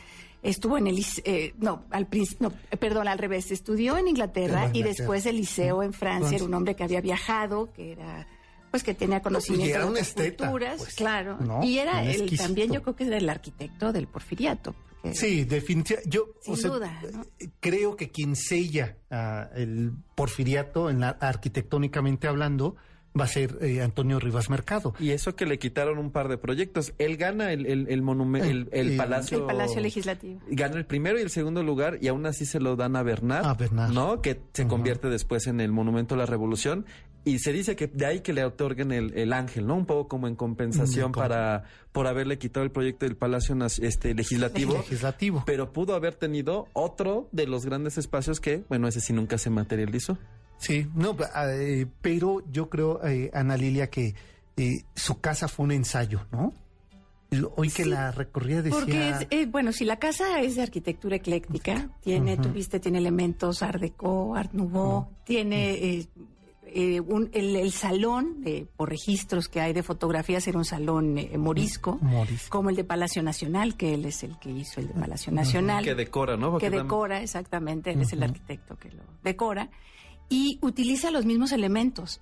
estuvo 0.43 0.77
en 0.77 0.87
el, 0.87 1.03
eh, 1.23 1.53
no, 1.57 1.83
al 1.89 2.07
no, 2.39 2.53
eh, 2.69 2.77
perdón, 2.77 3.07
al 3.07 3.17
revés, 3.17 3.49
estudió 3.51 3.97
en 3.97 4.07
Inglaterra 4.07 4.69
y 4.71 4.83
después 4.83 5.25
el 5.25 5.37
liceo 5.37 5.81
en 5.81 5.93
Francia, 5.93 6.19
Francia. 6.19 6.35
era 6.35 6.45
un 6.45 6.53
hombre 6.53 6.75
que 6.75 6.83
había 6.83 7.01
viajado, 7.01 7.73
que 7.73 7.93
era 7.93 8.27
pues 8.69 8.83
que 8.83 8.93
tenía 8.93 9.21
conocimiento 9.21 9.67
y 9.67 9.71
era 9.71 9.79
de 9.79 9.85
un 9.85 9.91
otras 9.93 10.07
esteta, 10.09 10.43
culturas, 10.45 10.77
pues, 10.77 10.95
claro, 10.95 11.37
¿no? 11.39 11.63
y 11.63 11.79
era 11.79 12.03
el 12.03 12.37
también 12.37 12.71
yo 12.71 12.81
creo 12.81 12.95
que 12.95 13.05
era 13.05 13.17
el 13.17 13.29
arquitecto 13.29 13.91
del 13.91 14.07
porfiriato. 14.07 14.75
Sí, 15.13 15.43
definitivamente. 15.45 16.09
Yo 16.09 16.27
Sin 16.41 16.53
o 16.53 16.57
sea, 16.57 16.69
duda, 16.71 17.01
¿no? 17.13 17.25
eh, 17.39 17.49
creo 17.59 17.95
que 17.95 18.09
quien 18.09 18.35
sella 18.35 18.97
ah, 19.11 19.49
el 19.55 19.91
porfiriato, 20.15 20.89
en 20.89 20.99
la, 21.01 21.09
arquitectónicamente 21.09 22.27
hablando, 22.27 22.75
va 23.17 23.23
a 23.23 23.27
ser 23.27 23.57
eh, 23.61 23.81
Antonio 23.81 24.19
Rivas 24.19 24.49
Mercado. 24.49 24.93
Y 24.99 25.11
eso 25.11 25.37
que 25.37 25.45
le 25.45 25.57
quitaron 25.57 25.97
un 25.99 26.11
par 26.11 26.27
de 26.27 26.37
proyectos. 26.37 26.93
Él 26.97 27.15
gana 27.15 27.53
el, 27.53 27.65
el, 27.65 27.87
el 27.87 28.01
monumento, 28.01 28.45
el, 28.49 28.67
el 28.73 28.91
El- 28.91 28.97
palacio. 28.97 29.37
el 29.37 29.45
Palacio 29.45 29.79
Legislativo. 29.79 30.41
Gana 30.49 30.75
el 30.75 30.85
primero 30.85 31.17
y 31.17 31.21
el 31.21 31.29
segundo 31.29 31.63
lugar 31.63 31.97
y 32.01 32.09
aún 32.09 32.25
así 32.25 32.45
se 32.45 32.59
lo 32.59 32.75
dan 32.75 32.97
a 32.97 33.03
Bernard. 33.03 33.45
A 33.45 33.53
Bernard. 33.53 33.93
¿No? 33.93 34.21
Que 34.21 34.41
se 34.51 34.67
convierte 34.67 35.07
después 35.09 35.47
en 35.47 35.61
el 35.61 35.71
Monumento 35.71 36.15
a 36.15 36.17
la 36.17 36.25
Revolución. 36.25 36.85
Y 37.25 37.39
se 37.39 37.51
dice 37.51 37.75
que 37.75 37.87
de 37.87 38.05
ahí 38.05 38.19
que 38.21 38.33
le 38.33 38.45
otorguen 38.45 38.91
el, 38.91 39.17
el 39.17 39.33
ángel, 39.33 39.65
¿no? 39.65 39.75
Un 39.75 39.87
poco 39.87 40.07
como 40.07 40.27
en 40.27 40.35
compensación 40.35 41.05
Mm, 41.09 41.11
para 41.11 41.63
por 41.91 42.07
haberle 42.07 42.37
quitado 42.37 42.63
el 42.63 42.71
proyecto 42.71 43.05
del 43.05 43.15
Palacio 43.15 43.55
este, 43.81 44.13
Legislativo. 44.13 44.73
Legislativo. 44.73 45.43
Pero 45.45 45.71
pudo 45.71 45.95
haber 45.95 46.15
tenido 46.15 46.67
otro 46.73 47.27
de 47.31 47.47
los 47.47 47.65
grandes 47.65 47.97
espacios 47.97 48.39
que, 48.39 48.63
bueno, 48.69 48.87
ese 48.87 49.01
sí 49.01 49.13
nunca 49.13 49.37
se 49.37 49.49
materializó. 49.49 50.17
Sí, 50.57 50.87
no, 50.95 51.15
eh, 51.47 51.85
pero 52.01 52.43
yo 52.51 52.69
creo, 52.69 53.05
eh, 53.05 53.29
Ana 53.33 53.57
Lilia, 53.57 53.89
que 53.89 54.15
eh, 54.57 54.83
su 54.95 55.19
casa 55.19 55.47
fue 55.47 55.65
un 55.65 55.71
ensayo, 55.71 56.25
¿no? 56.31 56.53
Hoy 57.55 57.69
que 57.69 57.85
la 57.85 58.11
recorría 58.11 58.61
decía... 58.61 58.79
Porque, 58.79 59.09
es, 59.09 59.27
eh, 59.29 59.45
bueno, 59.45 59.71
si 59.73 59.83
la 59.83 59.97
casa 59.97 60.39
es 60.39 60.55
de 60.55 60.61
arquitectura 60.61 61.17
ecléctica, 61.17 61.89
tiene, 62.01 62.37
tuviste, 62.37 62.79
tiene 62.79 62.99
elementos 62.99 63.61
Art 63.61 63.81
Deco, 63.81 64.35
Art 64.35 64.53
Nouveau, 64.53 65.09
tiene 65.25 65.73
eh, 65.73 66.07
eh, 66.75 66.99
un, 66.99 67.29
el, 67.33 67.71
salón, 67.71 68.43
por 68.75 68.89
registros 68.89 69.47
que 69.47 69.61
hay 69.61 69.73
de 69.73 69.81
fotografías, 69.81 70.47
era 70.47 70.57
un 70.57 70.65
salón 70.65 71.17
morisco, 71.37 71.99
como 72.49 72.69
el 72.69 72.75
de 72.75 72.83
Palacio 72.83 73.23
Nacional, 73.23 73.75
que 73.75 73.93
él 73.93 74.05
es 74.05 74.23
el 74.23 74.37
que 74.37 74.51
hizo 74.51 74.81
el 74.81 74.89
de 74.89 74.93
Palacio 74.93 75.31
Nacional. 75.31 75.83
Que 75.83 75.95
decora, 75.95 76.37
¿no? 76.37 76.57
que 76.57 76.69
decora, 76.69 77.21
exactamente, 77.21 77.91
él 77.91 78.01
es 78.01 78.13
el 78.13 78.23
arquitecto 78.23 78.77
que 78.77 78.91
lo 78.91 79.03
decora 79.23 79.69
y 80.27 80.57
utiliza 80.61 81.11
los 81.11 81.25
mismos 81.25 81.51
elementos. 81.51 82.19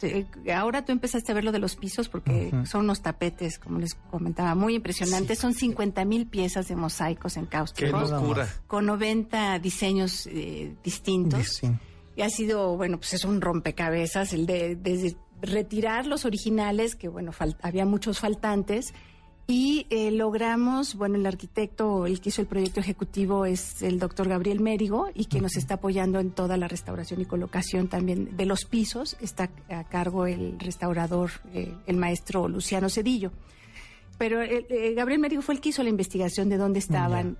Ahora 0.53 0.83
tú 0.83 0.91
empezaste 0.91 1.31
a 1.31 1.35
ver 1.35 1.43
lo 1.43 1.51
de 1.51 1.59
los 1.59 1.75
pisos 1.75 2.09
porque 2.09 2.51
son 2.65 2.81
unos 2.81 3.01
tapetes, 3.01 3.59
como 3.59 3.79
les 3.79 3.95
comentaba, 3.95 4.55
muy 4.55 4.75
impresionantes. 4.75 5.39
Son 5.39 5.53
50 5.53 6.03
mil 6.05 6.27
piezas 6.27 6.67
de 6.67 6.75
mosaicos 6.75 7.37
en 7.37 7.45
cáusticos. 7.45 8.09
¡Qué 8.09 8.15
locura! 8.15 8.47
Con 8.67 8.85
90 8.85 9.59
diseños 9.59 10.27
eh, 10.27 10.75
distintos. 10.83 11.61
Y 12.15 12.21
ha 12.21 12.29
sido, 12.29 12.77
bueno, 12.77 12.97
pues 12.97 13.13
es 13.13 13.25
un 13.25 13.41
rompecabezas 13.41 14.33
el 14.33 14.45
de, 14.45 14.75
de 14.75 15.15
retirar 15.41 16.07
los 16.07 16.25
originales, 16.25 16.95
que 16.95 17.07
bueno, 17.07 17.31
había 17.61 17.85
muchos 17.85 18.19
faltantes, 18.19 18.93
y 19.45 19.87
eh, 19.89 20.09
logramos, 20.11 20.95
bueno, 20.95 21.15
el 21.15 21.25
arquitecto, 21.25 22.05
el 22.05 22.21
que 22.21 22.29
hizo 22.29 22.41
el 22.41 22.47
proyecto 22.47 22.79
ejecutivo 22.79 23.45
es 23.45 23.81
el 23.81 23.99
doctor 23.99 24.29
Gabriel 24.29 24.61
Mérigo 24.61 25.09
y 25.13 25.25
que 25.25 25.41
nos 25.41 25.57
está 25.57 25.75
apoyando 25.75 26.19
en 26.21 26.31
toda 26.31 26.55
la 26.55 26.69
restauración 26.69 27.19
y 27.19 27.25
colocación 27.25 27.89
también 27.89 28.37
de 28.37 28.45
los 28.45 28.63
pisos. 28.63 29.17
Está 29.19 29.49
a 29.69 29.83
cargo 29.83 30.27
el 30.27 30.57
restaurador, 30.59 31.31
eh, 31.53 31.73
el 31.87 31.97
maestro 31.97 32.47
Luciano 32.47 32.89
Cedillo. 32.89 33.33
Pero 34.17 34.41
eh, 34.41 34.93
Gabriel 34.95 35.19
Mérigo 35.19 35.41
fue 35.41 35.55
el 35.55 35.61
que 35.61 35.69
hizo 35.69 35.83
la 35.83 35.89
investigación 35.89 36.47
de 36.47 36.55
dónde 36.55 36.79
estaban 36.79 37.37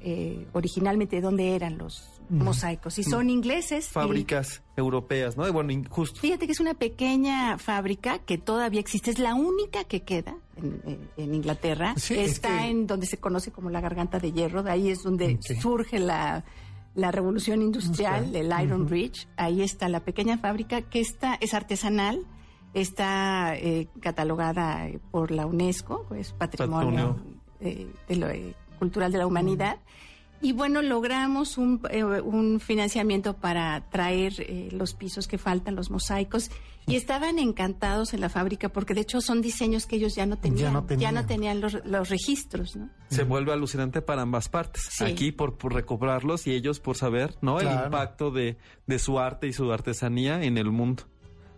originalmente, 0.52 1.18
de 1.18 1.22
dónde 1.22 1.56
eran 1.56 1.78
los 1.78 2.13
mosaicos. 2.30 2.98
Y 3.00 3.04
son 3.04 3.30
ingleses. 3.30 3.88
Fábricas 3.88 4.62
europeas, 4.76 5.38
¿no? 5.38 5.52
Bueno, 5.52 5.72
injusto. 5.72 6.20
Fíjate 6.20 6.46
que 6.46 6.54
es 6.54 6.60
una 6.60 6.74
pequeña 6.74 7.58
fábrica 7.58 8.20
que 8.20 8.38
todavía 8.38 8.80
existe, 8.80 9.12
es 9.12 9.20
la 9.20 9.36
única 9.36 9.84
que 9.84 10.02
queda 10.02 10.36
en, 10.58 11.34
Inglaterra. 11.34 11.96
Está 12.10 12.68
en 12.68 12.88
donde 12.88 13.06
se 13.06 13.18
conoce 13.18 13.52
como 13.52 13.70
la 13.70 13.82
garganta 13.82 14.20
de 14.20 14.32
hierro, 14.32 14.64
de 14.64 14.72
ahí 14.72 14.90
es 14.90 15.04
donde 15.04 15.40
surge 15.62 16.00
la, 16.00 16.44
revolución 16.96 17.62
industrial, 17.62 18.36
el 18.36 18.54
Iron 18.62 18.86
Bridge. 18.86 19.28
Ahí 19.38 19.62
está 19.62 19.90
la 19.90 20.02
pequeña 20.02 20.38
fábrica 20.38 20.82
que 20.82 21.00
está, 21.00 21.36
es 21.36 21.54
artesanal, 21.54 22.26
está 22.74 23.56
eh, 23.56 23.88
catalogada 24.00 24.88
por 25.12 25.32
la 25.32 25.46
UNESCO, 25.46 26.08
es 26.16 26.34
patrimonio, 26.34 27.18
eh, 27.60 27.88
eh, 28.10 28.54
cultural 28.80 29.12
de 29.12 29.18
la 29.18 29.28
humanidad. 29.28 29.78
Y 30.44 30.52
bueno, 30.52 30.82
logramos 30.82 31.58
un, 31.58 31.82
un 32.24 32.60
financiamiento 32.60 33.38
para 33.38 33.90
traer 33.90 34.34
los 34.74 34.94
pisos 34.94 35.28
que 35.28 35.38
faltan, 35.38 35.74
los 35.76 35.90
mosaicos, 35.90 36.52
y 36.86 36.98
estaban 36.98 37.40
encantados 37.40 38.14
en 38.14 38.20
la 38.20 38.30
fábrica 38.30 38.70
porque 38.70 38.94
de 38.94 39.02
hecho 39.02 39.22
son 39.22 39.42
diseños 39.42 39.86
que 39.86 39.96
ellos 39.96 40.16
ya 40.16 40.26
no 40.26 40.38
tenían, 40.38 40.86
ya 41.00 41.12
no 41.14 41.26
tenían, 41.26 41.62
los, 41.62 42.10
registros, 42.10 42.76
¿no? 42.76 42.90
Se 43.10 43.24
vuelve 43.24 43.54
alucinante 43.54 44.02
para 44.02 44.24
ambas 44.24 44.50
partes. 44.50 45.02
Aquí 45.02 45.32
por, 45.32 45.58
por, 45.58 45.74
recuperarlos 45.74 46.46
y 46.46 46.52
ellos 46.52 46.82
por 46.82 46.98
saber, 46.98 47.36
¿no? 47.42 47.62
El 47.62 47.72
impacto 47.72 48.30
de, 48.30 48.58
de 48.86 49.00
su 49.00 49.20
arte 49.20 49.48
y 49.48 49.54
su 49.54 49.72
artesanía 49.72 50.44
en 50.44 50.58
el 50.58 50.72
mundo. 50.72 51.04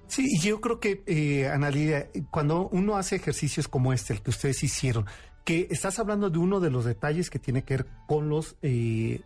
Sí, 0.07 0.27
yo 0.39 0.61
creo 0.61 0.79
que, 0.79 1.03
eh, 1.07 1.47
Ana 1.47 1.71
Lidia, 1.71 2.09
cuando 2.29 2.69
uno 2.71 2.95
hace 2.95 3.15
ejercicios 3.15 3.67
como 3.67 3.91
este, 3.91 4.13
el 4.13 4.21
que 4.21 4.29
ustedes 4.29 4.63
hicieron, 4.63 5.07
que 5.45 5.67
estás 5.69 5.99
hablando 5.99 6.29
de 6.29 6.39
uno 6.39 6.59
de 6.59 6.71
los 6.71 6.83
detalles 6.83 7.29
que 7.29 7.39
tiene 7.39 7.63
que 7.63 7.77
ver 7.77 7.87
con 8.07 8.27
los, 8.27 8.57
eh, 8.61 9.21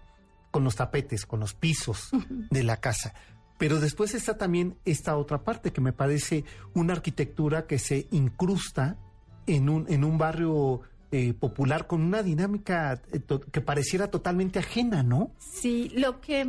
con 0.51 0.63
los 0.63 0.75
tapetes, 0.75 1.25
con 1.25 1.39
los 1.39 1.53
pisos 1.53 2.11
de 2.51 2.63
la 2.63 2.77
casa. 2.77 3.13
Pero 3.57 3.79
después 3.79 4.13
está 4.13 4.37
también 4.37 4.77
esta 4.85 5.17
otra 5.17 5.43
parte 5.43 5.71
que 5.71 5.81
me 5.81 5.93
parece 5.93 6.45
una 6.73 6.93
arquitectura 6.93 7.67
que 7.67 7.79
se 7.79 8.07
incrusta 8.11 8.97
en 9.47 9.69
un, 9.69 9.85
en 9.89 10.03
un 10.03 10.17
barrio 10.17 10.81
eh, 11.11 11.33
popular 11.33 11.87
con 11.87 12.01
una 12.01 12.21
dinámica 12.21 13.01
eh, 13.11 13.19
que 13.51 13.61
pareciera 13.61 14.11
totalmente 14.11 14.59
ajena, 14.59 15.03
¿no? 15.03 15.31
Sí, 15.39 15.89
lo 15.95 16.21
que, 16.21 16.45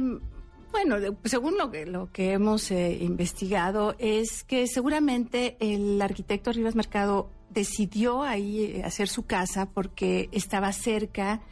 bueno, 0.71 0.97
según 1.25 1.57
lo 1.57 1.71
que, 1.71 1.87
lo 1.87 2.13
que 2.13 2.33
hemos 2.33 2.71
eh, 2.71 2.99
investigado 3.01 3.95
es 3.99 4.45
que 4.45 4.67
seguramente 4.67 5.57
el 5.61 6.01
arquitecto 6.03 6.53
Rivas 6.53 6.75
Mercado 6.77 7.31
decidió 7.51 8.23
ahí 8.23 8.81
hacer 8.85 9.09
su 9.09 9.27
casa 9.27 9.67
porque 9.67 10.29
estaba 10.33 10.73
cerca 10.73 11.43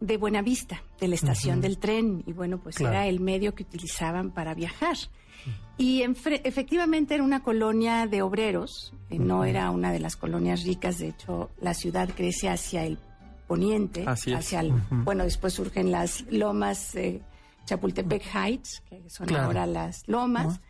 de 0.00 0.16
Buenavista, 0.16 0.82
de 1.00 1.08
la 1.08 1.16
estación 1.16 1.60
del 1.60 1.78
tren, 1.78 2.22
y 2.26 2.32
bueno, 2.32 2.58
pues 2.58 2.80
era 2.80 3.06
el 3.06 3.18
medio 3.20 3.54
que 3.54 3.64
utilizaban 3.64 4.30
para 4.30 4.54
viajar. 4.54 4.96
Y 5.76 6.02
efectivamente 6.02 7.14
era 7.14 7.22
una 7.22 7.42
colonia 7.42 8.06
de 8.06 8.22
obreros, 8.22 8.92
eh, 9.10 9.18
no 9.18 9.44
era 9.44 9.70
una 9.70 9.92
de 9.92 10.00
las 10.00 10.16
colonias 10.16 10.64
ricas, 10.64 10.98
de 10.98 11.08
hecho 11.08 11.50
la 11.60 11.72
ciudad 11.74 12.10
crece 12.14 12.48
hacia 12.48 12.84
el 12.84 12.98
poniente, 13.46 14.04
hacia 14.06 14.60
el, 14.60 14.72
bueno, 14.90 15.24
después 15.24 15.54
surgen 15.54 15.90
las 15.90 16.22
lomas 16.30 16.94
eh, 16.96 17.22
Chapultepec 17.64 18.22
Heights, 18.34 18.82
que 18.88 19.08
son 19.08 19.34
ahora 19.34 19.66
las 19.66 20.02
lomas, 20.06 20.60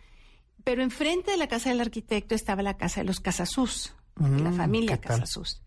pero 0.63 0.83
enfrente 0.83 1.31
de 1.31 1.39
la 1.39 1.49
casa 1.49 1.71
del 1.71 1.81
arquitecto 1.81 2.35
estaba 2.35 2.63
la 2.63 2.77
casa 2.77 3.01
de 3.01 3.07
los 3.07 3.21
Casasús, 3.21 3.95
la 4.21 4.51
mm, 4.51 4.57
familia 4.57 4.99
Casasús. 4.99 5.63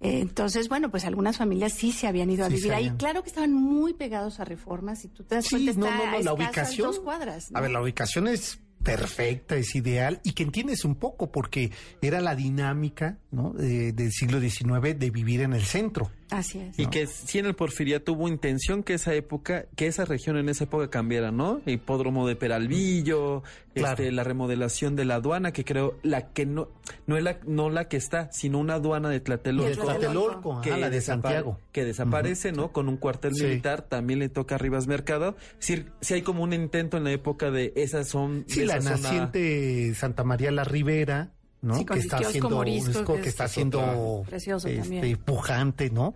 Entonces, 0.00 0.68
bueno, 0.68 0.90
pues 0.90 1.04
algunas 1.04 1.38
familias 1.38 1.72
sí 1.72 1.90
se 1.90 2.06
habían 2.06 2.30
ido 2.30 2.44
a 2.44 2.48
vivir 2.48 2.72
ahí. 2.72 2.90
Claro 2.98 3.22
que 3.22 3.28
estaban 3.28 3.52
muy 3.52 3.94
pegados 3.94 4.40
a 4.40 4.44
reformas 4.44 5.04
y 5.04 5.08
tú 5.08 5.24
te 5.24 5.36
das 5.36 5.48
cuenta, 5.48 5.72
no, 5.72 5.90
no, 5.90 6.10
no, 6.10 6.20
la 6.20 6.32
ubicación, 6.34 6.88
dos 6.88 7.00
cuadras. 7.00 7.48
A 7.54 7.60
ver, 7.60 7.70
la 7.70 7.80
ubicación 7.80 8.28
es 8.28 8.60
perfecta, 8.82 9.56
es 9.56 9.74
ideal 9.74 10.20
y 10.22 10.32
que 10.32 10.42
entiendes 10.42 10.84
un 10.84 10.96
poco 10.96 11.32
porque 11.32 11.72
era 12.02 12.20
la 12.20 12.36
dinámica 12.36 13.18
¿no? 13.30 13.52
del 13.52 14.12
siglo 14.12 14.38
XIX 14.38 14.98
de 14.98 15.10
vivir 15.10 15.40
en 15.40 15.54
el 15.54 15.64
centro. 15.64 16.10
Así 16.30 16.58
es. 16.58 16.78
Y 16.78 16.86
que 16.86 17.06
sí 17.06 17.38
en 17.38 17.46
el 17.46 17.54
Porfiria 17.54 18.02
tuvo 18.02 18.28
intención 18.28 18.82
que 18.82 18.94
esa 18.94 19.14
época, 19.14 19.66
que 19.76 19.86
esa 19.86 20.04
región 20.04 20.36
en 20.36 20.48
esa 20.48 20.64
época 20.64 20.90
cambiara, 20.90 21.30
¿no? 21.30 21.60
El 21.66 21.74
hipódromo 21.74 22.26
de 22.26 22.36
Peralvillo, 22.36 23.42
este, 23.74 24.10
la 24.10 24.24
remodelación 24.24 24.96
de 24.96 25.04
la 25.04 25.16
aduana, 25.16 25.52
que 25.52 25.64
creo 25.64 25.98
la 26.02 26.32
que 26.32 26.46
no, 26.46 26.68
no 27.06 27.16
es 27.16 27.22
la, 27.22 27.38
no 27.46 27.70
la 27.70 27.88
que 27.88 27.96
está, 27.96 28.30
sino 28.32 28.58
una 28.58 28.74
aduana 28.74 29.08
de 29.08 29.20
Tlatelolco. 29.20 29.68
De 29.68 29.76
Tlatelolco, 29.76 30.60
que 30.62 30.76
la 30.76 30.90
de 30.90 31.00
Santiago. 31.00 31.60
Que 31.72 31.84
desaparece, 31.84 32.52
¿no? 32.52 32.72
Con 32.72 32.88
un 32.88 32.96
cuartel 32.96 33.32
militar, 33.32 33.82
también 33.82 34.18
le 34.18 34.28
toca 34.28 34.56
a 34.56 34.58
Rivas 34.58 34.86
Mercado. 34.86 35.36
Es 35.52 35.68
decir, 35.68 35.92
si 36.00 36.14
hay 36.14 36.22
como 36.22 36.42
un 36.42 36.52
intento 36.52 36.96
en 36.96 37.04
la 37.04 37.12
época 37.12 37.50
de 37.50 37.72
esas 37.76 38.08
son. 38.08 38.44
Sí, 38.48 38.64
la 38.64 38.80
naciente 38.80 39.94
Santa 39.94 40.24
María 40.24 40.50
la 40.50 40.64
Ribera, 40.64 41.32
¿no? 41.66 41.84
que, 41.84 41.98
está 41.98 42.18
haciendo, 42.18 42.62
que, 42.62 43.28
está 43.28 43.44
haciendo 43.44 44.24
este, 44.32 45.16
pujante, 45.16 45.90
¿no? 45.90 46.14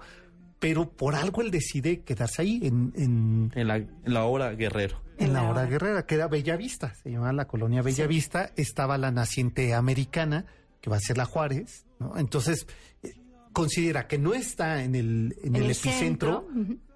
Pero 0.58 0.90
por 0.90 1.14
algo 1.14 1.40
él 1.42 1.50
decide 1.50 2.02
quedarse 2.02 2.42
ahí 2.42 2.60
en, 2.62 3.50
en, 3.54 3.68
la, 4.04 4.24
hora 4.24 4.52
Guerrero. 4.52 5.02
En 5.18 5.32
la 5.32 5.42
hora 5.42 5.64
Guerrera, 5.64 6.04
que 6.04 6.14
era 6.14 6.28
Bellavista, 6.28 6.94
se 6.94 7.10
llamaba 7.10 7.32
la 7.32 7.46
colonia 7.46 7.82
Bellavista, 7.82 8.52
estaba 8.56 8.98
la 8.98 9.10
naciente 9.10 9.74
americana, 9.74 10.44
que 10.80 10.90
va 10.90 10.96
a 10.96 11.00
ser 11.00 11.16
la 11.16 11.24
Juárez, 11.24 11.86
¿no? 11.98 12.16
Entonces, 12.18 12.66
eh, 13.02 13.14
considera 13.52 14.06
que 14.06 14.18
no 14.18 14.34
está 14.34 14.84
en 14.84 14.94
el, 14.94 15.36
en, 15.42 15.56
el, 15.56 15.70
epicentro, 15.70 16.46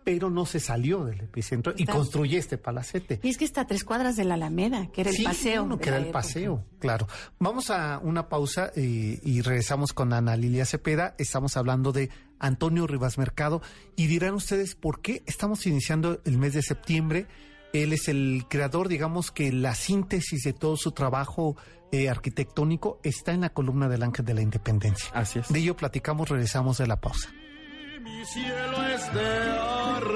pero 0.05 0.31
no 0.31 0.45
se 0.45 0.61
salió 0.61 1.05
del 1.05 1.23
epicentro 1.23 1.73
y 1.77 1.87
construye 1.87 2.37
este 2.37 2.59
palacete. 2.59 3.19
Y 3.23 3.31
es 3.31 3.39
que 3.39 3.47
está 3.47 3.63
a 3.63 3.67
tres 3.67 3.85
cuadras 3.85 4.17
de 4.17 4.25
la 4.25 4.35
Alameda, 4.35 4.89
que 4.93 5.01
era 5.01 5.11
el 5.11 5.25
paseo. 5.25 5.79
que 5.79 5.89
era 5.89 5.99
el 5.99 6.11
paseo, 6.11 6.63
claro. 6.79 7.09
Vamos 7.39 7.71
a 7.71 7.99
una 7.99 8.29
pausa 8.29 8.71
eh, 8.77 9.19
y 9.23 9.41
regresamos 9.41 9.95
con 9.95 10.13
Ana 10.13 10.37
Lilia 10.37 10.67
Cepeda. 10.67 11.15
Estamos 11.19 11.57
hablando 11.57 11.93
de 11.93 12.11
Antonio 12.39 12.87
Rivas 12.87 13.17
Mercado 13.17 13.63
y 13.97 14.07
dirán 14.07 14.35
ustedes 14.35 14.75
por 14.75 15.01
qué 15.01 15.23
estamos 15.27 15.67
iniciando 15.67 16.21
el 16.25 16.37
mes 16.37 16.53
de 16.53 16.63
septiembre. 16.63 17.27
Él 17.73 17.93
es 17.93 18.09
el 18.09 18.45
creador, 18.49 18.89
digamos 18.89 19.33
que 19.33 19.51
la 19.51 19.75
síntesis 19.75 20.43
de 20.45 20.53
todo 20.53 20.77
su 20.77 20.93
trabajo 20.93 21.57
eh, 21.91 22.09
arquitectónico 22.09 23.01
está 23.03 23.33
en 23.33 23.41
la 23.41 23.51
columna 23.51 23.89
del 23.89 24.03
Ángel 24.03 24.25
de 24.27 24.35
la 24.35 24.43
Independencia. 24.43 25.11
Así 25.15 25.39
es. 25.39 25.49
De 25.49 25.59
ello 25.59 25.77
platicamos, 25.77 26.29
regresamos 26.29 26.79
de 26.79 26.87
la 26.87 27.01
pausa 27.01 27.31
mi 28.05 28.25
cielo 28.27 28.87
es 28.95 29.15
de 29.15 29.31
arrebol. 29.97 30.11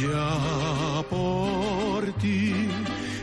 Ya 0.00 1.04
por 1.10 2.10
ti 2.14 2.68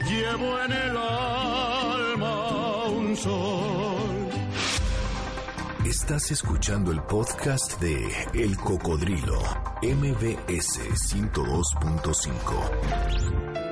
llevo 0.07 0.59
en 0.65 0.71
el 0.71 0.97
alma 0.97 2.83
un 2.85 3.17
sol. 3.17 4.29
Estás 5.85 6.29
escuchando 6.31 6.91
el 6.91 7.01
podcast 7.01 7.79
de 7.81 8.07
El 8.33 8.55
Cocodrilo, 8.57 9.41
MBS 9.81 10.79
102.5. 11.11 13.68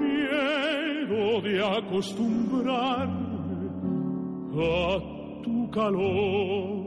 Miedo 0.00 1.40
de 1.42 1.54
acostumbrarme 1.78 3.70
a 4.56 4.98
tu 5.42 5.70
calor. 5.70 6.82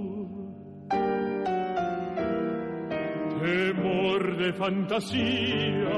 Temor 3.42 4.38
de 4.38 4.54
fantasía, 4.54 5.96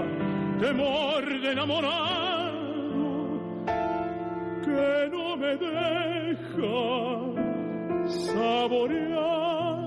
temor 0.59 1.23
de 1.41 1.51
enamorado, 1.51 2.16
me 5.47 5.55
deja 5.55 6.77
saborear 8.05 9.79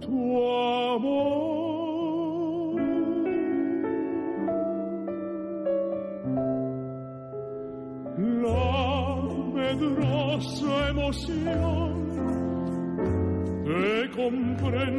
tu 0.00 0.18
amor. 0.94 1.34
La 8.44 8.66
medrosa 9.54 10.72
emoción 10.88 11.92
de 13.64 14.10
comprenderte. 14.16 14.94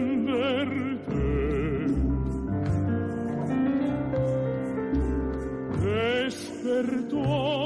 Despertó. 6.25 7.64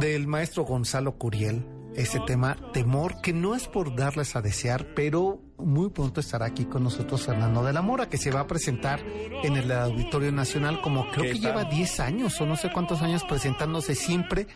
Del 0.00 0.26
maestro 0.26 0.64
Gonzalo 0.64 1.16
Curiel, 1.18 1.66
ese 1.94 2.20
tema 2.20 2.56
Temor, 2.72 3.20
que 3.22 3.32
no 3.32 3.54
es 3.54 3.68
por 3.68 3.96
darles 3.96 4.36
a 4.36 4.42
desear, 4.42 4.94
pero 4.94 5.40
muy 5.58 5.90
pronto 5.90 6.20
estará 6.20 6.46
aquí 6.46 6.66
con 6.66 6.84
nosotros 6.84 7.24
Fernando 7.24 7.64
de 7.64 7.72
la 7.72 7.82
Mora, 7.82 8.08
que 8.08 8.18
se 8.18 8.30
va 8.30 8.40
a 8.40 8.46
presentar 8.46 9.00
en 9.42 9.56
el 9.56 9.72
Auditorio 9.72 10.30
Nacional 10.32 10.80
como 10.82 11.10
creo 11.10 11.24
¿Qué 11.24 11.32
que 11.32 11.38
lleva 11.38 11.64
10 11.64 12.00
años 12.00 12.40
o 12.40 12.46
no 12.46 12.56
sé 12.56 12.70
cuántos 12.72 13.02
años 13.02 13.24
presentándose 13.24 13.94
siempre 13.94 14.46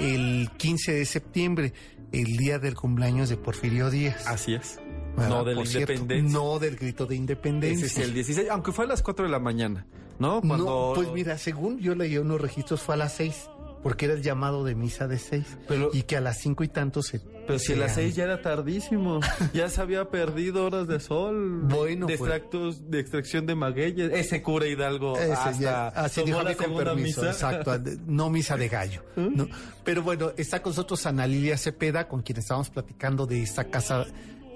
el 0.00 0.50
15 0.56 0.92
de 0.92 1.04
septiembre, 1.04 1.72
el 2.12 2.36
día 2.36 2.58
del 2.58 2.74
cumpleaños 2.74 3.28
de 3.28 3.36
Porfirio 3.36 3.90
Díaz. 3.90 4.26
Así 4.26 4.54
es. 4.54 4.80
No 5.16 5.44
de 5.44 5.54
la 5.54 5.64
cierto, 5.64 5.92
independencia. 5.92 6.38
no 6.38 6.58
del 6.58 6.76
grito 6.76 7.06
de 7.06 7.16
independencia. 7.16 7.86
Ese 7.86 8.00
es 8.00 8.08
el 8.08 8.14
16, 8.14 8.48
aunque 8.50 8.72
fue 8.72 8.84
a 8.84 8.88
las 8.88 9.02
4 9.02 9.24
de 9.24 9.30
la 9.30 9.38
mañana, 9.38 9.86
¿no? 10.18 10.40
Cuando... 10.40 10.64
No, 10.64 10.92
pues 10.94 11.10
mira, 11.12 11.38
según 11.38 11.78
yo 11.78 11.94
leí 11.94 12.18
unos 12.18 12.40
registros 12.40 12.82
fue 12.82 12.96
a 12.96 12.98
las 12.98 13.14
6, 13.14 13.48
porque 13.82 14.06
era 14.06 14.14
el 14.14 14.22
llamado 14.22 14.64
de 14.64 14.74
misa 14.74 15.06
de 15.08 15.18
6. 15.18 15.44
Pero- 15.68 15.90
y 15.92 16.02
que 16.02 16.16
a 16.16 16.20
las 16.20 16.38
cinco 16.40 16.64
y 16.64 16.68
tanto 16.68 17.02
se... 17.02 17.20
Pero 17.46 17.60
si 17.60 17.74
a 17.74 17.76
las 17.76 17.94
6 17.94 18.16
ya 18.16 18.24
era 18.24 18.42
tardísimo, 18.42 19.20
ya 19.52 19.68
se 19.68 19.80
había 19.80 20.10
perdido 20.10 20.64
horas 20.66 20.88
de 20.88 20.98
sol, 20.98 21.60
Bueno, 21.62 22.06
de 22.06 22.18
pues. 22.18 22.30
extractos 22.30 22.90
de 22.90 22.98
extracción 22.98 23.46
de 23.46 23.54
magueyes, 23.54 24.10
ese 24.12 24.42
cura 24.42 24.66
Hidalgo 24.66 25.16
Ese 25.16 25.32
hasta 25.32 25.52
ya, 25.52 25.86
así 25.88 26.22
dijo 26.24 26.42
la 26.42 26.56
con 26.56 26.76
permiso, 26.76 27.20
misa. 27.22 27.30
exacto, 27.30 27.78
de- 27.78 27.98
no 28.06 28.30
misa 28.30 28.56
de 28.56 28.68
gallo. 28.68 29.02
¿no? 29.14 29.46
Pero 29.84 30.02
bueno, 30.02 30.32
está 30.36 30.60
con 30.60 30.70
nosotros 30.70 31.06
Ana 31.06 31.26
Lilia 31.28 31.56
Cepeda, 31.56 32.08
con 32.08 32.22
quien 32.22 32.38
estábamos 32.38 32.70
platicando 32.70 33.26
de 33.26 33.42
esta 33.42 33.64
casa, 33.70 34.04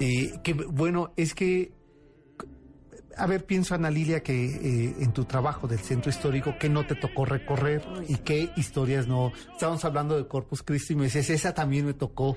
eh, 0.00 0.32
que 0.42 0.54
bueno, 0.54 1.12
es 1.16 1.34
que, 1.34 1.70
a 3.16 3.26
ver, 3.26 3.44
pienso 3.44 3.74
Ana 3.74 3.90
Lilia 3.90 4.22
que 4.22 4.44
eh, 4.44 4.94
en 5.00 5.12
tu 5.12 5.24
trabajo 5.24 5.66
del 5.66 5.80
centro 5.80 6.10
histórico, 6.10 6.54
¿qué 6.58 6.68
no 6.68 6.86
te 6.86 6.94
tocó 6.94 7.24
recorrer 7.24 7.82
y 8.08 8.16
qué 8.16 8.50
historias 8.56 9.06
no? 9.06 9.32
Estábamos 9.52 9.84
hablando 9.84 10.16
de 10.16 10.26
Corpus 10.26 10.62
Christi 10.62 10.94
y 10.94 10.96
me 10.96 11.04
dices, 11.04 11.30
esa 11.30 11.54
también 11.54 11.86
me 11.86 11.94
tocó. 11.94 12.36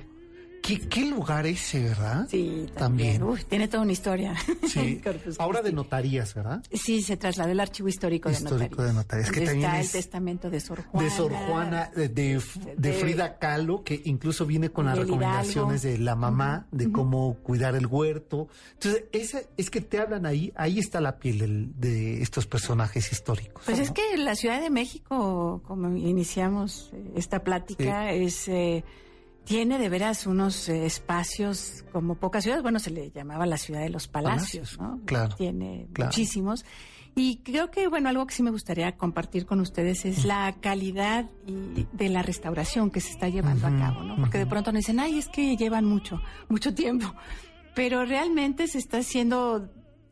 ¿Qué, 0.63 0.79
qué 0.79 1.05
lugar 1.05 1.45
ese, 1.45 1.83
verdad? 1.83 2.25
Sí, 2.29 2.67
También. 2.77 3.19
también. 3.19 3.23
Uf, 3.23 3.43
tiene 3.43 3.67
toda 3.67 3.83
una 3.83 3.91
historia. 3.91 4.33
Sí. 4.65 5.01
Ahora 5.37 5.61
de 5.61 5.73
notarías, 5.73 6.33
¿verdad? 6.33 6.63
Sí, 6.71 7.01
se 7.01 7.17
trasladó 7.17 7.51
el 7.51 7.59
archivo 7.59 7.89
histórico, 7.89 8.29
Histórico 8.29 8.81
de 8.81 8.87
de 8.87 8.93
notarias. 8.93 8.95
notarias, 8.95 9.31
que 9.31 9.41
también 9.41 9.65
está 9.65 9.79
es 9.81 9.93
el 9.95 10.01
testamento 10.01 10.49
de 10.49 10.59
Sor 10.61 10.83
Juana. 10.85 11.03
de 11.09 11.13
Sor 11.15 11.33
Juana, 11.33 11.91
de, 11.93 12.07
de, 12.07 12.33
de 12.39 12.41
de- 12.77 12.93
Frida 12.93 13.37
Kahlo, 13.39 13.83
que 13.83 14.01
incluso 14.05 14.45
viene 14.45 14.69
con 14.69 14.85
las 14.85 14.97
recomendaciones 14.97 15.83
Hidalgo. 15.83 15.97
de 15.99 16.03
la 16.05 16.15
mamá, 16.15 16.67
de 16.71 16.89
cómo 16.93 17.35
cuidar 17.43 17.75
el 17.75 17.85
huerto. 17.85 18.47
Entonces, 18.75 19.03
esa, 19.11 19.41
es 19.57 19.69
que 19.69 19.81
te 19.81 19.99
hablan 19.99 20.25
ahí, 20.25 20.53
ahí 20.55 20.79
está 20.79 21.01
la 21.01 21.19
piel 21.19 21.39
del- 21.39 21.71
de 21.79 22.21
estos 22.21 22.47
personajes 22.47 23.11
históricos. 23.11 23.63
Pues 23.65 23.79
¿no? 23.79 23.83
es 23.83 23.91
que 23.91 24.15
la 24.17 24.35
Ciudad 24.35 24.61
de 24.61 24.69
México, 24.69 25.61
como 25.67 25.93
iniciamos 25.97 26.89
eh, 26.93 27.11
esta 27.17 27.43
plática, 27.43 28.11
es 28.13 28.47
eh, 28.47 28.85
tiene 29.45 29.77
de 29.77 29.89
veras 29.89 30.25
unos 30.25 30.69
eh, 30.69 30.85
espacios 30.85 31.83
como 31.91 32.15
pocas 32.15 32.43
ciudades. 32.43 32.63
Bueno, 32.63 32.79
se 32.79 32.91
le 32.91 33.11
llamaba 33.11 33.45
la 33.45 33.57
ciudad 33.57 33.81
de 33.81 33.89
los 33.89 34.07
palacios, 34.07 34.79
¿no? 34.79 35.01
claro, 35.05 35.35
Tiene 35.35 35.87
claro. 35.93 36.09
muchísimos. 36.09 36.65
Y 37.15 37.37
creo 37.43 37.69
que, 37.69 37.87
bueno, 37.87 38.09
algo 38.09 38.25
que 38.25 38.33
sí 38.33 38.41
me 38.41 38.49
gustaría 38.49 38.95
compartir 38.97 39.45
con 39.45 39.59
ustedes 39.59 40.03
es 40.05 40.25
la 40.25 40.55
calidad 40.61 41.29
y 41.45 41.85
de 41.91 42.09
la 42.09 42.23
restauración 42.23 42.89
que 42.89 43.01
se 43.01 43.11
está 43.11 43.29
llevando 43.29 43.67
a 43.67 43.77
cabo, 43.77 44.01
¿no? 44.01 44.15
Porque 44.15 44.39
de 44.39 44.47
pronto 44.47 44.71
nos 44.71 44.79
dicen, 44.79 44.99
ay, 44.99 45.19
es 45.19 45.27
que 45.27 45.55
llevan 45.55 45.85
mucho, 45.85 46.19
mucho 46.49 46.73
tiempo. 46.73 47.13
Pero 47.75 48.03
realmente 48.03 48.67
se 48.67 48.79
está 48.79 48.97
haciendo 48.99 49.69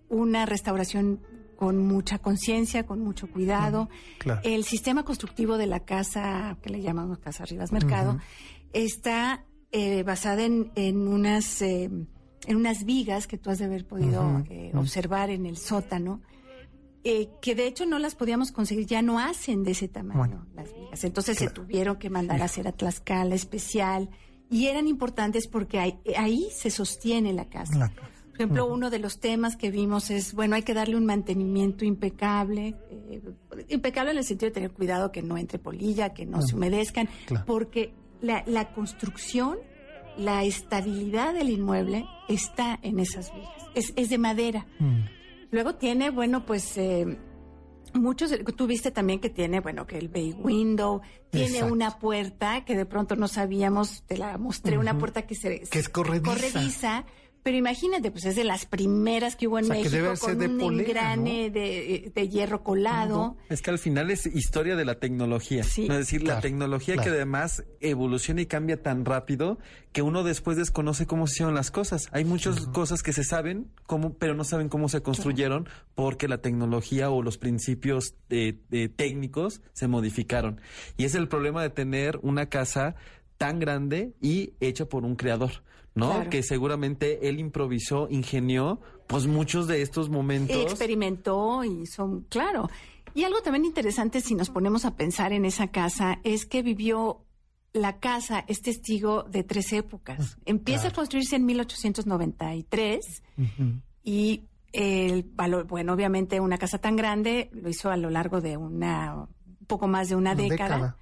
una 0.10 0.46
restauración 0.46 1.22
con 1.56 1.78
mucha 1.80 2.20
conciencia, 2.20 2.86
con 2.86 3.00
mucho 3.00 3.28
cuidado. 3.32 3.90
claro. 4.20 4.42
El 4.44 4.64
sistema 4.64 5.04
constructivo 5.04 5.58
de 5.58 5.68
la 5.68 5.80
casa, 5.80 6.58
que 6.62 6.70
le 6.70 6.82
llamamos 6.82 7.18
Casa 7.18 7.46
Rivas 7.46 7.72
Mercado. 7.72 8.20
Está 8.74 9.46
eh, 9.72 10.04
basada 10.04 10.44
en, 10.44 10.72
en 10.76 11.08
unas 11.08 11.62
eh, 11.62 11.90
en 12.48 12.56
unas 12.56 12.86
vigas 12.86 13.28
que 13.28 13.38
tú 13.38 13.50
has 13.52 13.60
de 13.60 13.66
haber 13.66 13.86
podido 13.86 14.44
eh, 14.50 14.72
observar 14.74 15.30
en 15.30 15.46
el 15.46 15.58
sótano, 15.58 16.22
eh, 17.04 17.30
que 17.42 17.54
de 17.56 17.68
hecho 17.68 17.86
no 17.86 18.00
las 18.00 18.16
podíamos 18.16 18.52
conseguir, 18.52 18.88
ya 18.88 19.02
no 19.04 19.20
hacen 19.20 19.64
de 19.64 19.72
ese 19.72 19.88
tamaño 19.88 20.18
Bueno. 20.20 20.46
las 20.56 20.74
vigas. 20.74 21.04
Entonces 21.04 21.38
se 21.38 21.50
tuvieron 21.50 21.98
que 21.98 22.10
mandar 22.10 22.42
a 22.42 22.46
hacer 22.46 22.68
a 22.68 22.72
Tlaxcala 22.72 23.36
especial 23.36 24.10
y 24.50 24.68
eran 24.68 24.88
importantes 24.88 25.48
porque 25.48 25.80
ahí, 25.80 26.00
ahí 26.18 26.48
se 26.52 26.72
sostiene 26.72 27.32
la 27.34 27.46
casa. 27.46 27.78
La- 27.78 27.92
Por 27.92 28.36
ejemplo, 28.36 28.66
uno 28.66 28.90
de 28.90 28.98
los 29.00 29.20
temas 29.20 29.56
que 29.56 29.70
vimos 29.70 30.10
es, 30.10 30.34
bueno, 30.34 30.56
hay 30.56 30.64
que 30.64 30.74
darle 30.74 30.96
un 30.96 31.06
mantenimiento 31.06 31.86
impecable, 31.86 32.76
eh, 32.90 33.22
impecable 33.70 34.12
en 34.12 34.18
el 34.18 34.24
sentido 34.24 34.50
de 34.50 34.54
tener 34.56 34.72
cuidado 34.72 35.12
que 35.12 35.22
no 35.22 35.38
entre 35.38 35.60
polilla, 35.60 36.14
que 36.14 36.26
no 36.26 36.42
se 36.42 36.56
humedezcan, 36.56 37.08
Claro. 37.28 37.46
porque 37.46 37.94
la, 38.22 38.44
la 38.46 38.72
construcción, 38.74 39.58
la 40.18 40.44
estabilidad 40.44 41.34
del 41.34 41.50
inmueble 41.50 42.06
está 42.30 42.80
en 42.82 43.00
esas 43.00 43.34
vigas, 43.34 43.50
es, 43.76 43.94
es 43.96 44.10
de 44.10 44.18
madera. 44.18 44.66
Mm. 44.80 45.02
Luego 45.52 45.76
tiene, 45.76 46.10
bueno, 46.12 46.46
pues 46.46 46.78
eh, 46.78 47.18
muchos, 47.94 48.34
tú 48.56 48.68
viste 48.68 48.92
también 48.92 49.20
que 49.20 49.30
tiene, 49.30 49.60
bueno, 49.60 49.86
que 49.86 49.98
el 49.98 50.08
bay 50.08 50.34
window, 50.34 51.02
tiene 51.30 51.48
Exacto. 51.48 51.74
una 51.74 52.00
puerta 52.00 52.64
que 52.66 52.76
de 52.76 52.86
pronto 52.86 53.16
no 53.16 53.28
sabíamos, 53.28 54.04
te 54.04 54.18
la 54.18 54.38
mostré, 54.38 54.78
una 54.78 54.98
puerta 54.98 55.24
que 55.24 55.36
se 55.36 55.62
Que 55.62 55.80
es 55.80 55.90
corrediza. 55.90 56.34
corrediza, 56.34 57.06
pero 57.44 57.58
imagínate, 57.58 58.12
pues 58.12 58.26
es 58.26 58.36
de 58.36 58.44
las 58.44 58.66
primeras 58.66 59.36
que 59.36 59.48
hubo 59.48 59.60
en 59.60 59.66
O 59.66 59.68
sea, 59.68 59.76
que 59.78 59.84
México 59.84 60.04
debe 60.04 60.16
ser 60.16 60.30
con 60.30 60.40
de 60.40 60.48
un 60.48 60.58
polea, 60.60 60.86
engrane 60.86 61.50
de, 61.50 62.12
de 62.14 62.30
hierro 62.30 62.64
colado. 62.64 63.38
Es 63.50 63.62
que 63.62 63.72
al 63.72 63.80
final 63.80 64.12
es 64.12 64.26
historia 64.28 64.76
de 64.76 64.86
la 64.86 65.00
tecnología. 65.00 65.64
Sí. 65.64 65.88
¿no? 65.88 65.94
Es 65.94 66.02
decir, 66.02 66.22
Claro, 66.22 66.38
la 66.38 66.42
tecnología 66.42 66.98
que 66.98 67.10
además 67.10 67.64
evoluciona 67.80 68.42
y 68.42 68.46
cambia 68.46 68.82
tan 68.82 69.06
rápido 69.06 69.58
que 69.92 70.02
uno 70.02 70.24
después 70.24 70.56
desconoce 70.58 71.06
cómo 71.06 71.28
se 71.28 71.34
hicieron 71.34 71.56
las 71.56 71.72
cosas. 71.72 72.08
Hay 72.12 72.26
muchas 72.26 72.68
cosas 72.68 73.04
que 73.04 73.12
se 73.12 73.24
saben, 73.24 73.72
cómo, 73.86 74.14
pero 74.14 74.36
no 74.36 74.44
saben 74.44 74.70
cómo 74.70 74.88
se 74.88 75.02
construyeron 75.02 75.68
porque 75.96 76.28
la 76.28 76.40
tecnología 76.40 77.10
o 77.10 77.22
los 77.24 77.38
principios 77.38 78.16
eh, 78.30 78.60
eh, 78.72 78.90
técnicos 78.90 79.62
se 79.74 79.88
modificaron. 79.88 80.62
Y 80.98 81.06
es 81.06 81.16
el 81.16 81.28
problema 81.28 81.62
de 81.64 81.70
tener 81.72 82.20
una 82.22 82.48
casa 82.48 82.96
tan 83.38 83.60
grande 83.60 84.14
y 84.22 84.54
hecha 84.60 84.86
por 84.86 85.04
un 85.04 85.16
creador. 85.16 85.64
¿No? 85.96 86.10
Claro. 86.12 86.30
Que 86.30 86.44
seguramente 86.44 87.28
él 87.28 87.40
improvisó, 87.40 88.08
ingenió, 88.10 88.80
pues 89.08 89.28
muchos 89.28 89.68
de 89.68 89.82
estos 89.82 90.10
momentos. 90.10 90.56
experimentó 90.56 91.64
y 91.64 91.86
son, 91.86 92.22
claro. 92.30 92.70
Y 93.14 93.24
algo 93.26 93.42
también 93.42 93.66
interesante 93.66 94.22
si 94.22 94.36
nos 94.36 94.50
ponemos 94.50 94.86
a 94.86 94.96
pensar 94.96 95.34
en 95.34 95.44
esa 95.46 95.68
casa 95.68 96.20
es 96.24 96.46
que 96.46 96.62
vivió 96.64 97.26
la 97.74 98.00
casa 98.00 98.44
es 98.48 98.62
testigo 98.62 99.24
de 99.24 99.44
tres 99.44 99.72
épocas. 99.74 100.38
Empieza 100.46 100.90
a 100.90 100.92
construirse 100.92 101.36
en 101.38 101.46
1893 101.46 103.24
Ujú. 103.38 103.82
y 104.04 104.44
el 104.74 105.24
valor, 105.24 105.68
bueno, 105.68 105.94
obviamente 105.94 106.40
una 106.40 106.58
casa 106.58 106.78
tan 106.80 106.96
grande 106.96 107.50
lo 107.54 107.70
hizo 107.70 107.90
a 107.90 107.98
lo 107.98 108.10
largo 108.10 108.40
de 108.42 108.58
una 108.58 109.16
un 109.16 109.66
poco 109.68 109.88
más 109.88 110.10
de 110.10 110.16
una, 110.16 110.32
Una 110.34 110.42
década. 110.42 110.98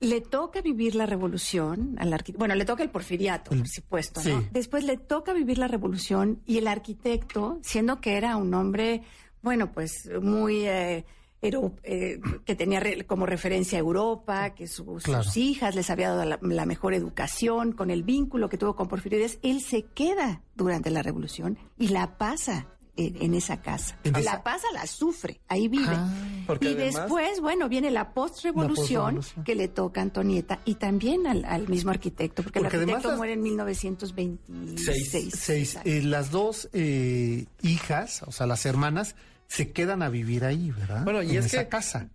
Le 0.00 0.20
toca 0.20 0.60
vivir 0.60 0.94
la 0.94 1.06
revolución 1.06 1.96
al 1.98 2.12
arquitecto. 2.12 2.38
Bueno, 2.38 2.54
le 2.54 2.64
toca 2.64 2.82
el 2.84 2.90
porfiriato, 2.90 3.50
por 3.50 3.66
supuesto, 3.68 4.20
sí. 4.20 4.30
¿no? 4.30 4.44
Después 4.52 4.84
le 4.84 4.96
toca 4.96 5.32
vivir 5.32 5.58
la 5.58 5.66
revolución 5.68 6.40
y 6.46 6.58
el 6.58 6.68
arquitecto, 6.68 7.58
siendo 7.62 8.00
que 8.00 8.16
era 8.16 8.36
un 8.36 8.54
hombre, 8.54 9.02
bueno, 9.42 9.72
pues 9.72 10.08
muy 10.22 10.66
eh, 10.66 11.04
eh, 11.42 12.20
que 12.44 12.54
tenía 12.54 12.78
re- 12.80 13.06
como 13.06 13.26
referencia 13.26 13.78
a 13.78 13.80
Europa, 13.80 14.50
que 14.54 14.68
su- 14.68 14.84
Claro. 15.02 15.24
sus 15.24 15.36
hijas 15.36 15.74
les 15.74 15.90
había 15.90 16.10
dado 16.10 16.24
la, 16.24 16.38
la 16.42 16.66
mejor 16.66 16.94
educación, 16.94 17.72
con 17.72 17.90
el 17.90 18.02
vínculo 18.04 18.48
que 18.48 18.56
tuvo 18.58 18.76
con 18.76 18.86
Porfirio 18.88 19.18
Díaz, 19.18 19.38
él 19.42 19.60
se 19.60 19.82
queda 19.82 20.42
durante 20.54 20.90
la 20.90 21.02
revolución 21.02 21.58
y 21.76 21.88
la 21.88 22.18
pasa 22.18 22.68
en, 22.98 23.22
en 23.22 23.34
esa 23.34 23.62
casa. 23.62 23.96
En 24.04 24.14
esa- 24.16 24.34
La 24.34 24.42
pasa, 24.42 24.66
la 24.74 24.86
sufre, 24.86 25.40
ahí 25.48 25.68
vive. 25.68 25.86
Ah. 25.88 26.12
Y 26.60 26.66
además- 26.66 26.94
después, 26.94 27.40
bueno, 27.40 27.68
viene 27.70 27.90
la 27.90 28.12
postrevolución 28.12 29.14
postrevolución. 29.14 29.44
que 29.44 29.54
le 29.54 29.68
toca 29.68 30.00
a 30.00 30.04
Antonieta 30.04 30.58
y 30.66 30.74
también 30.74 31.26
al, 31.26 31.44
al 31.46 31.68
mismo 31.68 31.90
arquitecto, 31.90 32.42
porque, 32.42 32.60
Porque 32.60 32.76
el 32.76 32.82
además 32.82 32.96
arquitecto 32.96 33.16
muere 33.16 33.32
en 33.34 33.42
1926. 33.42 35.34
Seis. 35.36 35.78
Eh, 35.84 36.02
las 36.02 36.30
dos 36.30 36.68
eh, 36.72 37.46
hijas, 37.62 38.22
o 38.26 38.32
sea, 38.32 38.46
las 38.46 38.66
hermanas, 38.66 39.14
se 39.46 39.70
quedan 39.72 40.02
a 40.02 40.08
vivir 40.08 40.44
ahí, 40.44 40.70
¿verdad? 40.70 41.04
Bueno, 41.04 41.22
y 41.22 41.30
en 41.32 41.38
es 41.38 41.46
esa 41.46 41.64
que- 41.64 41.68
casa. 41.68 42.08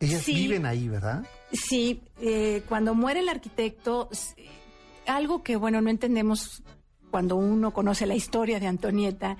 Ellas 0.00 0.22
Sí. 0.22 0.34
viven 0.34 0.66
ahí, 0.66 0.88
¿verdad? 0.88 1.24
Sí, 1.52 2.02
eh, 2.20 2.62
cuando 2.68 2.94
muere 2.94 3.20
el 3.20 3.28
arquitecto, 3.28 4.08
algo 5.06 5.42
que, 5.44 5.54
bueno, 5.56 5.80
no 5.80 5.90
entendemos 5.90 6.62
cuando 7.10 7.36
uno 7.36 7.72
conoce 7.72 8.06
la 8.06 8.14
historia 8.16 8.58
de 8.58 8.66
Antonieta, 8.66 9.36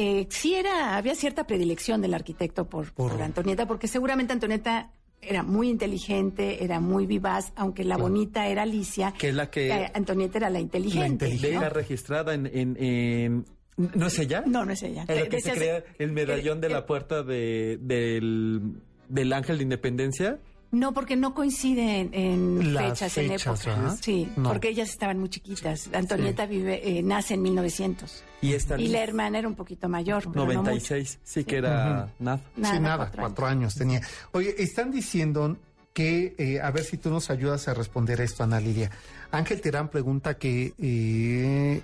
eh, 0.00 0.26
sí 0.30 0.54
era, 0.54 0.96
había 0.96 1.14
cierta 1.14 1.44
predilección 1.46 2.00
del 2.00 2.14
arquitecto 2.14 2.68
por, 2.68 2.92
Por- 2.92 3.12
por 3.12 3.22
Antonieta, 3.22 3.66
porque 3.66 3.88
seguramente 3.88 4.32
Antonieta 4.32 4.92
era 5.20 5.42
muy 5.42 5.68
inteligente, 5.68 6.62
era 6.62 6.78
muy 6.78 7.06
vivaz, 7.06 7.52
aunque 7.56 7.82
la 7.82 7.96
bonita 7.96 8.46
era 8.46 8.62
Alicia, 8.62 9.12
Que 9.18 9.30
es 9.30 9.34
la 9.34 9.50
que- 9.50 9.68
eh, 9.68 9.90
Antonieta 9.94 10.38
era 10.38 10.50
la 10.50 10.60
inteligente. 10.60 11.26
inteligente. 11.26 11.54
¿no? 11.54 11.60
Deja 11.60 11.70
registrada 11.70 12.34
en, 12.34 12.46
en, 12.46 12.76
en- 12.82 13.44
¿No 13.76 14.06
es 14.06 14.18
ella? 14.18 14.42
No, 14.46 14.64
no 14.64 14.72
es 14.72 14.82
ella. 14.82 15.04
Es 15.08 15.20
la 15.20 15.28
que 15.28 15.40
se 15.40 15.52
crea 15.52 15.84
el 15.98 16.12
medallón 16.12 16.60
de 16.60 16.68
la 16.68 16.84
puerta 16.86 17.22
de, 17.22 17.78
del, 17.80 18.74
del 19.08 19.32
ángel 19.32 19.58
de 19.58 19.62
independencia. 19.64 20.38
No, 20.70 20.92
porque 20.92 21.16
no 21.16 21.32
coinciden 21.34 22.10
en 22.12 22.74
Las 22.74 22.84
fechas, 22.90 23.16
en 23.18 23.28
fechas, 23.28 23.66
épocas. 23.66 23.98
Sí, 24.02 24.28
No. 24.36 24.50
porque 24.50 24.68
ellas 24.68 24.90
estaban 24.90 25.18
muy 25.18 25.30
chiquitas. 25.30 25.88
Antonieta 25.94 26.44
vive, 26.46 26.98
eh, 26.98 27.02
nace 27.02 27.34
en 27.34 27.42
1900. 27.42 28.22
Y 28.42 28.52
esta 28.52 28.78
Y 28.78 28.88
la 28.88 29.02
hermana 29.02 29.38
era 29.38 29.48
un 29.48 29.54
poquito 29.54 29.88
mayor. 29.88 30.24
pero 30.30 30.34
no 30.34 30.44
mucho. 30.46 30.56
96. 30.64 31.18
sí, 31.22 31.44
que 31.44 31.56
era 31.56 31.70
nada. 31.70 32.12
Nada, 32.18 32.40
sí, 32.74 32.80
nada, 32.80 32.96
cuatro 33.06 33.20
cuatro, 33.22 33.46
años. 33.46 33.74
tenía. 33.76 34.00
Oye, 34.32 34.54
están 34.58 34.90
diciendo 34.90 35.56
que, 35.94 36.34
eh, 36.38 36.60
a 36.60 36.70
ver 36.70 36.84
si 36.84 36.98
tú 36.98 37.08
nos 37.10 37.30
ayudas 37.30 37.66
a 37.68 37.74
responder 37.74 38.20
esto, 38.20 38.44
Ana 38.44 38.60
Lidia. 38.60 38.90
Ángel 39.30 39.60
Terán 39.62 39.88
pregunta 39.88 40.36
que, 40.38 40.74
eh, 40.78 41.80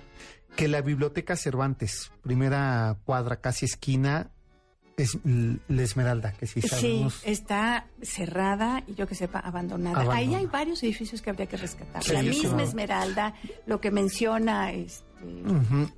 que 0.55 0.67
la 0.67 0.81
biblioteca 0.81 1.35
Cervantes, 1.35 2.11
primera 2.21 2.97
cuadra, 3.03 3.37
casi 3.41 3.65
esquina, 3.65 4.29
es 4.97 5.17
la 5.25 5.81
Esmeralda, 5.83 6.31
que 6.33 6.47
sí 6.47 6.61
Sí, 6.61 6.67
sabemos. 6.67 7.21
está 7.25 7.87
cerrada 8.01 8.83
y 8.87 8.95
yo 8.95 9.07
que 9.07 9.15
sepa, 9.15 9.39
abandonada. 9.39 10.13
Ahí 10.13 10.33
hay 10.33 10.45
varios 10.45 10.81
edificios 10.83 11.21
que 11.21 11.29
habría 11.29 11.47
que 11.47 11.57
rescatar. 11.57 12.03
Sí, 12.03 12.13
la 12.13 12.21
misma 12.21 12.63
Esmeralda, 12.63 13.33
lo 13.65 13.81
que 13.81 13.91
menciona 13.91 14.71
este. 14.71 15.05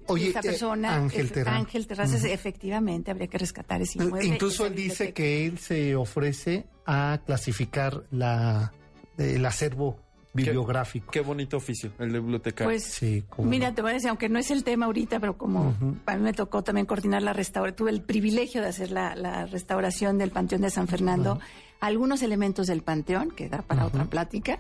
Oye, 0.07 0.27
esta 0.27 0.39
eh, 0.39 0.43
persona, 0.43 0.95
Ángel 0.95 1.87
Terrazas, 1.87 2.23
efectivamente 2.23 3.11
habría 3.11 3.27
que 3.27 3.37
rescatar 3.37 3.81
ese 3.81 3.99
inmueble. 4.01 4.27
Incluso 4.27 4.65
él 4.65 4.75
dice 4.75 5.13
que 5.13 5.45
él 5.45 5.57
se 5.57 5.95
ofrece 5.95 6.65
a 6.85 7.19
clasificar 7.25 8.03
la, 8.11 8.71
el 9.17 9.45
acervo 9.45 9.99
bibliográfico. 10.34 11.11
Qué 11.11 11.21
bonito 11.21 11.57
oficio, 11.57 11.91
el 11.99 12.11
de 12.11 12.19
bibliotecario. 12.19 12.69
Pues, 12.71 12.84
Sí, 12.84 13.23
mira, 13.39 13.69
no. 13.69 13.75
te 13.75 13.82
voy 13.82 13.91
a 13.91 13.93
decir, 13.95 14.09
aunque 14.09 14.30
no 14.30 14.39
es 14.39 14.51
el 14.51 14.63
tema 14.63 14.86
ahorita, 14.86 15.19
pero 15.19 15.38
como 15.38 15.69
Ujú. 15.69 15.97
a 16.05 16.15
mí 16.15 16.21
me 16.23 16.34
tocó 16.34 16.63
también 16.63 16.86
coordinar 16.86 17.21
la 17.23 17.34
restauración, 17.34 17.75
tuve 17.75 17.91
el 17.91 18.01
privilegio 18.01 18.61
de 18.61 18.67
hacer 18.69 18.91
la, 18.91 19.15
la 19.15 19.45
restauración 19.45 20.17
del 20.17 20.32
Panteón 20.32 20.61
de 20.61 20.69
San 20.69 20.88
Fernando, 20.88 21.39
algunos 21.80 22.21
elementos 22.21 22.67
del 22.67 22.82
Panteón, 22.84 23.32
que 23.32 23.49
da 23.49 23.61
para 23.61 23.86
otra 23.86 24.05
plática, 24.05 24.59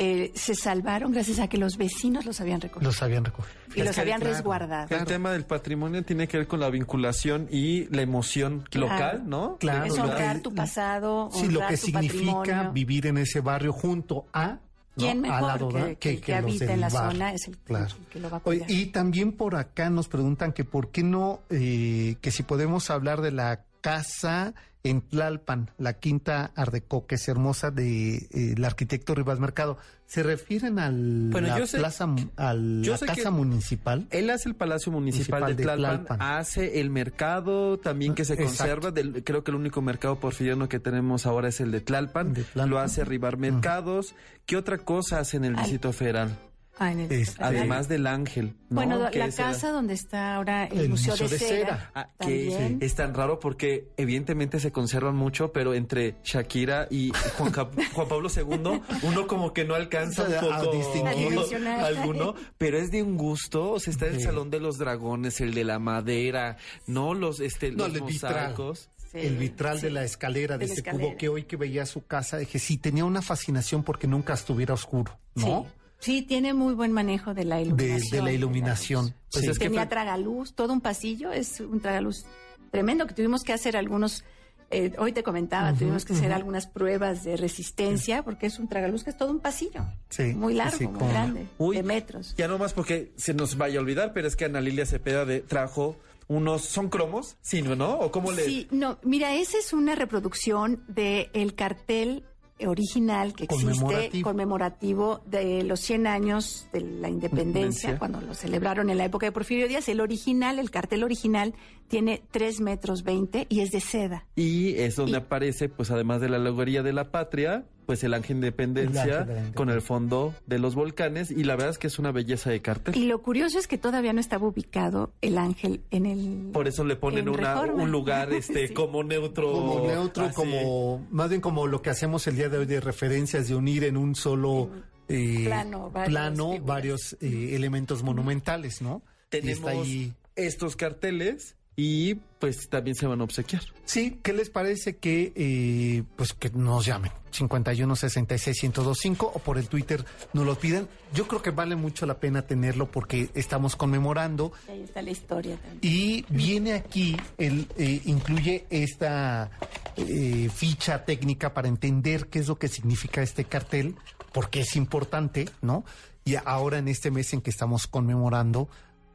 eh, 0.00 0.30
se 0.36 0.54
salvaron 0.54 1.10
gracias 1.10 1.40
a 1.40 1.48
que 1.48 1.58
los 1.58 1.76
vecinos 1.76 2.24
los 2.24 2.40
habían 2.40 2.60
recogido 2.60 2.88
Los 2.88 3.02
habían 3.02 3.24
recogido. 3.24 3.52
y 3.74 3.82
los 3.82 3.98
habían 3.98 4.20
claro, 4.20 4.36
resguardado. 4.36 4.96
el 4.96 5.04
tema 5.06 5.32
del 5.32 5.44
patrimonio 5.44 6.04
tiene 6.04 6.28
que 6.28 6.38
ver 6.38 6.46
con 6.46 6.60
la 6.60 6.70
vinculación 6.70 7.48
y 7.50 7.86
la 7.94 8.02
emoción 8.02 8.62
Claro. 8.70 8.92
local, 8.92 9.22
¿no? 9.26 9.56
Claro. 9.58 9.84
Es 9.86 9.98
honrar 9.98 10.38
tu 10.38 10.54
pasado, 10.54 11.30
Sí, 11.32 11.48
lo 11.48 11.66
que 11.66 11.76
tu 11.76 11.86
significa 11.86 12.32
patrimonio. 12.36 12.72
vivir 12.72 13.06
en 13.08 13.18
ese 13.18 13.40
barrio 13.40 13.72
junto 13.72 14.26
a... 14.32 14.60
¿Quién 14.98 15.20
mejor 15.20 15.98
que- 15.98 16.20
que- 16.20 16.34
habita 16.34 16.72
en 16.72 16.80
la 16.80 16.88
bar. 16.88 17.12
zona 17.12 17.32
es 17.32 17.48
el- 17.48 17.58
Claro. 17.58 17.86
el 17.98 18.06
que 18.06 18.20
lo 18.20 18.30
va 18.30 18.36
a 18.38 18.40
cuidar. 18.40 18.70
y 18.70 18.86
también 18.86 19.32
por 19.32 19.54
acá 19.56 19.90
nos 19.90 20.08
preguntan 20.08 20.52
que 20.52 20.64
por 20.64 20.90
qué 20.90 21.02
no, 21.02 21.40
eh, 21.50 22.16
que 22.20 22.30
si 22.30 22.42
podemos 22.42 22.90
hablar 22.90 23.20
de 23.20 23.30
la 23.32 23.64
casa 23.80 24.54
en 24.88 25.02
Tlalpan, 25.02 25.70
la 25.78 25.94
quinta 25.94 26.52
Ardeco, 26.54 27.06
que 27.06 27.16
es 27.16 27.28
hermosa, 27.28 27.70
de 27.70 28.16
eh, 28.16 28.54
el 28.56 28.64
arquitecto 28.64 29.14
Rivas 29.14 29.38
Mercado. 29.40 29.78
¿Se 30.06 30.22
refieren 30.22 30.78
a 30.78 30.88
Bueno, 30.90 31.48
la 31.48 31.58
yo 31.58 31.66
sé- 31.66 31.76
plaza, 31.78 32.04
a 32.38 32.54
yo 32.54 32.92
la 32.92 32.96
sé 32.98 33.04
casa 33.06 33.22
que- 33.24 33.30
municipal? 33.30 34.06
Él 34.10 34.30
hace 34.30 34.48
el 34.48 34.54
Palacio 34.54 34.90
Municipal, 34.90 35.42
Municipal 35.42 35.46
de, 35.48 35.54
de 35.54 35.62
Tlalpan, 35.62 36.22
hace 36.22 36.80
el 36.80 36.88
mercado 36.88 37.78
también 37.78 38.14
que 38.14 38.24
se 38.24 38.32
Exacto. 38.32 38.56
conserva. 38.56 38.90
del- 38.90 39.22
creo 39.22 39.44
que 39.44 39.50
el 39.50 39.56
único 39.56 39.82
mercado 39.82 40.18
porfiriano 40.18 40.68
que 40.68 40.78
tenemos 40.80 41.26
ahora 41.26 41.48
es 41.48 41.60
el 41.60 41.70
de 41.72 41.80
Tlalpan. 41.82 42.32
De 42.32 42.42
Tlalpan. 42.44 42.70
Lo 42.70 42.78
hace 42.78 43.04
Rivar 43.04 43.36
Mercados. 43.36 44.14
¿Qué 44.46 44.56
otra 44.56 44.78
cosa 44.78 45.18
hace 45.20 45.36
en 45.36 45.44
el 45.44 45.54
Al- 45.56 45.62
Distrito 45.62 45.92
Federal? 45.92 46.38
Ah, 46.80 46.92
en 46.92 47.00
el- 47.00 47.12
Este, 47.12 47.42
Además 47.42 47.88
del 47.88 48.06
Ángel. 48.06 48.54
¿no? 48.70 48.76
bueno, 48.76 48.98
la 48.98 49.08
es 49.08 49.16
el- 49.16 49.34
casa 49.44 49.70
donde 49.72 49.94
está 49.94 50.34
ahora 50.36 50.66
el, 50.66 50.78
El 50.80 50.88
Museo, 50.90 51.12
Museo 51.14 51.28
de, 51.28 51.38
de 51.38 51.38
Cera, 51.38 51.58
Cera. 51.66 51.90
Ah, 51.94 52.08
que 52.20 52.50
también. 52.50 52.78
es 52.80 52.94
tan 52.94 53.14
raro 53.14 53.40
porque 53.40 53.88
evidentemente 53.96 54.60
se 54.60 54.70
conservan 54.72 55.16
mucho, 55.16 55.52
pero 55.52 55.74
entre 55.74 56.16
Shakira 56.24 56.86
y 56.90 57.10
Juan, 57.36 57.52
Pablo 58.08 58.28
II, 58.34 58.80
uno 59.02 59.26
como 59.26 59.52
que 59.52 59.64
no 59.64 59.74
alcanza 59.74 60.24
un 60.24 60.34
A 60.34 60.40
poco 60.60 60.72
distinguir. 60.76 61.38
A 61.66 61.86
alguno, 61.86 62.34
pero 62.58 62.78
es 62.78 62.90
de 62.90 63.02
un 63.02 63.16
gusto, 63.16 63.72
o 63.72 63.80
sea, 63.80 63.92
está 63.92 64.06
el 64.06 64.16
Sí. 64.18 64.22
Salón 64.24 64.50
de 64.50 64.60
los 64.60 64.78
Dragones, 64.78 65.40
el 65.40 65.54
de 65.54 65.64
la 65.64 65.78
madera, 65.78 66.56
no 66.86 67.14
los 67.14 67.40
este 67.40 67.70
No, 67.72 67.88
los 67.88 67.96
el 67.96 68.02
vitral. 68.02 68.32
mosaicos. 68.50 68.88
Sí, 69.10 69.18
el 69.20 69.36
vitral 69.38 69.78
sí. 69.78 69.86
de 69.86 69.90
la 69.90 70.04
escalera, 70.04 70.58
de, 70.58 70.66
ese 70.66 70.74
escalera. 70.74 71.02
cubo 71.08 71.16
que 71.16 71.28
hoy 71.30 71.44
que 71.44 71.56
veía 71.56 71.86
su 71.86 72.04
casa, 72.06 72.36
dije, 72.36 72.58
sí, 72.58 72.76
tenía 72.76 73.06
una 73.06 73.22
fascinación 73.22 73.82
porque 73.82 74.06
nunca 74.06 74.34
estuviera 74.34 74.74
oscuro, 74.74 75.18
¿no? 75.34 75.64
Sí. 75.66 75.74
Sí, 76.00 76.22
tiene 76.22 76.54
muy 76.54 76.74
buen 76.74 76.92
manejo 76.92 77.34
de 77.34 77.44
la 77.44 77.56
De, 77.56 77.62
iluminación. 77.62 78.10
de 78.10 78.22
la 78.22 78.32
iluminación. 78.32 79.14
Pues 79.32 79.44
Sí. 79.44 79.50
es 79.50 79.58
que 79.58 79.66
Tenía 79.66 79.88
tragaluz, 79.88 80.54
todo 80.54 80.72
un 80.72 80.80
pasillo, 80.80 81.32
es 81.32 81.60
un 81.60 81.80
tragaluz 81.80 82.24
tremendo 82.70 83.06
que 83.06 83.14
tuvimos 83.14 83.42
que 83.42 83.52
hacer 83.52 83.76
algunos, 83.76 84.24
eh, 84.70 84.92
hoy 84.98 85.12
te 85.12 85.22
comentaba, 85.22 85.72
tuvimos 85.72 86.04
que 86.04 86.12
hacer 86.12 86.32
algunas 86.32 86.66
pruebas 86.66 87.24
de 87.24 87.36
resistencia 87.36 88.22
porque 88.22 88.46
es 88.46 88.58
un 88.58 88.68
tragaluz 88.68 89.02
que 89.04 89.10
es 89.10 89.16
todo 89.16 89.30
un 89.30 89.40
pasillo. 89.40 89.84
Sí, 90.10 90.34
Muy 90.34 90.54
largo, 90.54 90.76
sí, 90.78 90.86
muy 90.86 91.08
grande, 91.08 91.46
Uy, 91.58 91.76
de 91.76 91.82
metros. 91.82 92.34
Ya 92.36 92.46
no 92.46 92.58
más 92.58 92.72
porque 92.74 93.12
se 93.16 93.34
nos 93.34 93.56
vaya 93.56 93.78
a 93.78 93.82
olvidar, 93.82 94.12
pero 94.12 94.28
es 94.28 94.36
que 94.36 94.44
Ana 94.44 94.60
Lilia 94.60 94.86
Cepeda 94.86 95.24
de, 95.24 95.40
trajo 95.40 95.96
unos, 96.28 96.62
¿son 96.66 96.90
cromos? 96.90 97.36
Sí, 97.40 97.62
¿no? 97.62 97.98
¿O 97.98 98.10
cómo 98.12 98.30
le...? 98.30 98.44
Sí, 98.44 98.68
no, 98.70 98.98
mira, 99.02 99.34
esa 99.34 99.56
es 99.58 99.72
una 99.72 99.94
reproducción 99.94 100.84
del 100.86 101.30
el 101.32 101.54
cartel 101.54 102.24
original 102.66 103.32
que 103.34 103.44
existe 103.44 103.66
Conmemorativo. 103.72 104.28
conmemorativo 104.28 105.20
de 105.26 105.62
los 105.64 105.80
100 105.80 106.06
años 106.06 106.68
de 106.72 106.80
la 106.80 107.08
independencia, 107.08 107.90
Independencia. 107.90 107.98
cuando 107.98 108.20
lo 108.20 108.34
celebraron 108.34 108.90
en 108.90 108.98
la 108.98 109.04
época 109.04 109.26
de 109.26 109.32
Porfirio 109.32 109.68
Díaz. 109.68 109.88
El 109.88 110.00
original, 110.00 110.58
el 110.58 110.70
cartel 110.70 111.04
original, 111.04 111.54
tiene 111.88 112.22
3 112.30 112.60
metros 112.60 113.02
20 113.04 113.46
y 113.48 113.60
es 113.60 113.70
de 113.70 113.80
seda. 113.80 114.26
Y 114.36 114.74
es 114.76 114.96
donde 114.96 115.12
Y- 115.12 115.16
aparece, 115.16 115.68
pues 115.68 115.90
además 115.90 116.20
de 116.20 116.28
la 116.28 116.36
alegoría 116.36 116.82
de 116.82 116.92
la 116.92 117.10
patria, 117.10 117.64
pues 117.88 118.04
el 118.04 118.12
ángel 118.12 118.42
de 118.42 118.48
independencia 118.48 119.22
El 119.22 119.30
ángel 119.30 119.54
con 119.54 119.70
el 119.70 119.80
fondo 119.80 120.34
de 120.46 120.58
los 120.58 120.74
volcanes 120.74 121.30
y 121.30 121.42
la 121.44 121.54
verdad 121.56 121.70
es 121.70 121.78
que 121.78 121.86
es 121.86 121.98
una 121.98 122.12
belleza 122.12 122.50
de 122.50 122.60
cartel. 122.60 122.94
Y 122.94 123.06
lo 123.06 123.22
curioso 123.22 123.58
es 123.58 123.66
que 123.66 123.78
todavía 123.78 124.12
no 124.12 124.20
estaba 124.20 124.46
ubicado 124.46 125.14
el 125.22 125.38
ángel 125.38 125.80
en 125.90 126.04
el... 126.04 126.50
Por 126.52 126.68
eso 126.68 126.84
le 126.84 126.96
ponen 126.96 127.20
en 127.20 127.28
una, 127.30 127.62
un 127.62 127.90
lugar 127.90 128.30
este 128.34 128.68
Sí. 128.68 128.74
como 128.74 129.02
neutro. 129.04 129.50
Como 129.50 129.86
neutro, 129.86 130.24
así. 130.26 130.34
como 130.34 131.06
más 131.10 131.30
bien 131.30 131.40
como 131.40 131.66
lo 131.66 131.80
que 131.80 131.88
hacemos 131.88 132.26
el 132.26 132.36
día 132.36 132.50
de 132.50 132.58
hoy 132.58 132.66
de 132.66 132.80
referencias, 132.82 133.48
de 133.48 133.54
unir 133.54 133.84
en 133.84 133.96
un 133.96 134.14
solo 134.14 134.68
eh, 135.08 135.44
plano 135.46 135.90
varios 135.90 136.10
plano 136.10 136.58
varios 136.60 137.16
eh, 137.22 137.54
elementos 137.56 138.02
monumentales, 138.02 138.82
¿no? 138.82 139.00
Y 139.06 139.30
Tenemos 139.30 139.58
está 139.60 139.70
ahí. 139.70 140.12
estos 140.36 140.76
carteles 140.76 141.56
y 141.80 142.16
pues 142.40 142.68
también 142.68 142.96
se 142.96 143.06
van 143.06 143.20
a 143.20 143.24
obsequiar. 143.24 143.62
Sí, 143.84 144.18
¿qué 144.24 144.32
les 144.32 144.50
parece 144.50 144.96
que 144.96 145.32
eh, 145.36 146.02
pues 146.16 146.32
que 146.32 146.50
nos 146.50 146.84
llamen? 146.84 147.12
51 147.30 147.94
66 147.94 148.62
1025 148.64 149.30
o 149.32 149.38
por 149.38 149.58
el 149.58 149.68
Twitter 149.68 150.04
nos 150.32 150.44
lo 150.44 150.58
piden. 150.58 150.88
Yo 151.14 151.28
creo 151.28 151.40
que 151.40 151.50
vale 151.52 151.76
mucho 151.76 152.04
la 152.04 152.18
pena 152.18 152.42
tenerlo 152.42 152.90
porque 152.90 153.30
estamos 153.34 153.76
conmemorando 153.76 154.50
Y 154.66 154.70
Ahí 154.72 154.82
está 154.82 155.02
la 155.02 155.10
historia 155.12 155.56
también. 155.56 155.78
y 155.82 156.24
viene 156.30 156.72
aquí, 156.72 157.16
el, 157.38 157.68
eh, 157.76 158.02
incluye 158.06 158.66
esta 158.70 159.52
eh, 159.96 160.50
ficha 160.52 161.04
técnica 161.04 161.54
para 161.54 161.68
entender 161.68 162.26
qué 162.26 162.40
es 162.40 162.48
lo 162.48 162.58
que 162.58 162.66
significa 162.66 163.22
este 163.22 163.44
cartel, 163.44 163.94
porque 164.32 164.62
es 164.62 164.74
importante, 164.74 165.48
¿no? 165.62 165.84
Y 166.24 166.34
ahora 166.44 166.78
en 166.78 166.88
este 166.88 167.12
mes 167.12 167.32
en 167.34 167.40
que 167.40 167.50
estamos 167.50 167.86
conmemorando, 167.86 168.68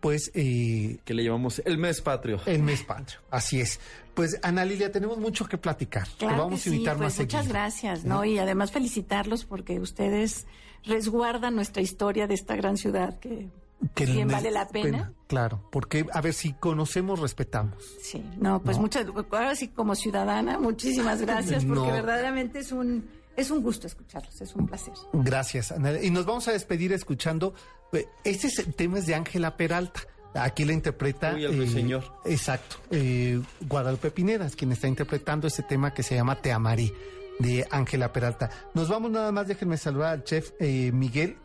pues... 0.04 0.32
Eh, 0.34 1.00
que 1.06 1.14
le 1.14 1.24
llamamos 1.24 1.62
el 1.64 1.78
mes 1.78 2.02
patrio. 2.02 2.42
El 2.46 2.62
mes 2.62 2.84
patrio, 2.84 3.22
así 3.32 3.62
es. 3.62 3.80
Pues 4.14 4.38
Ana 4.44 4.66
Lilia, 4.66 4.92
tenemos 4.92 5.18
mucho 5.18 5.46
que 5.46 5.58
platicar. 5.58 6.10
Claro 6.18 6.38
vamos 6.38 6.66
a 6.66 6.70
invitar 6.70 6.98
pues, 6.98 7.18
más 7.18 7.20
Muchas 7.20 7.48
gracias, 7.48 8.04
¿no? 8.04 8.26
Y 8.26 8.38
además 8.38 8.74
felicitarlos 8.74 9.46
porque 9.46 9.80
ustedes 9.80 10.46
resguardan 10.84 11.56
nuestra 11.56 11.82
historia 11.82 12.28
de 12.28 12.34
esta 12.34 12.58
gran 12.58 12.76
ciudad 12.76 13.18
que 13.20 13.48
que 13.96 14.06
bien 14.06 14.28
vale 14.28 14.52
la 14.52 14.68
pena. 14.68 15.14
Claro, 15.28 15.62
porque 15.72 16.06
a 16.12 16.22
ver 16.22 16.34
si 16.34 16.54
conocemos, 16.54 17.20
respetamos. 17.20 17.84
Sí, 18.02 18.24
no, 18.38 18.62
pues 18.62 18.78
muchas, 18.78 19.08
ahora 19.08 19.56
sí 19.56 19.70
como 19.70 19.96
ciudadana, 19.96 20.60
muchísimas 20.60 21.22
gracias 21.22 21.66
porque 21.68 21.92
verdaderamente 21.92 22.60
es 22.60 22.72
un 22.72 23.10
es 23.36 23.52
un 23.52 23.62
gusto 23.62 23.88
escucharlos, 23.88 24.42
es 24.42 24.56
un 24.56 24.68
placer. 24.68 24.94
Gracias, 25.14 25.72
Ana. 25.72 26.00
Y 26.02 26.12
nos 26.12 26.26
vamos 26.26 26.48
a 26.48 26.52
despedir 26.52 26.94
escuchando, 26.94 27.54
eh, 27.92 28.08
este 28.24 28.48
es, 28.48 28.60
el 28.60 28.74
tema 28.74 29.00
es 29.00 29.06
de 29.06 29.16
Ángela 29.16 29.58
Peralta. 29.58 30.02
Aquí 30.36 30.66
la 30.66 30.74
interpreta. 30.74 31.34
Uy, 31.36 31.46
el 31.46 31.70
señor. 31.70 32.04
Exacto. 32.26 32.78
Eh, 32.90 33.40
Guadalupe 33.62 34.10
Pineras, 34.12 34.56
quien 34.56 34.72
está 34.72 34.88
interpretando 34.88 35.48
este 35.48 35.64
tema 35.64 35.94
que 35.94 36.02
se 36.02 36.16
llama 36.16 36.42
Te 36.42 36.52
amaré, 36.52 36.92
de 37.40 37.68
Ángela 37.70 38.12
Peralta. 38.12 38.50
Nos 38.74 38.90
vamos 38.90 39.12
nada 39.12 39.32
más, 39.32 39.48
déjenme 39.48 39.78
saludar 39.78 40.14
al 40.14 40.24
chef 40.24 40.52
eh, 40.60 40.92
Miguel. 40.92 41.38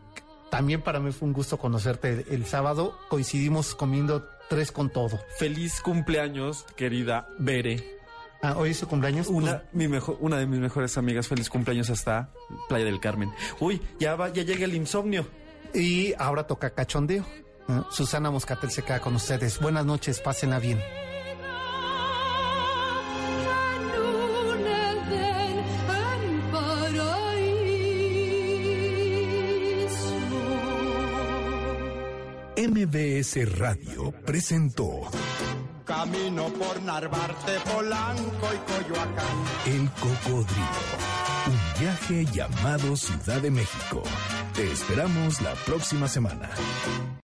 También 0.49 0.81
para 0.81 0.99
mí 0.99 1.11
fue 1.11 1.27
un 1.27 1.33
gusto 1.33 1.57
conocerte 1.57 2.25
el, 2.29 2.45
sábado. 2.45 2.97
Coincidimos 3.09 3.75
comiendo 3.75 4.27
tres 4.49 4.71
con 4.71 4.89
todo. 4.89 5.19
Feliz 5.37 5.79
cumpleaños, 5.81 6.65
querida 6.75 7.29
Bere. 7.37 7.98
Ah, 8.41 8.55
hoy 8.57 8.69
es 8.69 8.77
su 8.77 8.87
cumpleaños. 8.87 9.27
Una, 9.27 9.63
mi 9.73 9.87
mejor, 9.87 10.17
una 10.21 10.37
de 10.37 10.47
mis 10.47 10.59
mejores 10.59 10.97
amigas, 10.97 11.27
feliz 11.27 11.49
cumpleaños 11.49 11.89
hasta 11.89 12.29
Playa 12.69 12.85
del 12.85 12.99
Carmen. 12.99 13.31
Uy, 13.59 13.81
ya 13.99 14.15
va, 14.15 14.29
ya 14.29 14.43
llega 14.43 14.65
el 14.65 14.75
insomnio. 14.75 15.27
Y 15.73 16.13
ahora 16.17 16.47
toca 16.47 16.69
cachondeo. 16.71 17.25
Susana 17.91 18.31
Moscatel 18.31 18.71
se 18.71 18.81
queda 18.81 18.99
con 18.99 19.15
ustedes. 19.15 19.59
Buenas 19.59 19.85
noches, 19.85 20.19
pásenla 20.21 20.59
bien. 20.59 20.79
MBS 32.59 33.57
Radio 33.57 34.11
presentó 34.25 35.09
Camino 35.89 36.49
por 36.49 36.79
Narvarte, 36.83 37.53
Polanco 37.65 38.47
y 38.53 38.71
Coyoacán. 38.71 39.25
El 39.65 39.89
Cocodrilo. 39.93 40.67
Un 41.47 41.81
viaje 41.81 42.25
llamado 42.25 42.95
Ciudad 42.95 43.41
de 43.41 43.49
México. 43.49 44.03
Te 44.53 44.71
esperamos 44.71 45.41
la 45.41 45.55
próxima 45.65 46.07
semana. 46.07 46.51